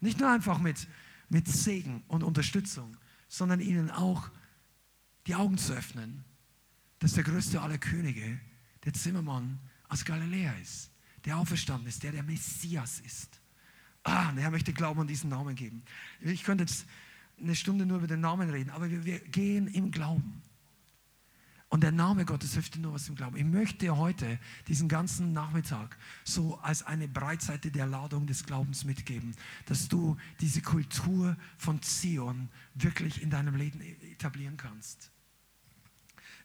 [0.00, 0.86] Nicht nur einfach mit,
[1.30, 2.94] mit Segen und Unterstützung,
[3.34, 4.30] sondern ihnen auch
[5.26, 6.24] die Augen zu öffnen,
[7.00, 8.38] dass der größte aller Könige,
[8.84, 9.58] der Zimmermann
[9.88, 10.92] aus Galiläa ist,
[11.24, 13.40] der auferstanden ist, der der Messias ist.
[14.04, 15.82] Ah, der Herr möchte Glauben an diesen Namen geben.
[16.20, 16.86] Ich könnte jetzt
[17.40, 20.40] eine Stunde nur über den Namen reden, aber wir, wir gehen im Glauben.
[21.68, 23.36] Und der Name Gottes hilft dir nur was im Glauben.
[23.36, 24.38] Ich möchte heute
[24.68, 29.34] diesen ganzen Nachmittag so als eine Breitseite der Ladung des Glaubens mitgeben,
[29.66, 35.10] dass du diese Kultur von Zion wirklich in deinem Leben etablieren kannst.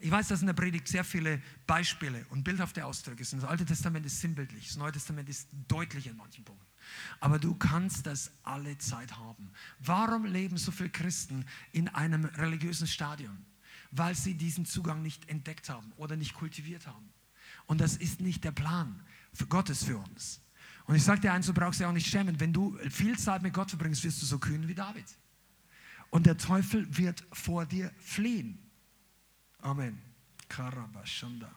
[0.02, 3.44] Ich weiß, dass in der Predigt sehr viele Beispiele und bildhafte Ausdrücke sind.
[3.44, 6.66] Das Alte Testament ist sinnbildlich, das Neue Testament ist deutlich in manchen Punkten.
[7.20, 9.52] Aber du kannst das alle Zeit haben.
[9.80, 13.46] Warum leben so viele Christen in einem religiösen Stadion?
[13.92, 17.10] Weil sie diesen Zugang nicht entdeckt haben oder nicht kultiviert haben.
[17.66, 19.04] Und das ist nicht der Plan
[19.34, 20.42] für Gottes für uns.
[20.86, 22.40] Und ich sage dir eins, du brauchst ja auch nicht schämen.
[22.40, 25.06] Wenn du viel Zeit mit Gott verbringst, wirst du so kühn wie David.
[26.10, 28.58] Und der Teufel wird vor dir fliehen.
[29.60, 30.02] Amen.
[30.48, 31.52] Karabashanda.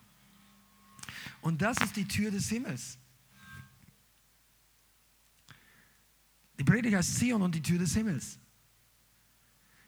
[1.40, 2.98] Und das ist die Tür des Himmels.
[6.58, 8.38] Die Predigt heißt Zion und die Tür des Himmels.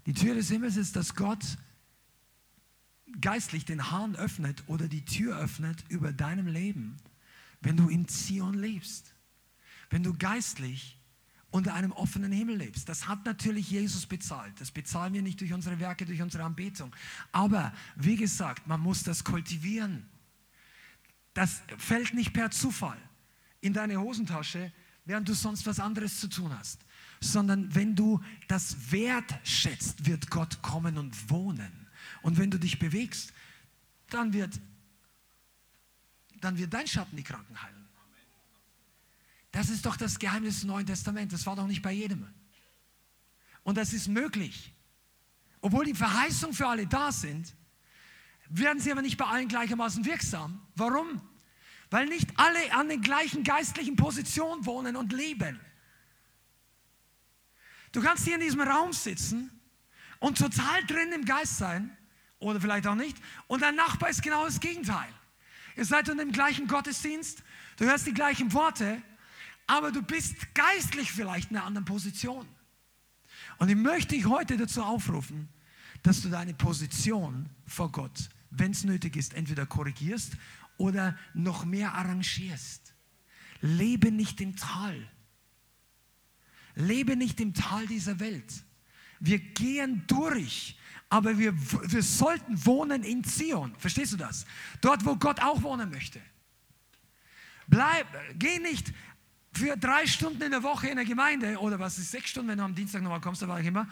[0.07, 1.45] Die Tür des Himmels ist, dass Gott
[3.21, 6.97] geistlich den Hahn öffnet oder die Tür öffnet über deinem Leben,
[7.61, 9.15] wenn du in Zion lebst.
[9.91, 10.99] Wenn du geistlich
[11.55, 12.89] unter einem offenen Himmel lebst.
[12.89, 14.61] Das hat natürlich Jesus bezahlt.
[14.61, 16.95] Das bezahlen wir nicht durch unsere Werke, durch unsere Anbetung.
[17.31, 20.05] Aber wie gesagt, man muss das kultivieren.
[21.33, 22.99] Das fällt nicht per Zufall
[23.61, 24.73] in deine Hosentasche,
[25.05, 26.85] während du sonst was anderes zu tun hast.
[27.21, 31.84] Sondern wenn du das wertschätzt, wird Gott kommen und wohnen.
[32.25, 33.35] Und wenn du dich bewegst,
[34.09, 34.59] dann wird,
[36.41, 37.87] dann wird dein Schatten die Kranken heilen.
[39.53, 41.35] Das ist doch das Geheimnis des Neuen Testaments.
[41.35, 42.27] Das war doch nicht bei jedem.
[43.63, 44.73] Und das ist möglich.
[45.61, 47.55] Obwohl die Verheißungen für alle da sind,
[48.49, 50.67] werden sie aber nicht bei allen gleichermaßen wirksam.
[50.77, 51.21] Warum?
[51.91, 55.61] Weil nicht alle an den gleichen geistlichen Positionen wohnen und leben.
[57.93, 59.51] Du kannst hier in diesem Raum sitzen
[60.21, 61.95] und total drin im Geist sein
[62.45, 63.17] oder vielleicht auch nicht.
[63.47, 65.09] Und dein Nachbar ist genau das Gegenteil.
[65.77, 67.43] Ihr seid in dem gleichen Gottesdienst,
[67.77, 69.03] du hörst die gleichen Worte,
[69.67, 72.47] aber du bist geistlich vielleicht in einer anderen Position.
[73.59, 75.49] Und ich möchte dich heute dazu aufrufen,
[76.03, 80.37] dass du deine Position vor Gott, wenn es nötig ist, entweder korrigierst
[80.77, 82.95] oder noch mehr arrangierst.
[83.63, 85.09] Lebe nicht im Tal.
[86.75, 88.53] Lebe nicht im Tal dieser Welt.
[89.19, 90.77] Wir gehen durch
[91.09, 93.75] aber wir, wir sollten wohnen in Zion.
[93.79, 94.47] Verstehst du das?
[94.81, 96.21] Dort, wo Gott auch wohnen möchte.
[97.67, 98.07] Bleib,
[98.39, 98.93] geh nicht
[99.57, 102.59] für drei Stunden in der Woche in der Gemeinde oder was ist sechs Stunden, wenn
[102.59, 103.87] du am Dienstag nochmal kommst, war ich immer.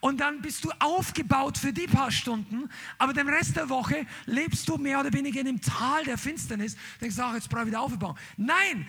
[0.00, 2.68] Und dann bist du aufgebaut für die paar Stunden,
[2.98, 6.76] aber den Rest der Woche lebst du mehr oder weniger in dem Tal der Finsternis.
[7.00, 8.16] Denkst du, ach, jetzt brauche ich wieder aufbauen.
[8.36, 8.86] Nein,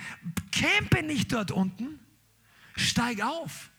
[0.51, 1.99] campe nicht dort unten,
[2.75, 3.69] steig auf.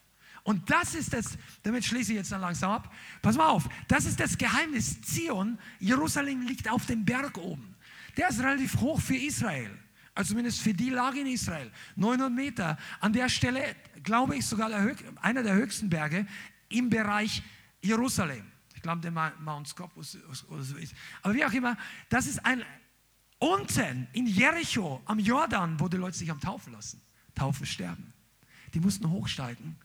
[0.43, 2.93] Und das ist das, damit schließe ich jetzt dann langsam ab.
[3.21, 5.01] Pass mal auf, das ist das Geheimnis.
[5.01, 7.75] Zion, Jerusalem liegt auf dem Berg oben.
[8.17, 9.71] Der ist relativ hoch für Israel
[10.19, 12.77] also zumindest für die Lage in Israel, 900 Meter.
[12.99, 13.63] An der Stelle,
[14.03, 16.27] glaube ich, sogar der einer der höchsten Berge
[16.67, 17.41] im Bereich
[17.81, 18.45] Jerusalem.
[18.75, 20.17] Ich glaube, der Mount Scopus
[20.49, 20.93] oder so ist.
[21.21, 21.77] Aber wie auch immer,
[22.09, 22.63] das ist ein,
[23.37, 27.01] unten in Jericho am Jordan, wo die Leute sich am Taufen lassen,
[27.33, 28.13] Taufen sterben.
[28.73, 29.77] Die mussten hochsteigen.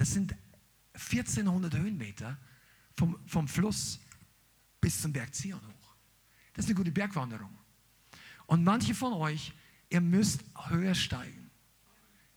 [0.00, 0.34] Das sind
[0.94, 2.38] 1400 Höhenmeter
[2.96, 4.00] vom, vom Fluss
[4.80, 5.94] bis zum Berg Zion hoch.
[6.54, 7.54] Das ist eine gute Bergwanderung.
[8.46, 9.52] Und manche von euch,
[9.90, 11.50] ihr müsst höher steigen.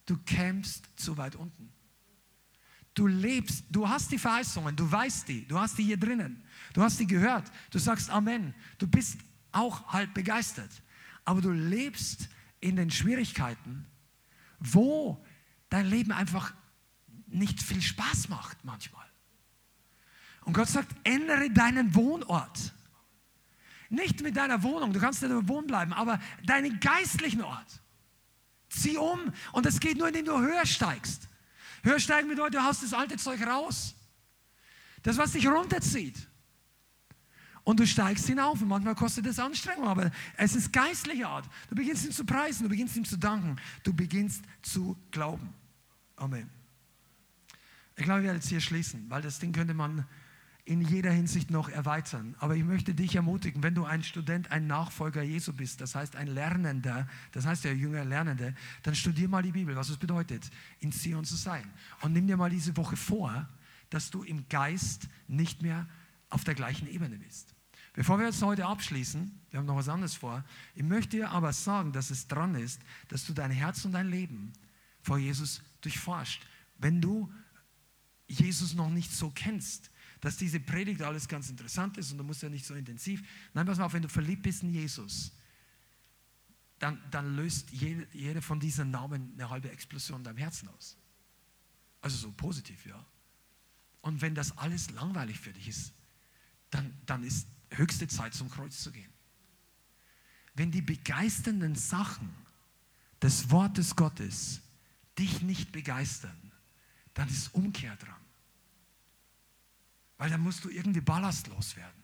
[0.05, 1.71] Du kämpfst zu weit unten.
[2.95, 6.81] Du lebst, du hast die Verheißungen, du weißt die, du hast die hier drinnen, du
[6.81, 9.19] hast die gehört, du sagst Amen, du bist
[9.53, 10.83] auch halt begeistert,
[11.23, 12.27] aber du lebst
[12.59, 13.85] in den Schwierigkeiten,
[14.59, 15.25] wo
[15.69, 16.53] dein Leben einfach
[17.33, 19.05] nicht viel Spaß macht manchmal.
[20.45, 22.73] Und Gott sagt, ändere deinen Wohnort.
[23.89, 27.81] Nicht mit deiner Wohnung, du kannst nicht wohnen bleiben, aber deinen geistlichen Ort.
[28.69, 29.19] Zieh um
[29.51, 31.27] und das geht nur, indem du höher steigst.
[31.83, 33.95] Höher steigen bedeutet, du haust das alte Zeug raus.
[35.03, 36.27] Das, was dich runterzieht.
[37.65, 41.45] Und du steigst hinauf und manchmal kostet das Anstrengung, aber es ist geistliche Art.
[41.69, 45.53] Du beginnst ihm zu preisen, du beginnst ihm zu danken, du beginnst zu glauben.
[46.15, 46.49] Amen.
[47.95, 50.05] Ich glaube, ich werde jetzt hier schließen, weil das Ding könnte man
[50.65, 52.35] in jeder Hinsicht noch erweitern.
[52.39, 56.15] Aber ich möchte dich ermutigen, wenn du ein Student, ein Nachfolger Jesu bist, das heißt
[56.15, 60.49] ein Lernender, das heißt der Jünger Lernende, dann studier mal die Bibel, was es bedeutet,
[60.79, 61.69] in Zion zu sein.
[62.01, 63.47] Und nimm dir mal diese Woche vor,
[63.89, 65.85] dass du im Geist nicht mehr
[66.29, 67.53] auf der gleichen Ebene bist.
[67.93, 70.43] Bevor wir jetzt heute abschließen, wir haben noch was anderes vor,
[70.73, 74.09] ich möchte dir aber sagen, dass es dran ist, dass du dein Herz und dein
[74.09, 74.53] Leben
[75.01, 76.43] vor Jesus durchforscht.
[76.79, 77.31] Wenn du
[78.39, 79.89] Jesus noch nicht so kennst,
[80.21, 83.21] dass diese Predigt alles ganz interessant ist und du musst ja nicht so intensiv.
[83.53, 85.33] Nein, pass mal auf, wenn du verliebt bist in Jesus,
[86.79, 90.97] dann, dann löst jede, jede von diesen Namen eine halbe Explosion in deinem Herzen aus.
[92.01, 93.05] Also so positiv, ja.
[94.01, 95.93] Und wenn das alles langweilig für dich ist,
[96.69, 99.11] dann, dann ist höchste Zeit zum Kreuz zu gehen.
[100.55, 102.33] Wenn die begeisternden Sachen
[103.21, 104.61] des Wortes Gottes
[105.17, 106.51] dich nicht begeistern,
[107.13, 108.22] dann ist Umkehr dran.
[110.23, 112.01] Weil dann musst du irgendwie ballastlos werden.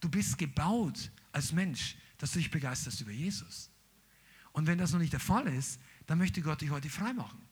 [0.00, 3.70] Du bist gebaut als Mensch, dass du dich begeisterst über Jesus.
[4.52, 7.46] Und wenn das noch nicht der Fall ist, dann möchte Gott dich heute frei machen.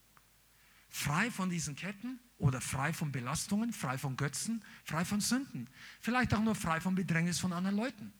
[0.89, 5.69] Frei von diesen Ketten oder frei von Belastungen, frei von Götzen, frei von Sünden.
[6.01, 8.11] Vielleicht auch nur frei von Bedrängnis von anderen Leuten.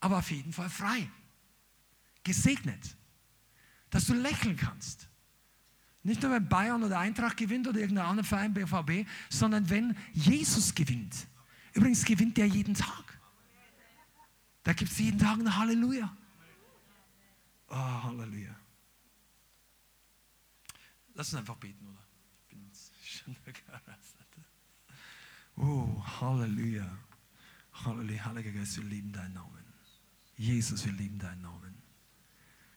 [0.00, 1.08] Aber auf jeden Fall frei.
[2.24, 2.96] Gesegnet.
[3.90, 5.08] Dass du lächeln kannst.
[6.06, 10.72] Nicht nur, wenn Bayern oder Eintracht gewinnt oder irgendein anderer Verein, BVB, sondern wenn Jesus
[10.72, 11.26] gewinnt.
[11.72, 13.18] Übrigens gewinnt er jeden Tag.
[14.62, 16.16] Da gibt es jeden Tag ein Halleluja.
[17.68, 18.54] Oh, Halleluja.
[21.14, 22.06] Lass uns einfach beten, oder?
[22.40, 22.70] Ich bin
[23.04, 23.36] schon
[25.56, 26.98] Oh, Halleluja.
[27.84, 29.64] Halleluja, Heiliger Geist, wir lieben deinen Namen.
[30.36, 31.74] Jesus, wir lieben deinen Namen.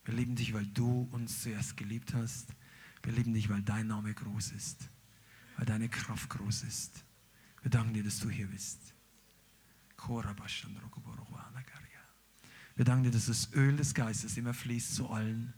[0.03, 2.56] Wir lieben dich, weil du uns zuerst geliebt hast.
[3.04, 4.90] Wir lieben dich, weil dein Name groß ist,
[5.58, 7.04] weil deine Kraft groß ist.
[7.62, 8.80] Wir danken dir, dass du hier bist.
[12.76, 15.54] Wir danken dir, dass das Öl des Geistes immer fließt zu allen,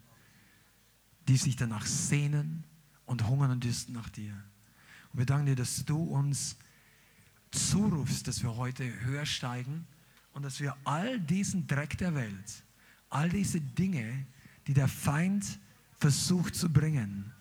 [1.27, 2.63] die sich danach sehnen
[3.05, 4.33] und hungern und dürsten nach dir.
[5.13, 6.57] Und wir danken dir, dass du uns
[7.51, 9.85] zurufst, dass wir heute höher steigen
[10.33, 12.63] und dass wir all diesen Dreck der Welt,
[13.09, 14.25] all diese Dinge,
[14.67, 15.59] die der Feind
[16.01, 17.31] versucht zu bringen,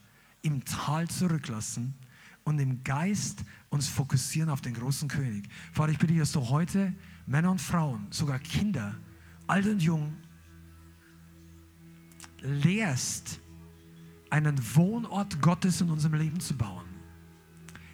[0.43, 1.95] im Tal zurücklassen
[2.45, 5.49] und im Geist uns fokussieren auf den großen König.
[5.73, 6.93] Vater, ich bitte dich, dass du heute
[7.27, 8.95] Männer und Frauen, sogar Kinder,
[9.47, 10.13] alt und jung,
[12.43, 13.41] lehrst,
[14.29, 16.85] einen Wohnort Gottes in unserem Leben zu bauen.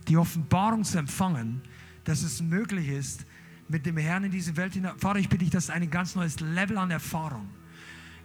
[0.08, 1.62] Die Offenbarung zu empfangen,
[2.04, 3.24] dass es möglich ist,
[3.68, 4.98] mit dem Herrn in diese Welt hinein.
[4.98, 7.48] Vater, ich bitte dich, dass ein ganz neues Level an Erfahrung,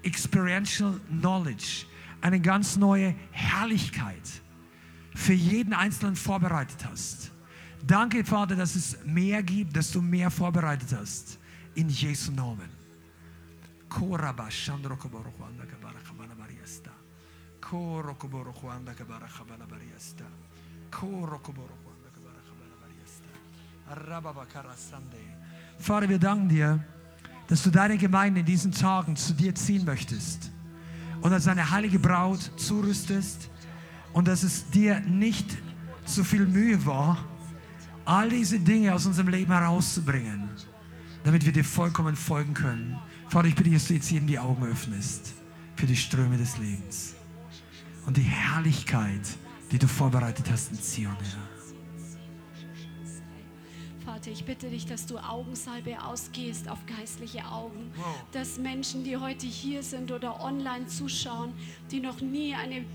[0.03, 1.85] Experiential Knowledge,
[2.21, 4.41] eine ganz neue Herrlichkeit
[5.15, 7.31] für jeden Einzelnen vorbereitet hast.
[7.85, 11.39] Danke, Vater, dass es mehr gibt, dass du mehr vorbereitet hast.
[11.73, 12.69] In Jesu Namen.
[25.79, 26.83] Vater, wir danken dir,
[27.47, 30.51] dass du deine Gemeinde in diesen Tagen zu dir ziehen möchtest
[31.21, 33.49] und als eine heilige Braut zurüstest
[34.13, 35.57] und dass es dir nicht
[36.05, 37.17] so viel Mühe war,
[38.05, 40.49] all diese Dinge aus unserem Leben herauszubringen,
[41.23, 42.97] damit wir dir vollkommen folgen können.
[43.29, 45.33] Vater, ich bitte, dass du jetzt jedem die Augen öffnest
[45.75, 47.15] für die Ströme des Lebens
[48.05, 49.21] und die Herrlichkeit,
[49.71, 51.50] die du vorbereitet hast in Zion, Herr.
[54.21, 57.91] Vater, ich bitte dich, dass du Augensalbe ausgehst auf geistliche Augen.
[57.95, 58.05] Wow.
[58.33, 61.53] Dass Menschen, die heute hier sind oder online zuschauen,
[61.89, 62.85] die noch nie eine,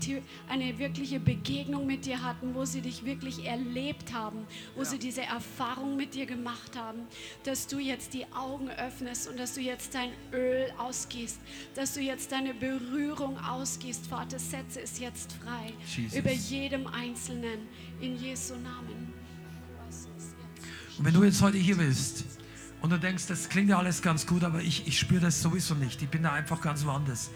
[0.47, 4.47] eine wirkliche Begegnung mit dir hatten, wo sie dich wirklich erlebt haben,
[4.77, 6.99] wo sie diese Erfahrung mit dir gemacht haben,
[7.43, 11.41] dass du jetzt die Augen öffnest und dass du jetzt dein Öl ausgießt,
[11.75, 14.07] dass du jetzt deine Berührung ausgießt.
[14.07, 16.17] Vater, setze es jetzt frei Jesus.
[16.17, 17.67] über jedem Einzelnen
[17.99, 19.16] in Jesu Namen.
[20.97, 22.25] Und wenn du jetzt heute hier bist
[22.81, 25.75] und du denkst, das klingt ja alles ganz gut, aber ich, ich spüre das sowieso
[25.75, 27.29] nicht, ich bin da einfach ganz woanders,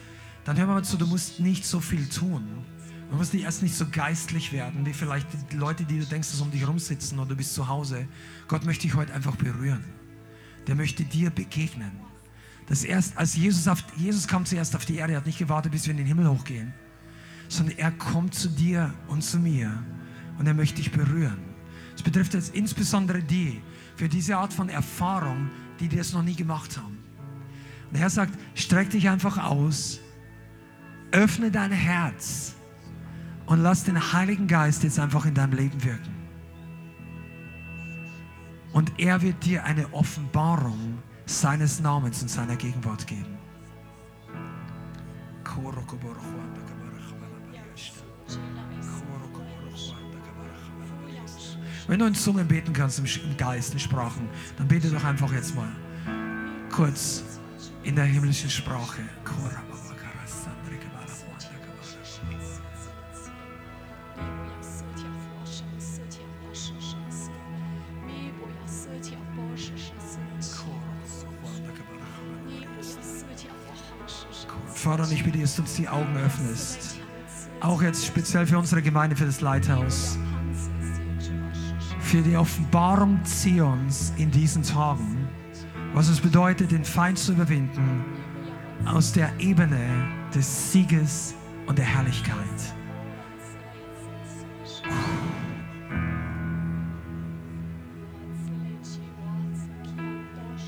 [0.45, 2.47] dann hör mal zu, du musst nicht so viel tun.
[3.11, 6.31] Du musst nicht erst nicht so geistlich werden, wie vielleicht die Leute, die du denkst,
[6.31, 8.07] dass um dich herum sitzen oder du bist zu Hause.
[8.47, 9.83] Gott möchte dich heute einfach berühren.
[10.65, 11.91] Der möchte dir begegnen.
[12.67, 15.73] Das erst, als Jesus, auf, Jesus kam zuerst auf die Erde, er hat nicht gewartet,
[15.73, 16.73] bis wir in den Himmel hochgehen,
[17.49, 19.83] sondern er kommt zu dir und zu mir
[20.39, 21.50] und er möchte dich berühren.
[22.01, 23.61] Das betrifft jetzt insbesondere die,
[23.95, 26.97] für diese Art von Erfahrung, die das noch nie gemacht haben.
[27.85, 29.99] Und der Herr sagt, streck dich einfach aus,
[31.11, 32.55] öffne dein Herz
[33.45, 36.15] und lass den Heiligen Geist jetzt einfach in deinem Leben wirken.
[38.73, 40.97] Und er wird dir eine Offenbarung
[41.27, 43.37] seines Namens und seiner Gegenwart geben.
[51.87, 55.55] Wenn du in Zungen beten kannst, im Geist, in Sprachen, dann bete doch einfach jetzt
[55.55, 55.69] mal
[56.71, 57.23] kurz
[57.83, 59.01] in der himmlischen Sprache.
[74.81, 76.97] Vater, ich bitte, dass du uns die Augen öffnest.
[77.59, 80.17] Auch jetzt speziell für unsere Gemeinde, für das Leithaus.
[82.11, 85.29] Für die Offenbarung Zions in diesen Tagen.
[85.93, 88.03] Was es bedeutet, den Feind zu überwinden.
[88.83, 89.79] Aus der Ebene
[90.35, 91.33] des Sieges
[91.67, 92.35] und der Herrlichkeit.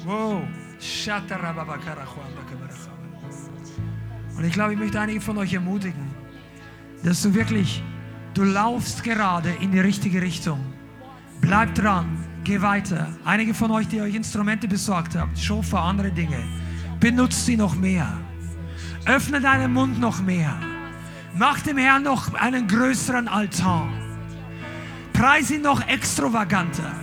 [0.06, 0.44] Wow.
[4.38, 6.10] Und ich glaube, ich möchte einige von euch ermutigen,
[7.04, 7.84] dass du wirklich,
[8.34, 10.73] du laufst gerade in die richtige Richtung.
[11.44, 13.10] Bleib dran, geh weiter.
[13.26, 16.42] Einige von euch, die euch Instrumente besorgt habt, Schofa, andere Dinge,
[17.02, 18.08] benutzt sie noch mehr.
[19.06, 20.58] Öffne deinen Mund noch mehr.
[21.36, 23.90] Mach dem Herrn noch einen größeren Altar.
[25.12, 26.94] Preis ihn noch extravaganter,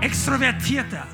[0.00, 1.06] extrovertierter.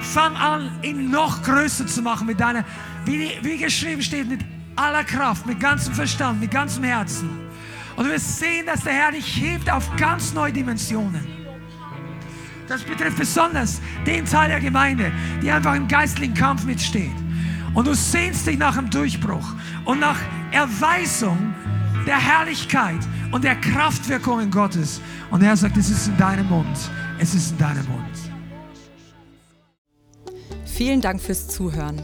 [0.00, 2.64] Fang an, ihn noch größer zu machen mit deiner,
[3.04, 4.40] wie, wie geschrieben steht, mit
[4.76, 7.28] aller Kraft, mit ganzem Verstand, mit ganzem Herzen.
[7.96, 11.39] Und du wirst sehen, dass der Herr dich hebt auf ganz neue Dimensionen.
[12.70, 15.10] Das betrifft besonders den Teil der Gemeinde,
[15.42, 17.10] die einfach im geistlichen Kampf mitsteht.
[17.74, 19.54] Und du sehnst dich nach dem Durchbruch
[19.86, 20.16] und nach
[20.52, 21.52] Erweisung
[22.06, 23.00] der Herrlichkeit
[23.32, 25.00] und der Kraftwirkungen Gottes.
[25.32, 26.78] Und er sagt, es ist in deinem Mund.
[27.18, 28.16] Es ist in deinem Mund.
[30.64, 32.00] Vielen Dank fürs Zuhören.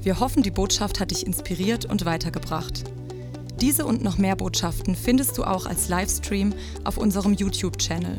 [0.00, 2.84] Wir hoffen, die Botschaft hat dich inspiriert und weitergebracht.
[3.60, 8.18] Diese und noch mehr Botschaften findest du auch als Livestream auf unserem YouTube-Channel,